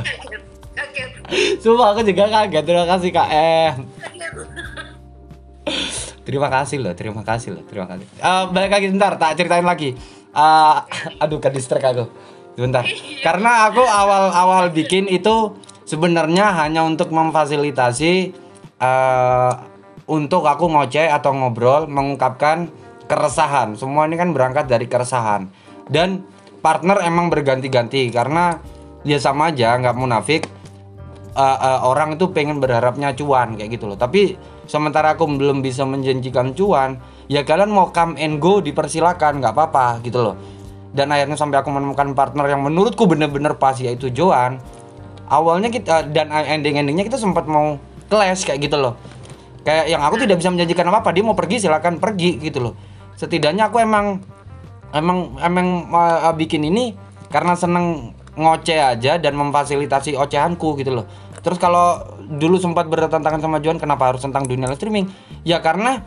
kaget 0.75 1.09
Sumpah 1.63 1.95
aku 1.95 2.01
juga 2.03 2.27
kaget. 2.27 2.63
Terima 2.67 2.85
kasih 2.85 3.09
Kak 3.15 3.29
kaget 3.31 4.33
Terima 6.25 6.49
kasih 6.49 6.77
loh, 6.81 6.93
terima 6.97 7.21
kasih 7.21 7.49
loh, 7.53 7.63
terima 7.69 7.85
kasih. 7.85 8.05
Eh, 8.17 8.43
balik 8.49 8.71
lagi 8.73 8.85
sebentar, 8.89 9.13
tak 9.13 9.37
ceritain 9.37 9.61
lagi. 9.61 9.93
Eh, 10.33 10.75
aduh, 11.21 11.37
ke 11.37 11.53
distract 11.53 11.85
aku. 11.85 12.05
Sebentar. 12.57 12.81
Karena 13.21 13.69
aku 13.69 13.85
awal-awal 13.85 14.73
bikin 14.73 15.05
itu 15.05 15.53
sebenarnya 15.85 16.55
hanya 16.65 16.81
untuk 16.81 17.13
memfasilitasi 17.13 18.13
eh 18.75 19.53
untuk 20.05 20.45
aku 20.45 20.69
ngoceh 20.69 21.09
atau 21.09 21.33
ngobrol 21.33 21.89
mengungkapkan 21.89 22.69
keresahan. 23.09 23.73
Semua 23.77 24.05
ini 24.05 24.17
kan 24.17 24.33
berangkat 24.33 24.69
dari 24.69 24.85
keresahan. 24.85 25.49
Dan 25.89 26.25
partner 26.65 27.05
emang 27.05 27.29
berganti-ganti 27.29 28.09
karena 28.09 28.57
ya 29.05 29.21
sama 29.21 29.53
aja 29.53 29.77
nggak 29.77 29.93
munafik 29.93 30.49
uh, 31.35 31.57
uh, 31.59 31.79
orang 31.85 32.17
itu 32.17 32.31
pengen 32.31 32.57
berharapnya 32.57 33.13
cuan 33.13 33.59
kayak 33.59 33.77
gitu 33.77 33.85
loh. 33.91 33.99
Tapi 33.99 34.39
sementara 34.65 35.13
aku 35.13 35.27
belum 35.29 35.61
bisa 35.61 35.83
menjanjikan 35.85 36.55
cuan, 36.57 36.97
ya 37.29 37.45
kalian 37.45 37.69
mau 37.69 37.91
come 37.91 38.17
and 38.17 38.41
go 38.41 38.63
dipersilakan, 38.63 39.43
nggak 39.43 39.53
apa-apa 39.53 40.01
gitu 40.01 40.31
loh. 40.31 40.35
Dan 40.95 41.11
akhirnya 41.11 41.35
sampai 41.35 41.59
aku 41.59 41.69
menemukan 41.69 42.15
partner 42.15 42.47
yang 42.47 42.63
menurutku 42.63 43.03
bener-bener 43.03 43.53
pas 43.59 43.75
yaitu 43.75 44.07
Joan. 44.09 44.63
Awalnya 45.27 45.67
kita 45.67 46.07
dan 46.15 46.31
ending-endingnya 46.31 47.03
kita 47.03 47.19
sempat 47.19 47.45
mau 47.51 47.75
clash 48.07 48.47
kayak 48.47 48.63
gitu 48.63 48.79
loh. 48.79 48.95
Kayak 49.67 49.91
yang 49.91 50.01
aku 50.05 50.21
tidak 50.21 50.39
bisa 50.39 50.53
menjanjikan 50.53 50.87
apa-apa, 50.87 51.09
dia 51.11 51.25
mau 51.25 51.35
pergi 51.35 51.67
silakan 51.67 51.99
pergi 51.99 52.37
gitu 52.39 52.63
loh. 52.63 52.73
Setidaknya 53.17 53.67
aku 53.67 53.81
emang 53.81 54.21
emang 54.95 55.35
emang 55.43 55.91
uh, 55.91 56.31
bikin 56.31 56.63
ini 56.63 56.95
karena 57.27 57.53
seneng 57.53 58.15
ngoceh 58.35 58.79
aja 58.79 59.19
dan 59.19 59.35
memfasilitasi 59.35 60.15
ocehanku 60.15 60.79
gitu 60.79 60.95
loh. 60.95 61.05
Terus 61.43 61.59
kalau 61.61 62.01
dulu 62.25 62.57
sempat 62.57 62.89
bertentangan 62.89 63.43
sama 63.43 63.61
Joan 63.61 63.77
kenapa 63.77 64.09
harus 64.09 64.23
tentang 64.23 64.47
dunia 64.47 64.71
live 64.71 64.79
streaming? 64.79 65.05
Ya 65.45 65.59
karena 65.61 66.01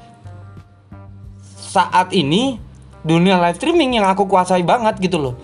saat 1.54 2.10
ini 2.16 2.58
dunia 3.04 3.38
live 3.38 3.60
streaming 3.60 4.00
yang 4.00 4.08
aku 4.08 4.26
kuasai 4.26 4.64
banget 4.64 4.98
gitu 4.98 5.20
loh. 5.20 5.34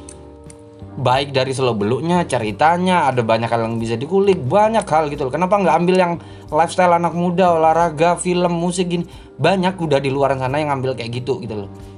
Baik 0.95 1.35
dari 1.35 1.51
selo 1.51 1.75
beluknya, 1.75 2.23
ceritanya, 2.23 3.11
ada 3.11 3.19
banyak 3.19 3.51
hal 3.51 3.67
yang 3.67 3.83
bisa 3.83 3.99
dikulik, 3.99 4.39
banyak 4.39 4.87
hal 4.87 5.11
gitu 5.11 5.27
loh. 5.27 5.33
Kenapa 5.35 5.59
nggak 5.59 5.75
ambil 5.83 5.97
yang 5.99 6.13
lifestyle 6.55 6.95
anak 6.95 7.11
muda, 7.19 7.51
olahraga, 7.51 8.15
film, 8.15 8.55
musik 8.55 8.95
gini? 8.95 9.03
Banyak 9.35 9.75
udah 9.75 9.99
di 9.99 10.15
luar 10.15 10.39
sana 10.39 10.63
yang 10.63 10.71
ngambil 10.71 10.95
kayak 10.95 11.19
gitu 11.19 11.43
gitu 11.43 11.67
loh 11.67 11.94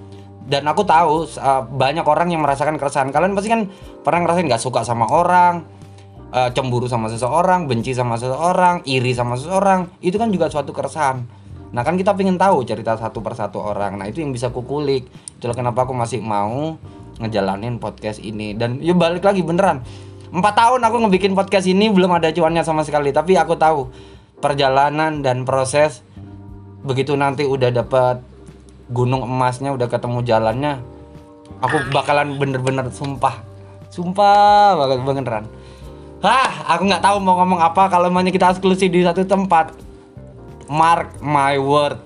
dan 0.47 0.63
aku 0.71 0.87
tahu 0.87 1.27
uh, 1.43 1.67
banyak 1.67 2.07
orang 2.07 2.31
yang 2.31 2.39
merasakan 2.39 2.79
keresahan. 2.79 3.11
Kalian 3.11 3.35
pasti 3.35 3.51
kan 3.51 3.67
pernah 4.07 4.23
ngerasain 4.23 4.47
nggak 4.47 4.63
suka 4.63 4.87
sama 4.87 5.11
orang 5.11 5.67
uh, 6.31 6.51
cemburu 6.55 6.87
sama 6.87 7.11
seseorang 7.11 7.67
benci 7.67 7.91
sama 7.91 8.15
seseorang 8.15 8.87
iri 8.87 9.11
sama 9.11 9.35
seseorang. 9.35 9.91
Itu 9.99 10.23
kan 10.23 10.31
juga 10.31 10.47
suatu 10.47 10.71
keresahan. 10.71 11.27
Nah 11.75 11.83
kan 11.83 11.99
kita 11.99 12.15
pengen 12.15 12.39
tahu 12.39 12.63
cerita 12.63 12.95
satu 12.95 13.19
persatu 13.27 13.59
orang. 13.59 13.99
Nah 13.99 14.07
itu 14.07 14.23
yang 14.23 14.31
bisa 14.31 14.55
kukulik 14.55 15.11
itulah 15.35 15.59
kenapa 15.59 15.83
aku 15.83 15.99
masih 15.99 16.23
mau 16.23 16.79
ngejalanin 17.19 17.83
podcast 17.83 18.23
ini. 18.23 18.55
Dan 18.55 18.79
ya 18.79 18.95
balik 18.95 19.27
lagi 19.27 19.43
beneran. 19.43 19.83
Empat 20.31 20.55
tahun 20.55 20.79
aku 20.87 20.97
ngebikin 21.07 21.35
podcast 21.35 21.67
ini 21.67 21.91
belum 21.91 22.23
ada 22.23 22.31
cuannya 22.31 22.63
sama 22.63 22.87
sekali. 22.87 23.11
Tapi 23.11 23.35
aku 23.35 23.59
tahu 23.59 23.91
perjalanan 24.39 25.27
dan 25.27 25.43
proses 25.43 26.07
begitu 26.87 27.19
nanti 27.19 27.43
udah 27.43 27.75
dapat 27.75 28.36
gunung 28.93 29.27
emasnya 29.27 29.75
udah 29.75 29.89
ketemu 29.91 30.23
jalannya 30.23 30.83
aku 31.59 31.91
bakalan 31.91 32.39
bener-bener 32.39 32.87
sumpah 32.93 33.43
sumpah 33.91 34.77
banget 34.79 34.99
beneran 35.03 35.45
Hah, 36.25 36.75
aku 36.75 36.89
nggak 36.89 37.05
tahu 37.05 37.21
mau 37.21 37.37
ngomong 37.39 37.61
apa 37.61 37.93
kalau 37.93 38.09
maunya 38.09 38.33
kita 38.33 38.57
eksklusif 38.57 38.89
di 38.89 39.05
satu 39.05 39.23
tempat. 39.29 39.77
Mark 40.67 41.21
my 41.23 41.55
word, 41.61 42.01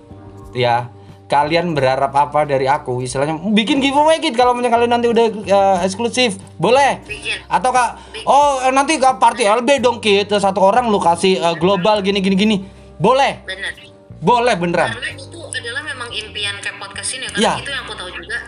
ya. 0.52 0.90
Kalian 1.30 1.78
berharap 1.78 2.10
apa 2.12 2.42
dari 2.42 2.66
aku? 2.66 3.00
Istilahnya 3.06 3.38
bikin 3.54 3.78
giveaway 3.78 4.18
gitu 4.18 4.34
kalau 4.34 4.50
maunya 4.50 4.68
kalian 4.68 4.92
nanti 4.98 5.06
udah 5.08 5.26
uh, 5.30 5.76
eksklusif, 5.86 6.42
boleh? 6.58 7.00
Bikin. 7.06 7.46
Atau 7.46 7.70
kak, 7.70 8.02
oh 8.26 8.60
eh, 8.66 8.74
nanti 8.74 8.98
ke 8.98 9.06
party 9.06 9.46
LB 9.46 9.78
dong 9.78 10.02
kita 10.02 10.42
satu 10.42 10.58
orang 10.58 10.90
lu 10.90 10.98
kasih 10.98 11.38
uh, 11.38 11.54
global 11.54 12.02
gini 12.02 12.18
gini 12.18 12.36
gini, 12.36 12.56
boleh? 12.98 13.46
Bener. 13.46 13.72
Boleh 14.20 14.54
beneran. 14.58 14.90
Karena 14.90 15.29
adalah 15.60 15.84
memang 15.84 16.08
impian 16.10 16.56
kayak 16.58 16.80
podcast 16.80 17.14
ini 17.14 17.28
karena 17.28 17.54
Ya. 17.54 17.60
itu 17.60 17.68
yang 17.70 17.84
aku 17.84 17.94
tahu 17.94 18.10
juga. 18.10 18.38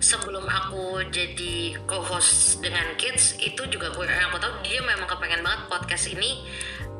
Sebelum 0.00 0.44
aku 0.48 1.04
jadi 1.12 1.76
co-host 1.84 2.64
dengan 2.64 2.96
kids 2.96 3.36
itu 3.38 3.62
juga 3.68 3.92
aku 3.92 4.04
yang 4.04 4.32
aku 4.32 4.40
tahu 4.40 4.52
dia 4.64 4.80
memang 4.80 5.04
kepengen 5.04 5.44
banget 5.44 5.68
podcast 5.68 6.08
ini 6.08 6.42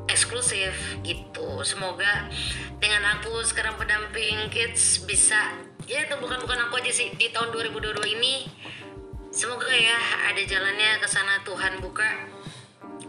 eksklusif 0.06 0.76
gitu. 1.00 1.64
Semoga 1.64 2.28
dengan 2.76 3.18
aku 3.18 3.40
sekarang 3.42 3.80
pendamping 3.80 4.52
kids 4.52 5.00
bisa 5.02 5.56
ya 5.88 6.04
itu 6.04 6.14
bukan 6.20 6.40
bukan 6.44 6.68
aku 6.68 6.80
aja 6.80 6.92
sih 6.92 7.12
di 7.16 7.28
tahun 7.28 7.52
2022 7.52 8.04
ini 8.16 8.48
semoga 9.28 9.68
ya 9.68 9.96
ada 10.28 10.40
jalannya 10.44 11.00
ke 11.00 11.08
sana 11.08 11.40
Tuhan 11.44 11.80
buka. 11.80 12.08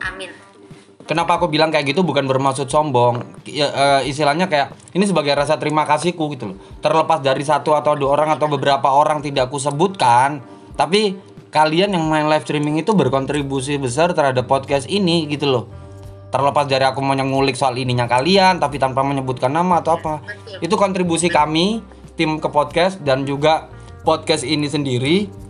Amin 0.03 0.54
Kenapa 1.05 1.37
aku 1.37 1.45
bilang 1.45 1.69
kayak 1.69 1.93
gitu 1.93 2.01
bukan 2.01 2.25
bermaksud 2.25 2.65
sombong. 2.65 3.21
Ya, 3.45 3.69
eh, 3.69 4.09
istilahnya 4.09 4.49
kayak 4.49 4.73
ini 4.97 5.05
sebagai 5.05 5.37
rasa 5.37 5.61
terima 5.61 5.85
kasihku 5.85 6.33
gitu 6.33 6.53
loh. 6.53 6.57
Terlepas 6.81 7.21
dari 7.21 7.45
satu 7.45 7.77
atau 7.77 7.93
dua 7.93 8.17
orang 8.17 8.33
atau 8.33 8.49
beberapa 8.49 8.89
orang 8.89 9.21
tidak 9.21 9.53
aku 9.53 9.61
sebutkan, 9.61 10.41
tapi 10.73 11.13
kalian 11.53 11.93
yang 11.93 12.09
main 12.09 12.25
live 12.25 12.41
streaming 12.41 12.81
itu 12.81 12.97
berkontribusi 12.97 13.77
besar 13.77 14.17
terhadap 14.17 14.49
podcast 14.49 14.89
ini 14.89 15.29
gitu 15.29 15.45
loh. 15.45 15.65
Terlepas 16.33 16.65
dari 16.65 16.83
aku 16.89 17.05
mau 17.05 17.13
ngulik 17.13 17.53
soal 17.53 17.77
ininya 17.77 18.09
kalian 18.09 18.57
tapi 18.57 18.81
tanpa 18.81 19.05
menyebutkan 19.05 19.53
nama 19.53 19.85
atau 19.85 20.01
apa. 20.01 20.25
Itu 20.57 20.73
kontribusi 20.73 21.29
kami 21.29 21.85
tim 22.17 22.41
ke 22.41 22.49
podcast 22.49 22.97
dan 23.05 23.29
juga 23.29 23.69
podcast 24.01 24.41
ini 24.41 24.65
sendiri 24.65 25.44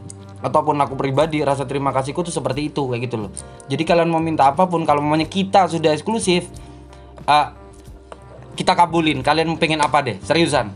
ataupun 0.45 0.77
aku 0.77 0.93
pribadi 0.93 1.41
rasa 1.41 1.65
terima 1.65 1.89
kasihku 1.89 2.21
tuh 2.21 2.29
seperti 2.29 2.69
itu 2.69 2.85
kayak 2.85 3.01
gitu 3.09 3.17
loh. 3.25 3.31
Jadi 3.65 3.81
kalian 3.81 4.13
mau 4.13 4.21
minta 4.21 4.45
apa 4.45 4.69
pun 4.69 4.85
kalau 4.85 5.01
mamanya 5.01 5.25
kita 5.25 5.65
sudah 5.65 5.89
eksklusif 5.97 6.45
eh, 7.25 7.47
kita 8.53 8.77
kabulin. 8.77 9.25
Kalian 9.25 9.57
pengen 9.57 9.81
apa 9.81 10.05
deh? 10.05 10.21
Seriusan? 10.21 10.69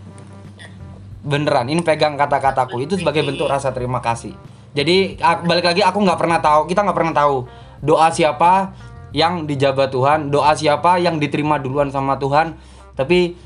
Beneran 1.21 1.69
ini 1.69 1.85
pegang 1.85 2.17
kata-kataku. 2.17 2.81
Itu 2.81 2.97
sebagai 2.97 3.21
bentuk 3.21 3.45
rasa 3.45 3.69
terima 3.69 4.01
kasih. 4.01 4.33
Jadi 4.73 5.21
balik 5.21 5.65
lagi 5.69 5.81
aku 5.85 6.01
nggak 6.01 6.17
pernah 6.17 6.39
tahu 6.41 6.69
kita 6.69 6.85
nggak 6.85 6.97
pernah 6.97 7.13
tahu 7.13 7.35
doa 7.81 8.09
siapa 8.13 8.73
yang 9.09 9.49
dijabah 9.49 9.89
Tuhan 9.89 10.29
doa 10.29 10.53
siapa 10.53 11.01
yang 11.01 11.21
diterima 11.21 11.61
duluan 11.61 11.93
sama 11.93 12.17
Tuhan. 12.17 12.57
Tapi 12.97 13.37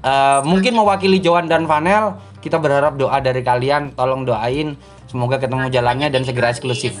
eh, 0.00 0.40
mungkin 0.40 0.72
mewakili 0.72 1.20
Joan 1.20 1.52
dan 1.52 1.68
Vanel 1.68 2.16
kita 2.40 2.60
berharap 2.60 2.94
doa 3.00 3.18
dari 3.20 3.40
kalian 3.40 3.96
tolong 3.96 4.26
doain. 4.28 4.76
Semoga 5.06 5.38
ketemu 5.38 5.70
jalannya 5.70 6.08
dan 6.10 6.22
segera 6.26 6.50
eksklusif. 6.52 6.98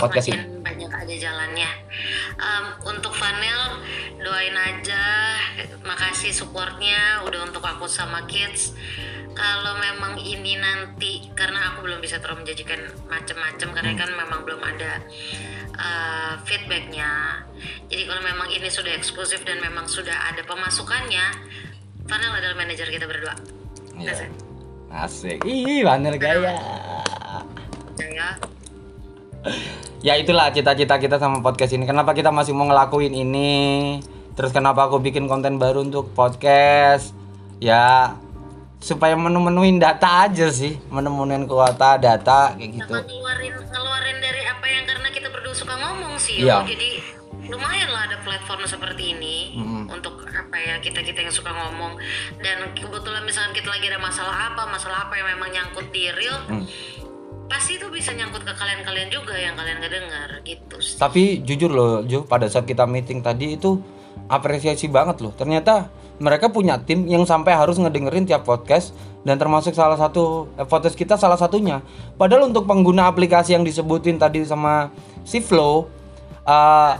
Podcast 0.00 0.32
ini. 0.32 0.42
banyak 0.64 0.88
ada 0.88 1.14
jalannya. 1.14 1.70
Em, 2.40 2.64
untuk 2.88 3.12
Vanel 3.14 3.82
doain 4.18 4.56
aja. 4.56 5.04
Makasih 5.84 6.32
supportnya 6.32 7.22
udah 7.28 7.46
untuk 7.46 7.62
aku 7.62 7.84
sama 7.86 8.24
kids. 8.26 8.72
Kalau 9.32 9.80
memang 9.80 10.20
ini 10.20 10.60
nanti 10.60 11.32
karena 11.32 11.72
aku 11.72 11.88
belum 11.88 12.04
bisa 12.04 12.20
terlalu 12.20 12.44
menjanjikan 12.44 12.84
macam-macam 13.08 13.68
karena 13.72 13.92
kan 13.96 14.10
memang 14.12 14.40
belum 14.44 14.60
ada 14.60 15.00
eh, 15.72 16.34
feedbacknya. 16.44 17.40
Jadi 17.88 18.02
kalau 18.08 18.22
memang 18.24 18.48
ini 18.52 18.68
sudah 18.68 18.92
eksklusif 18.92 19.40
dan 19.48 19.60
memang 19.60 19.88
sudah 19.88 20.32
ada 20.32 20.44
pemasukannya 20.44 21.24
Vanel 22.06 22.32
adalah 22.34 22.56
manajer 22.58 22.88
kita 22.90 23.06
berdua. 23.08 23.34
Iya. 23.96 24.51
Asik. 24.92 25.40
Ih 25.48 25.80
Vanel 25.88 26.20
gaya. 26.20 26.52
Ya 27.96 28.28
ya 30.04 30.14
itulah 30.20 30.52
cita-cita 30.52 31.00
kita 31.00 31.16
sama 31.16 31.40
podcast 31.40 31.72
ini. 31.72 31.88
Kenapa 31.88 32.12
kita 32.12 32.28
masih 32.28 32.52
mau 32.52 32.68
ngelakuin 32.68 33.16
ini? 33.16 33.98
Terus 34.36 34.52
kenapa 34.52 34.92
aku 34.92 35.00
bikin 35.00 35.32
konten 35.32 35.56
baru 35.56 35.80
untuk 35.80 36.12
podcast? 36.12 37.16
Ya 37.56 38.20
supaya 38.84 39.16
menu-menuin 39.16 39.80
data 39.80 40.28
aja 40.28 40.52
sih. 40.52 40.76
Menu-menuin 40.92 41.48
kuota 41.48 41.96
data 41.96 42.52
kayak 42.52 42.84
gitu. 42.84 42.92
Sama 42.92 43.08
ngeluarin 43.08 43.54
ngeluarin 43.64 44.16
dari 44.20 44.42
apa 44.44 44.66
yang 44.68 44.84
karena 44.84 45.08
kita 45.08 45.28
berdua 45.32 45.54
suka 45.56 45.74
ngomong 45.80 46.20
sih 46.20 46.44
yo. 46.44 46.60
jadi 46.68 47.21
lumayan 47.52 47.92
lah 47.92 48.08
ada 48.08 48.16
platform 48.24 48.64
seperti 48.64 49.12
ini 49.12 49.52
Mm-mm. 49.54 49.84
untuk 49.92 50.24
apa 50.24 50.56
ya 50.56 50.80
kita 50.80 51.04
kita 51.04 51.20
yang 51.20 51.30
suka 51.30 51.52
ngomong 51.52 52.00
dan 52.40 52.72
kebetulan 52.72 53.20
misalkan 53.22 53.52
kita 53.52 53.68
lagi 53.68 53.86
ada 53.86 54.00
masalah 54.00 54.50
apa 54.50 54.64
masalah 54.66 55.06
apa 55.06 55.20
yang 55.20 55.28
memang 55.36 55.52
nyangkut 55.52 55.92
di 55.92 56.08
real 56.08 56.40
Hmm. 56.42 56.64
pasti 57.46 57.76
itu 57.76 57.86
bisa 57.86 58.16
nyangkut 58.16 58.40
ke 58.40 58.52
kalian-kalian 58.52 59.12
juga 59.12 59.36
yang 59.36 59.52
kalian 59.52 59.76
gak 59.78 59.92
dengar 59.92 60.28
gitu 60.42 60.76
sih. 60.80 60.96
tapi 60.96 61.44
jujur 61.44 61.68
loh 61.68 62.00
Jo 62.02 62.24
pada 62.24 62.48
saat 62.48 62.64
kita 62.64 62.88
meeting 62.88 63.20
tadi 63.20 63.60
itu 63.60 63.76
apresiasi 64.26 64.88
banget 64.88 65.20
loh 65.20 65.36
ternyata 65.36 65.92
mereka 66.16 66.48
punya 66.48 66.80
tim 66.80 67.04
yang 67.04 67.26
sampai 67.26 67.52
harus 67.52 67.76
ngedengerin 67.76 68.24
tiap 68.24 68.46
podcast 68.46 68.96
dan 69.22 69.36
termasuk 69.36 69.76
salah 69.76 70.00
satu 70.00 70.48
eh, 70.56 70.64
podcast 70.64 70.96
kita 70.96 71.20
salah 71.20 71.36
satunya 71.36 71.84
padahal 72.16 72.48
untuk 72.48 72.64
pengguna 72.64 73.06
aplikasi 73.06 73.52
yang 73.52 73.62
disebutin 73.62 74.16
tadi 74.16 74.40
sama 74.48 74.88
si 75.22 75.44
Flow 75.44 75.86
eh, 76.42 76.92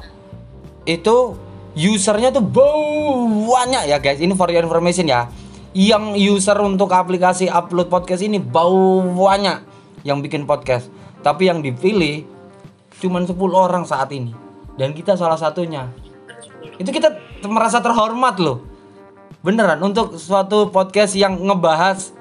itu 0.85 1.37
usernya 1.77 2.35
tuh 2.35 2.45
banyak 2.45 3.89
ya 3.89 3.99
guys. 4.03 4.21
Ini 4.21 4.33
for 4.37 4.51
your 4.53 4.65
information 4.65 5.09
ya. 5.09 5.29
Yang 5.73 6.21
user 6.21 6.59
untuk 6.61 6.93
aplikasi 6.93 7.49
upload 7.49 7.89
podcast 7.89 8.21
ini 8.21 8.37
banyak 8.37 9.65
yang 10.05 10.21
bikin 10.21 10.45
podcast. 10.45 10.93
Tapi 11.25 11.49
yang 11.49 11.65
dipilih 11.65 12.29
cuman 13.01 13.25
10 13.25 13.39
orang 13.55 13.85
saat 13.89 14.13
ini. 14.13 14.37
Dan 14.77 14.93
kita 14.93 15.17
salah 15.17 15.41
satunya. 15.41 15.89
Itu 16.77 16.93
kita 16.93 17.15
merasa 17.49 17.81
terhormat 17.81 18.37
loh. 18.37 18.65
Beneran 19.43 19.81
untuk 19.83 20.21
suatu 20.21 20.71
podcast 20.71 21.17
yang 21.19 21.35
ngebahas 21.41 22.15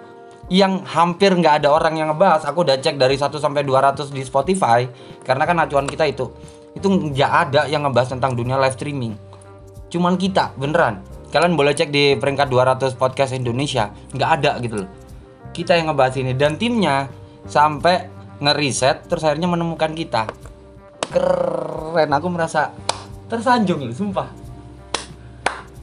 yang 0.51 0.83
hampir 0.83 1.31
nggak 1.31 1.63
ada 1.63 1.71
orang 1.71 1.95
yang 1.95 2.11
ngebahas 2.11 2.43
aku 2.43 2.67
udah 2.67 2.75
cek 2.75 2.99
dari 2.99 3.15
1 3.15 3.31
sampai 3.39 3.63
200 3.63 4.11
di 4.11 4.19
Spotify 4.19 4.83
karena 5.23 5.47
kan 5.47 5.55
acuan 5.63 5.87
kita 5.87 6.03
itu 6.03 6.27
itu 6.75 6.87
nggak 6.87 7.31
ada 7.31 7.61
yang 7.67 7.83
ngebahas 7.83 8.15
tentang 8.15 8.35
dunia 8.35 8.55
live 8.55 8.75
streaming. 8.75 9.13
Cuman 9.91 10.15
kita 10.15 10.55
beneran. 10.55 11.03
Kalian 11.31 11.55
boleh 11.55 11.71
cek 11.75 11.91
di 11.91 12.15
peringkat 12.19 12.47
200 12.51 12.95
podcast 12.95 13.31
Indonesia. 13.35 13.91
Nggak 14.11 14.29
ada 14.39 14.51
gitu 14.63 14.83
loh. 14.83 14.89
Kita 15.51 15.75
yang 15.75 15.91
ngebahas 15.91 16.15
ini. 16.19 16.31
Dan 16.35 16.55
timnya 16.55 17.07
sampai 17.47 18.07
ngeriset 18.41 19.07
terus 19.07 19.23
akhirnya 19.23 19.47
menemukan 19.47 19.91
kita. 19.91 20.27
Keren 21.11 22.09
aku 22.11 22.27
merasa 22.31 22.71
tersanjung 23.31 23.87
loh 23.87 23.95
sumpah. 23.95 24.27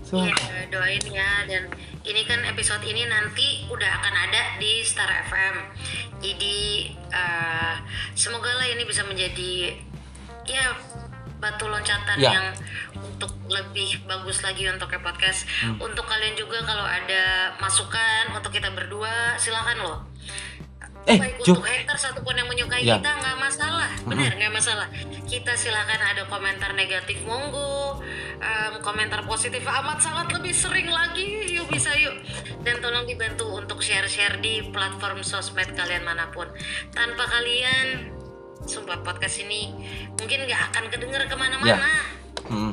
Iya, 0.08 0.32
sumpah. 0.32 0.48
doain 0.72 1.04
ya 1.08 1.44
dan 1.48 1.68
ini 2.04 2.24
kan 2.24 2.40
episode 2.48 2.80
ini 2.84 3.04
nanti 3.08 3.68
udah 3.68 3.88
akan 4.00 4.14
ada 4.28 4.56
di 4.60 4.84
Star 4.84 5.08
FM. 5.28 5.54
Jadi 6.20 6.88
eh, 7.08 7.74
semoga 8.12 8.52
lah 8.52 8.68
ini 8.68 8.84
bisa 8.84 9.04
menjadi 9.04 9.76
ya 10.48 10.72
batu 11.38 11.70
loncatan 11.70 12.18
Ya. 12.18 12.34
yang 12.34 12.46
untuk 12.98 13.30
lebih 13.46 14.02
bagus 14.04 14.42
lagi 14.42 14.66
untuk 14.66 14.90
ke 14.90 14.98
podcast. 14.98 15.46
Untuk 15.78 16.02
kalian 16.02 16.34
juga 16.34 16.58
kalau 16.62 16.82
ada 16.82 17.54
masukan 17.56 18.34
untuk 18.34 18.50
kita 18.50 18.74
berdua 18.74 19.38
silakan 19.38 19.78
loh. 19.78 19.98
Eh, 21.06 21.16
baik 21.16 21.40
Jo. 21.40 21.56
untuk 21.56 21.64
haters 21.64 22.04
ataupun 22.12 22.36
yang 22.36 22.44
menyukai 22.44 22.84
Ya. 22.84 23.00
kita 23.00 23.08
nggak 23.08 23.38
masalah 23.40 23.88
benar 24.04 24.28
nggak 24.28 24.52
masalah 24.52 24.84
kita 25.24 25.56
silakan 25.56 26.04
ada 26.04 26.28
komentar 26.28 26.76
negatif 26.76 27.24
monggo 27.24 28.04
em, 28.36 28.76
komentar 28.84 29.24
positif 29.24 29.64
amat 29.64 30.04
sangat 30.04 30.28
lebih 30.36 30.52
sering 30.52 30.84
lagi 30.84 31.48
yuk 31.48 31.64
bisa 31.72 31.96
yuk 31.96 32.12
dan 32.60 32.84
tolong 32.84 33.08
dibantu 33.08 33.48
untuk 33.48 33.80
share-share 33.80 34.36
di 34.44 34.68
platform 34.68 35.24
sosmed 35.24 35.72
kalian 35.72 36.04
mana 36.04 36.28
pun 36.28 36.44
tanpa 36.92 37.24
kalian 37.24 38.12
sumpah 38.68 39.00
podcast 39.00 39.40
ini 39.40 39.72
mungkin 40.20 40.44
nggak 40.44 40.60
akan 40.68 40.84
kedenger 40.92 41.22
ke 41.24 41.34
mana-mana 41.40 41.72
Ya. 41.72 41.78
Hmm. 42.52 42.72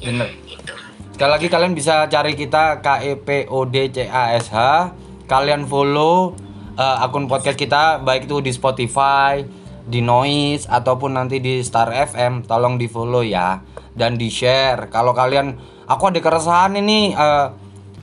Bener. 0.00 0.28
itu 0.48 0.74
Sekali 1.12 1.30
lagi 1.30 1.46
kalian 1.52 1.76
bisa 1.76 2.08
cari 2.08 2.32
kita 2.32 2.80
K 2.80 3.04
E 3.04 3.12
P 3.20 3.28
O 3.52 3.68
D 3.68 3.92
C 3.92 4.08
A 4.08 4.32
S 4.32 4.48
H. 4.48 4.90
Kalian 5.28 5.68
follow 5.68 6.32
eh, 6.74 7.04
akun 7.04 7.28
podcast 7.28 7.60
kita 7.60 8.00
baik 8.00 8.26
itu 8.26 8.40
di 8.40 8.50
Spotify, 8.50 9.44
di 9.84 10.00
Noise 10.00 10.66
ataupun 10.66 11.20
nanti 11.20 11.38
di 11.38 11.60
Star 11.60 11.92
FM. 11.92 12.48
Tolong 12.48 12.80
di 12.80 12.88
follow 12.88 13.20
ya 13.20 13.60
dan 13.92 14.16
di 14.16 14.32
share. 14.32 14.88
Kalau 14.88 15.12
kalian 15.12 15.54
aku 15.84 16.10
ada 16.10 16.18
keresahan 16.18 16.80
ini 16.80 17.12
eh, 17.12 17.46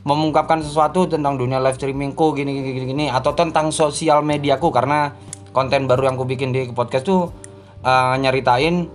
mengungkapkan 0.05 0.63
sesuatu 0.63 1.09
tentang 1.09 1.35
dunia 1.35 1.59
live 1.59 1.75
streamingku 1.75 2.31
gini 2.37 2.55
gini 2.55 2.69
gini, 2.71 2.85
gini 2.93 3.05
atau 3.11 3.35
tentang 3.35 3.73
sosial 3.73 4.23
mediaku 4.23 4.71
karena 4.71 5.11
konten 5.51 5.89
baru 5.89 6.09
yang 6.09 6.15
aku 6.15 6.25
bikin 6.29 6.53
di 6.53 6.69
podcast 6.71 7.05
tuh 7.07 7.33
eh, 7.83 8.15
nyeritain 8.19 8.89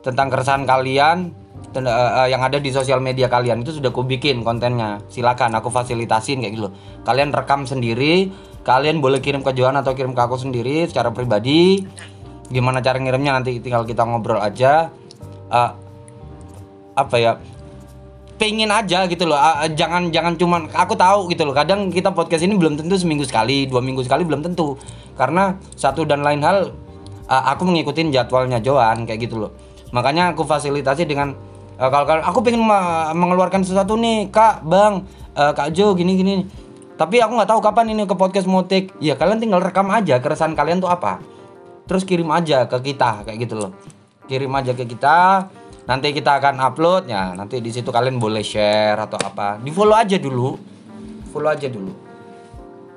tentang 0.00 0.30
keresahan 0.30 0.64
kalian 0.64 1.32
ten- 1.74 1.88
eh, 1.88 2.12
eh, 2.24 2.28
yang 2.32 2.40
ada 2.40 2.56
di 2.62 2.70
sosial 2.72 3.02
media 3.02 3.28
kalian. 3.28 3.60
Itu 3.62 3.76
sudah 3.76 3.90
aku 3.92 4.06
bikin 4.06 4.46
kontennya. 4.46 5.02
Silakan 5.10 5.56
aku 5.58 5.68
fasilitasin 5.68 6.44
kayak 6.44 6.54
gitu 6.54 6.68
kalian 7.08 7.32
rekam 7.32 7.64
sendiri 7.64 8.28
kalian 8.68 9.00
boleh 9.00 9.24
kirim 9.24 9.40
ke 9.40 9.56
Johan 9.56 9.80
atau 9.80 9.96
kirim 9.96 10.12
ke 10.12 10.20
aku 10.20 10.36
sendiri 10.36 10.84
secara 10.84 11.08
pribadi. 11.08 11.80
Gimana 12.52 12.84
cara 12.84 13.00
ngirimnya 13.00 13.40
nanti 13.40 13.60
tinggal 13.64 13.88
kita 13.88 14.04
ngobrol 14.04 14.40
aja. 14.40 14.92
Eh, 15.48 15.70
apa 16.98 17.16
ya 17.16 17.38
pengen 18.38 18.70
aja 18.70 19.04
gitu 19.10 19.26
loh. 19.26 19.36
Jangan 19.74 20.14
jangan 20.14 20.38
cuman 20.38 20.70
aku 20.70 20.94
tahu 20.94 21.28
gitu 21.28 21.44
loh. 21.44 21.52
Kadang 21.52 21.90
kita 21.90 22.14
podcast 22.14 22.46
ini 22.46 22.54
belum 22.54 22.78
tentu 22.78 22.94
seminggu 22.94 23.26
sekali 23.26 23.66
dua 23.66 23.82
minggu 23.82 24.06
sekali 24.06 24.22
belum 24.22 24.46
tentu. 24.46 24.78
Karena 25.18 25.58
satu 25.74 26.06
dan 26.06 26.22
lain 26.22 26.40
hal 26.40 26.72
aku 27.28 27.68
mengikuti 27.68 28.06
jadwalnya 28.08 28.62
Joan 28.62 29.04
kayak 29.04 29.28
gitu 29.28 29.42
loh. 29.42 29.50
Makanya 29.90 30.32
aku 30.32 30.46
fasilitasi 30.46 31.04
dengan 31.04 31.34
eh, 31.76 31.90
kalau 31.90 32.22
aku 32.22 32.38
pengen 32.40 32.64
mengeluarkan 33.18 33.66
sesuatu 33.66 33.98
nih 33.98 34.30
kak 34.32 34.64
bang 34.64 35.04
eh, 35.36 35.52
kak 35.52 35.74
Jo 35.76 35.92
gini 35.98 36.14
gini 36.16 36.34
tapi 36.98 37.22
aku 37.22 37.38
nggak 37.38 37.50
tahu 37.54 37.60
kapan 37.62 37.94
ini 37.94 38.10
ke 38.10 38.14
podcast 38.18 38.50
motik. 38.50 38.90
Ya 38.98 39.14
kalian 39.14 39.38
tinggal 39.38 39.62
rekam 39.62 39.86
aja 39.86 40.18
keresahan 40.18 40.58
kalian 40.58 40.82
tuh 40.82 40.90
apa. 40.90 41.22
Terus 41.86 42.02
kirim 42.02 42.26
aja 42.34 42.66
ke 42.66 42.92
kita 42.92 43.22
kayak 43.22 43.38
gitu 43.46 43.54
loh. 43.54 43.70
Kirim 44.26 44.50
aja 44.50 44.74
ke 44.74 44.84
kita 44.84 45.46
nanti 45.88 46.12
kita 46.12 46.36
akan 46.36 46.60
upload 46.60 47.08
ya. 47.08 47.32
Nanti 47.32 47.64
di 47.64 47.72
situ 47.72 47.88
kalian 47.88 48.20
boleh 48.20 48.44
share 48.44 49.00
atau 49.00 49.16
apa. 49.16 49.56
Di 49.56 49.72
follow 49.72 49.96
aja 49.96 50.20
dulu. 50.20 50.54
Follow 51.32 51.48
aja 51.48 51.66
dulu. 51.72 51.92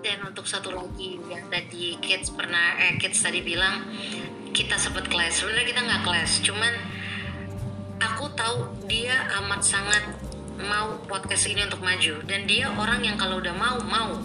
Dan 0.03 0.17
untuk 0.27 0.43
satu 0.43 0.75
lagi 0.75 1.15
yang 1.31 1.47
tadi 1.47 1.95
kids 2.03 2.33
pernah 2.35 2.75
eh 2.81 2.99
kids 2.99 3.23
tadi 3.23 3.39
bilang 3.39 3.87
kita 4.51 4.75
sempat 4.75 5.07
kelas. 5.07 5.39
Sebenarnya 5.39 5.67
kita 5.71 5.81
nggak 5.87 6.03
kelas, 6.03 6.31
cuman 6.43 6.73
aku 8.03 8.25
tahu 8.35 8.57
dia 8.91 9.15
amat 9.39 9.61
sangat 9.63 10.03
mau 10.59 10.99
podcast 11.07 11.47
ini 11.47 11.63
untuk 11.63 11.79
maju. 11.79 12.19
Dan 12.27 12.43
dia 12.49 12.67
orang 12.75 13.05
yang 13.07 13.15
kalau 13.15 13.39
udah 13.39 13.55
mau 13.55 13.79
mau. 13.87 14.19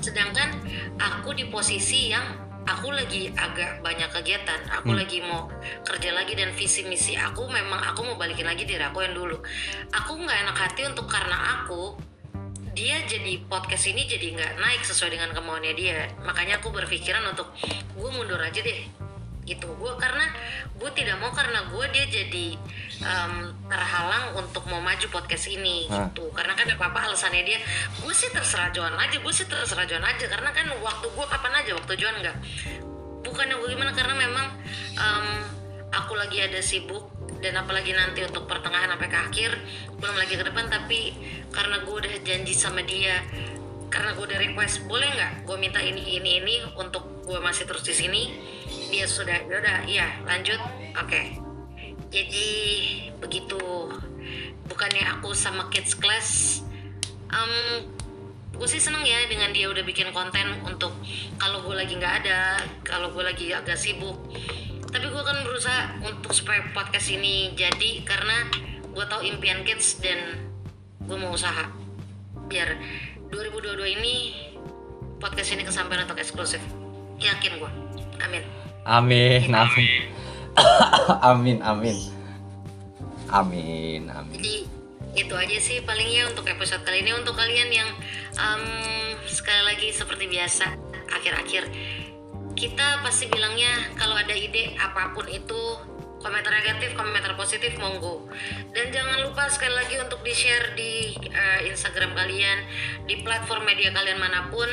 Sedangkan 0.00 0.56
aku 0.96 1.36
di 1.36 1.46
posisi 1.50 2.10
yang 2.10 2.49
aku 2.66 2.92
lagi 2.92 3.32
agak 3.32 3.80
banyak 3.84 4.08
kegiatan, 4.12 4.60
aku 4.72 4.92
lagi 4.96 5.20
mau 5.24 5.48
kerja 5.84 6.10
lagi 6.12 6.36
dan 6.36 6.52
visi 6.56 6.84
misi 6.88 7.16
aku 7.16 7.48
memang 7.48 7.80
aku 7.92 8.04
mau 8.04 8.16
balikin 8.16 8.48
lagi 8.48 8.64
diri 8.64 8.82
aku 8.82 9.04
yang 9.04 9.14
dulu. 9.16 9.38
Aku 9.92 10.16
nggak 10.16 10.38
enak 10.48 10.56
hati 10.56 10.82
untuk 10.88 11.08
karena 11.08 11.62
aku 11.62 11.96
dia 12.70 13.02
jadi 13.04 13.42
podcast 13.50 13.90
ini 13.90 14.06
jadi 14.06 14.36
nggak 14.36 14.52
naik 14.62 14.82
sesuai 14.86 15.16
dengan 15.16 15.30
kemauannya 15.36 15.74
dia. 15.76 16.08
Makanya 16.24 16.60
aku 16.62 16.72
berpikiran 16.72 17.24
untuk 17.30 17.52
gue 17.96 18.10
mundur 18.12 18.40
aja 18.40 18.60
deh 18.60 19.10
gitu. 19.50 19.66
Gue 19.74 19.92
karena 19.98 20.30
gue 20.78 20.90
tidak 20.94 21.18
mau 21.18 21.34
karena 21.34 21.66
gue 21.66 21.84
dia 21.90 22.04
jadi 22.06 22.46
em, 23.02 23.34
terhalang 23.66 24.38
untuk 24.38 24.62
mau 24.70 24.78
maju 24.78 25.06
podcast 25.10 25.50
ini 25.50 25.90
Hah. 25.90 26.08
gitu. 26.08 26.30
Karena 26.30 26.54
kan 26.54 26.70
apa 26.70 26.84
apa 26.94 26.98
alasannya 27.10 27.42
dia 27.42 27.58
gue 27.98 28.12
sih 28.14 28.30
terserah 28.30 28.70
Joan 28.70 28.94
aja 28.94 29.18
gue 29.18 29.32
sih 29.34 29.46
terserah 29.50 29.86
Joan 29.90 30.06
aja. 30.06 30.30
Karena 30.30 30.54
kan 30.54 30.70
waktu 30.78 31.06
gue 31.10 31.26
kapan 31.26 31.52
aja? 31.58 31.70
Waktu 31.74 31.92
Joan 31.98 32.16
nggak. 32.22 32.36
Bukannya 33.26 33.54
gue 33.58 33.68
gimana 33.74 33.92
karena 33.92 34.14
memang 34.14 34.46
em, 34.94 35.26
aku 35.90 36.14
lagi 36.14 36.38
ada 36.38 36.62
sibuk 36.62 37.10
dan 37.40 37.56
apalagi 37.56 37.96
nanti 37.96 38.20
untuk 38.22 38.44
pertengahan 38.44 38.92
sampai 38.92 39.08
ke 39.08 39.18
akhir 39.18 39.50
belum 39.98 40.14
lagi 40.14 40.34
ke 40.38 40.44
depan. 40.46 40.70
Tapi 40.70 41.00
karena 41.50 41.82
gue 41.82 41.94
udah 41.98 42.14
janji 42.22 42.54
sama 42.54 42.86
dia 42.86 43.18
karena 43.90 44.14
gue 44.14 44.22
udah 44.22 44.38
request 44.38 44.86
boleh 44.86 45.10
nggak 45.10 45.32
gue 45.44 45.56
minta 45.58 45.82
ini 45.82 46.14
ini 46.22 46.38
ini 46.38 46.54
untuk 46.78 47.26
gue 47.26 47.38
masih 47.42 47.66
terus 47.66 47.82
di 47.82 47.94
sini 47.94 48.22
dia 48.90 49.06
sudah. 49.06 49.38
Ya 49.46 49.56
udah 49.62 49.78
iya 49.86 50.06
lanjut. 50.26 50.58
Oke. 50.98 51.38
Jadi 52.10 52.48
begitu. 53.22 53.58
Bukannya 54.66 55.02
aku 55.18 55.34
sama 55.34 55.66
kids 55.70 55.98
class 55.98 56.60
em, 57.30 57.86
gue 58.54 58.68
sih 58.68 58.82
seneng 58.82 59.02
ya 59.06 59.26
dengan 59.30 59.50
dia 59.54 59.70
udah 59.70 59.82
bikin 59.86 60.10
konten 60.14 60.62
untuk 60.66 60.94
kalau 61.38 61.62
gue 61.64 61.74
lagi 61.74 61.96
nggak 61.96 62.14
ada 62.22 62.58
kalau 62.82 63.10
gue 63.14 63.22
lagi 63.22 63.54
agak 63.54 63.78
sibuk. 63.78 64.18
Tapi 64.90 65.06
gue 65.06 65.22
akan 65.22 65.46
berusaha 65.46 66.02
untuk 66.02 66.34
supaya 66.34 66.66
podcast 66.74 67.14
ini 67.14 67.54
jadi 67.54 68.02
karena 68.02 68.50
gue 68.90 69.04
tahu 69.06 69.22
impian 69.22 69.62
kids 69.62 70.02
dan 70.02 70.50
gue 71.06 71.16
mau 71.18 71.34
usaha. 71.34 71.70
Biar 72.50 72.74
2022 73.30 73.96
ini 73.98 74.14
podcast 75.22 75.54
ini 75.54 75.62
kesampaian 75.62 76.06
untuk 76.06 76.18
eksklusif. 76.18 76.62
Yakin 77.22 77.58
gue 77.62 77.70
amin 78.20 78.59
amin 78.84 79.50
amin. 79.52 79.90
Amin 81.30 81.58
amin. 81.62 81.96
Amin 83.30 84.10
amin. 84.10 84.34
Jadi 84.36 84.54
itu 85.16 85.34
aja 85.34 85.58
sih 85.58 85.78
palingnya 85.82 86.30
untuk 86.30 86.46
episode 86.50 86.82
kali 86.84 87.02
ini. 87.02 87.14
Untuk 87.16 87.38
kalian 87.38 87.70
yang 87.70 87.88
em, 88.36 88.62
sekali 89.26 89.62
lagi 89.64 89.88
seperti 89.94 90.26
biasa 90.26 90.66
akhir-akhir 91.10 91.64
kita 92.60 93.00
pasti 93.00 93.24
bilangnya 93.30 93.88
kalau 93.96 94.12
ada 94.18 94.34
ide 94.36 94.76
apa 94.76 95.16
pun 95.16 95.24
itu 95.30 95.62
komentar 96.20 96.52
negatif 96.52 96.92
komentar 96.94 97.32
positif 97.34 97.74
monggo. 97.80 98.28
Dan 98.76 98.92
jangan 98.92 99.24
lupa 99.24 99.48
sekali 99.48 99.74
lagi 99.74 99.96
untuk 99.98 100.20
di 100.20 100.32
share 100.36 100.76
di 100.76 101.16
eh, 101.16 101.60
Instagram 101.66 102.12
kalian 102.12 102.58
di 103.08 103.24
platform 103.24 103.66
media 103.66 103.90
kalian 103.90 104.20
mana 104.20 104.52
pun. 104.52 104.68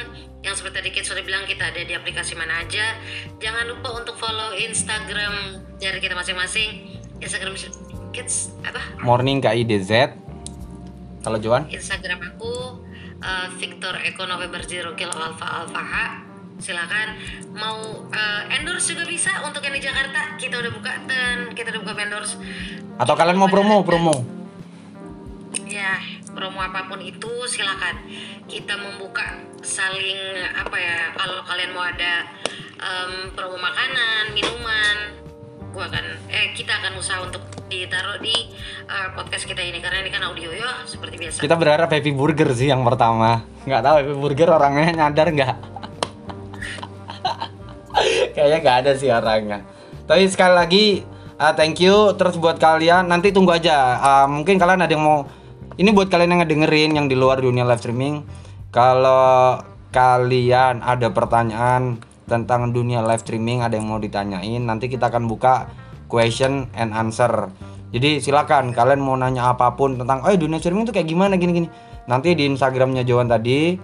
Yang 0.45 0.63
seperti 0.63 0.75
tadi 0.79 0.89
Kids 0.93 1.07
sudah 1.11 1.23
bilang 1.25 1.43
kita 1.49 1.73
ada 1.73 1.81
di 1.81 1.91
aplikasi 1.97 2.37
mana 2.37 2.61
aja. 2.61 2.95
Jangan 3.41 3.67
lupa 3.67 3.97
untuk 3.97 4.15
follow 4.15 4.53
Instagram 4.53 5.65
dari 5.81 5.97
kita 5.97 6.13
masing-masing. 6.13 6.99
Instagram 7.17 7.57
Kids 8.13 8.53
apa? 8.61 9.01
Morning 9.01 9.41
KIDZ 9.41 10.27
kalau 11.27 11.43
Joan 11.43 11.67
Instagram 11.67 12.23
aku 12.23 12.79
uh, 13.19 13.47
Victor 13.59 13.99
Eko 14.07 14.23
November 14.31 14.63
Zero 14.63 14.95
Kilo 14.95 15.11
Alpha 15.11 15.43
Alpha 15.43 15.81
H 15.83 16.26
silakan. 16.57 17.17
Mau 17.53 18.09
uh, 18.09 18.43
endorse 18.53 18.93
juga 18.93 19.07
bisa 19.07 19.45
untuk 19.45 19.63
yang 19.65 19.75
di 19.77 19.83
Jakarta. 19.83 20.37
Kita 20.37 20.59
udah 20.59 20.71
buka 20.73 20.91
dan 21.09 21.53
kita 21.53 21.73
udah 21.73 21.81
buka 21.81 22.01
endorse 22.01 22.35
atau 22.97 23.13
kalian 23.13 23.37
mau 23.37 23.49
promo 23.49 23.85
promo? 23.85 24.25
Ya 25.69 26.01
promo 26.33 26.57
apa 26.61 26.89
pun 26.89 26.97
itu 27.01 27.29
silakan. 27.45 28.01
Kita 28.49 28.73
membuka 28.73 29.37
saling 29.61 30.17
apa 30.57 30.77
ya 30.77 31.13
kalau 31.13 31.45
kalian 31.45 31.71
mau 31.77 31.85
ada 31.85 32.25
em, 32.81 33.29
promo 33.37 33.57
makanan 33.61 34.33
minuman 34.33 34.97
gua 35.69 35.85
akan 35.93 36.05
eh 36.33 36.57
kita 36.57 36.73
akan 36.81 36.97
usaha 36.97 37.21
untuk 37.21 37.45
ditaruh 37.69 38.17
di 38.17 38.33
uh, 38.89 39.13
podcast 39.13 39.45
kita 39.45 39.61
ini. 39.61 39.77
Karena 39.77 40.01
ini 40.01 40.09
kan 40.09 40.25
audio 40.25 40.49
ya 40.49 40.81
seperti 40.89 41.21
biasa. 41.21 41.37
Kita 41.45 41.53
berharap 41.53 41.93
Happy 41.93 42.09
Burger 42.17 42.49
sih 42.57 42.73
yang 42.73 42.81
pertama. 42.81 43.45
Nggak 43.69 43.81
tahu 43.85 43.95
Happy 44.01 44.15
Burger 44.17 44.49
orangnya 44.57 45.05
nyadar 45.05 45.29
nggak 45.29 45.76
kayaknya 48.47 48.59
nggak 48.63 48.77
ada 48.79 48.91
sih 48.95 49.11
orangnya 49.11 49.59
tapi 50.07 50.23
sekali 50.31 50.53
lagi 50.55 50.85
uh, 51.37 51.53
thank 51.53 51.83
you 51.83 52.15
terus 52.17 52.39
buat 52.39 52.57
kalian. 52.57 53.11
Nanti 53.11 53.35
tunggu 53.35 53.53
aja. 53.55 53.99
Uh, 54.01 54.27
mungkin 54.27 54.55
kalian 54.55 54.81
ada 54.83 54.91
yang 54.91 55.03
mau 55.03 55.27
ini 55.77 55.93
buat 55.93 56.09
kalian 56.09 56.31
yang 56.31 56.41
ngedengerin 56.47 56.91
yang 56.95 57.05
di 57.11 57.15
luar 57.19 57.43
dunia 57.43 57.67
live 57.67 57.83
streaming. 57.83 58.25
Kalau 58.73 59.59
kalian 59.93 60.83
ada 60.83 61.11
pertanyaan 61.11 61.99
tentang 62.27 62.75
dunia 62.75 62.99
live 63.03 63.23
streaming 63.23 63.63
ada 63.63 63.79
yang 63.79 63.87
mau 63.87 63.99
ditanyain 64.03 64.59
nanti 64.59 64.91
kita 64.91 65.07
akan 65.07 65.31
buka 65.31 65.71
question 66.11 66.67
and 66.75 66.91
answer. 66.91 67.51
Jadi 67.91 68.19
silakan 68.19 68.75
kalian 68.75 68.99
mau 68.99 69.15
nanya 69.15 69.55
apa 69.55 69.75
pun 69.79 69.95
tentang 69.95 70.23
oh 70.27 70.35
dunia 70.35 70.59
streaming 70.59 70.83
itu 70.83 70.95
kayak 70.95 71.07
gimana? 71.07 71.39
Gini 71.39 71.51
gini. 71.51 71.69
Nanti 72.07 72.35
di 72.35 72.47
instagramnya 72.47 73.03
Johan 73.03 73.27
tadi 73.27 73.75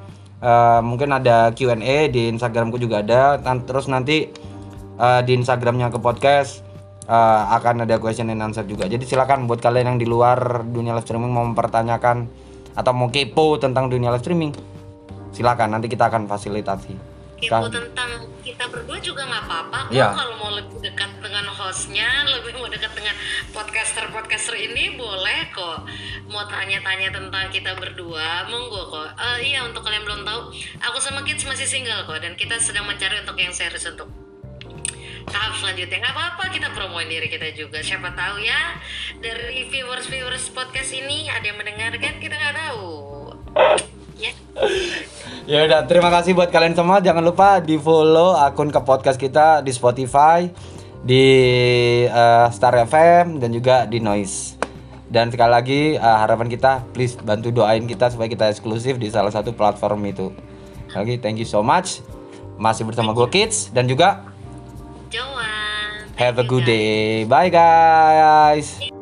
Eh, 0.43 0.79
mungkin 0.83 1.07
ada 1.15 1.55
Q&A 1.55 2.11
di 2.11 2.27
Instagramku 2.27 2.75
juga 2.75 2.99
ada. 2.99 3.39
Terus 3.63 3.87
nanti 3.87 4.27
eh, 4.95 5.21
di 5.23 5.31
Instagramnya 5.33 5.89
ke 5.89 5.97
podcast 5.97 6.61
eh, 7.03 7.43
akan 7.51 7.83
ada 7.83 7.97
question 7.97 8.27
and 8.27 8.39
answer 8.39 8.63
juga. 8.63 8.85
Jadi 8.85 9.03
silakan 9.03 9.45
buat 9.45 9.59
kalian 9.59 9.95
yang 9.95 9.99
di 9.99 10.05
luar 10.05 10.63
dunia 10.63 10.93
live 10.93 11.03
streaming 11.03 11.29
mau 11.29 11.43
mempertanyakan 11.43 12.27
atau 12.73 12.91
mau 12.91 13.07
kepo 13.07 13.57
tentang 13.57 13.85
dunia 13.85 14.09
live 14.09 14.19
streaming, 14.19 14.49
silakan 15.29 15.73
nanti 15.73 15.85
kita 15.85 16.07
akan 16.07 16.25
fasilitasi. 16.25 17.15
kepo 17.37 17.67
Kan- 17.67 17.75
tentang 17.75 18.11
kita 18.39 18.71
berdua 18.71 18.95
juga 18.97 19.27
nggak 19.27 19.43
apa-apa 19.43 19.79
kok 19.87 19.95
Iya. 19.95 20.15
kalau 20.15 20.35
mau 20.39 20.47
lebih 20.47 20.79
dekat 20.79 21.11
dengan 21.19 21.43
hostnya 21.51 22.07
lebih 22.23 22.55
mau 22.55 22.71
dekat 22.71 22.87
dengan 22.95 23.11
podcaster 23.51 24.07
podcaster 24.07 24.55
ini 24.55 24.95
boleh 24.95 25.51
kok 25.51 25.83
mau 26.27 26.47
tanya-tanya 26.47 27.11
tentang 27.11 27.51
kita 27.51 27.75
berdua 27.75 28.47
monggo 28.47 28.87
kok 28.87 29.11
Eh, 29.19 29.51
iya 29.51 29.67
untuk 29.67 29.83
kalian 29.83 30.07
belum 30.07 30.23
tahu 30.23 30.39
aku 30.79 30.97
sama 30.97 31.27
Kids 31.27 31.43
masih 31.43 31.67
single 31.67 32.07
kok 32.07 32.23
dan 32.23 32.31
kita 32.35 32.55
sedang 32.57 32.87
mencari 32.87 33.19
untuk 33.19 33.35
yang 33.35 33.51
serius 33.51 33.91
untuk 33.91 34.07
tahap 35.29 35.53
selanjutnya 35.59 35.97
nggak 36.03 36.15
apa-apa 36.15 36.43
kita 36.51 36.67
promoin 36.75 37.07
diri 37.07 37.27
kita 37.31 37.53
juga 37.55 37.79
siapa 37.79 38.11
tahu 38.11 38.43
ya 38.43 38.77
dari 39.23 39.67
viewers 39.71 40.07
viewers 40.09 40.51
podcast 40.51 40.91
ini 40.91 41.31
ada 41.31 41.45
yang 41.47 41.57
mendengarkan 41.59 42.19
kita 42.19 42.35
nggak 42.35 42.55
tahu 42.55 42.87
ya 44.19 44.33
Ya 45.43 45.67
udah, 45.67 45.83
terima 45.89 46.07
kasih 46.07 46.37
buat 46.37 46.47
kalian 46.47 46.71
semua. 46.71 47.03
Jangan 47.03 47.19
lupa 47.19 47.59
di 47.59 47.75
follow 47.75 48.37
akun 48.37 48.71
ke 48.71 48.79
podcast 48.79 49.19
kita 49.19 49.59
di 49.59 49.75
Spotify, 49.75 50.47
di 51.03 51.25
eh, 52.07 52.47
Star 52.53 52.71
FM 52.87 53.43
dan 53.43 53.51
juga 53.51 53.83
di 53.83 53.99
Noise. 53.99 54.55
Dan 55.11 55.33
sekali 55.33 55.51
lagi 55.51 55.81
eh, 55.99 55.99
harapan 55.99 56.47
kita, 56.47 56.87
please 56.95 57.19
bantu 57.19 57.51
doain 57.51 57.83
kita 57.83 58.07
supaya 58.07 58.31
kita 58.31 58.55
eksklusif 58.55 58.95
di 58.95 59.11
salah 59.11 59.35
satu 59.35 59.51
platform 59.51 60.07
itu. 60.07 60.31
Lagi, 60.95 61.19
thank 61.19 61.41
you 61.41 61.49
so 61.49 61.59
much. 61.59 61.99
Masih 62.55 62.87
bersama 62.87 63.11
gue 63.11 63.27
Kids 63.27 63.73
dan 63.75 63.89
juga 63.89 64.32
Have 66.15 66.39
a 66.39 66.43
good 66.43 66.65
day. 66.65 67.23
Bye 67.25 67.49
guys. 67.49 68.92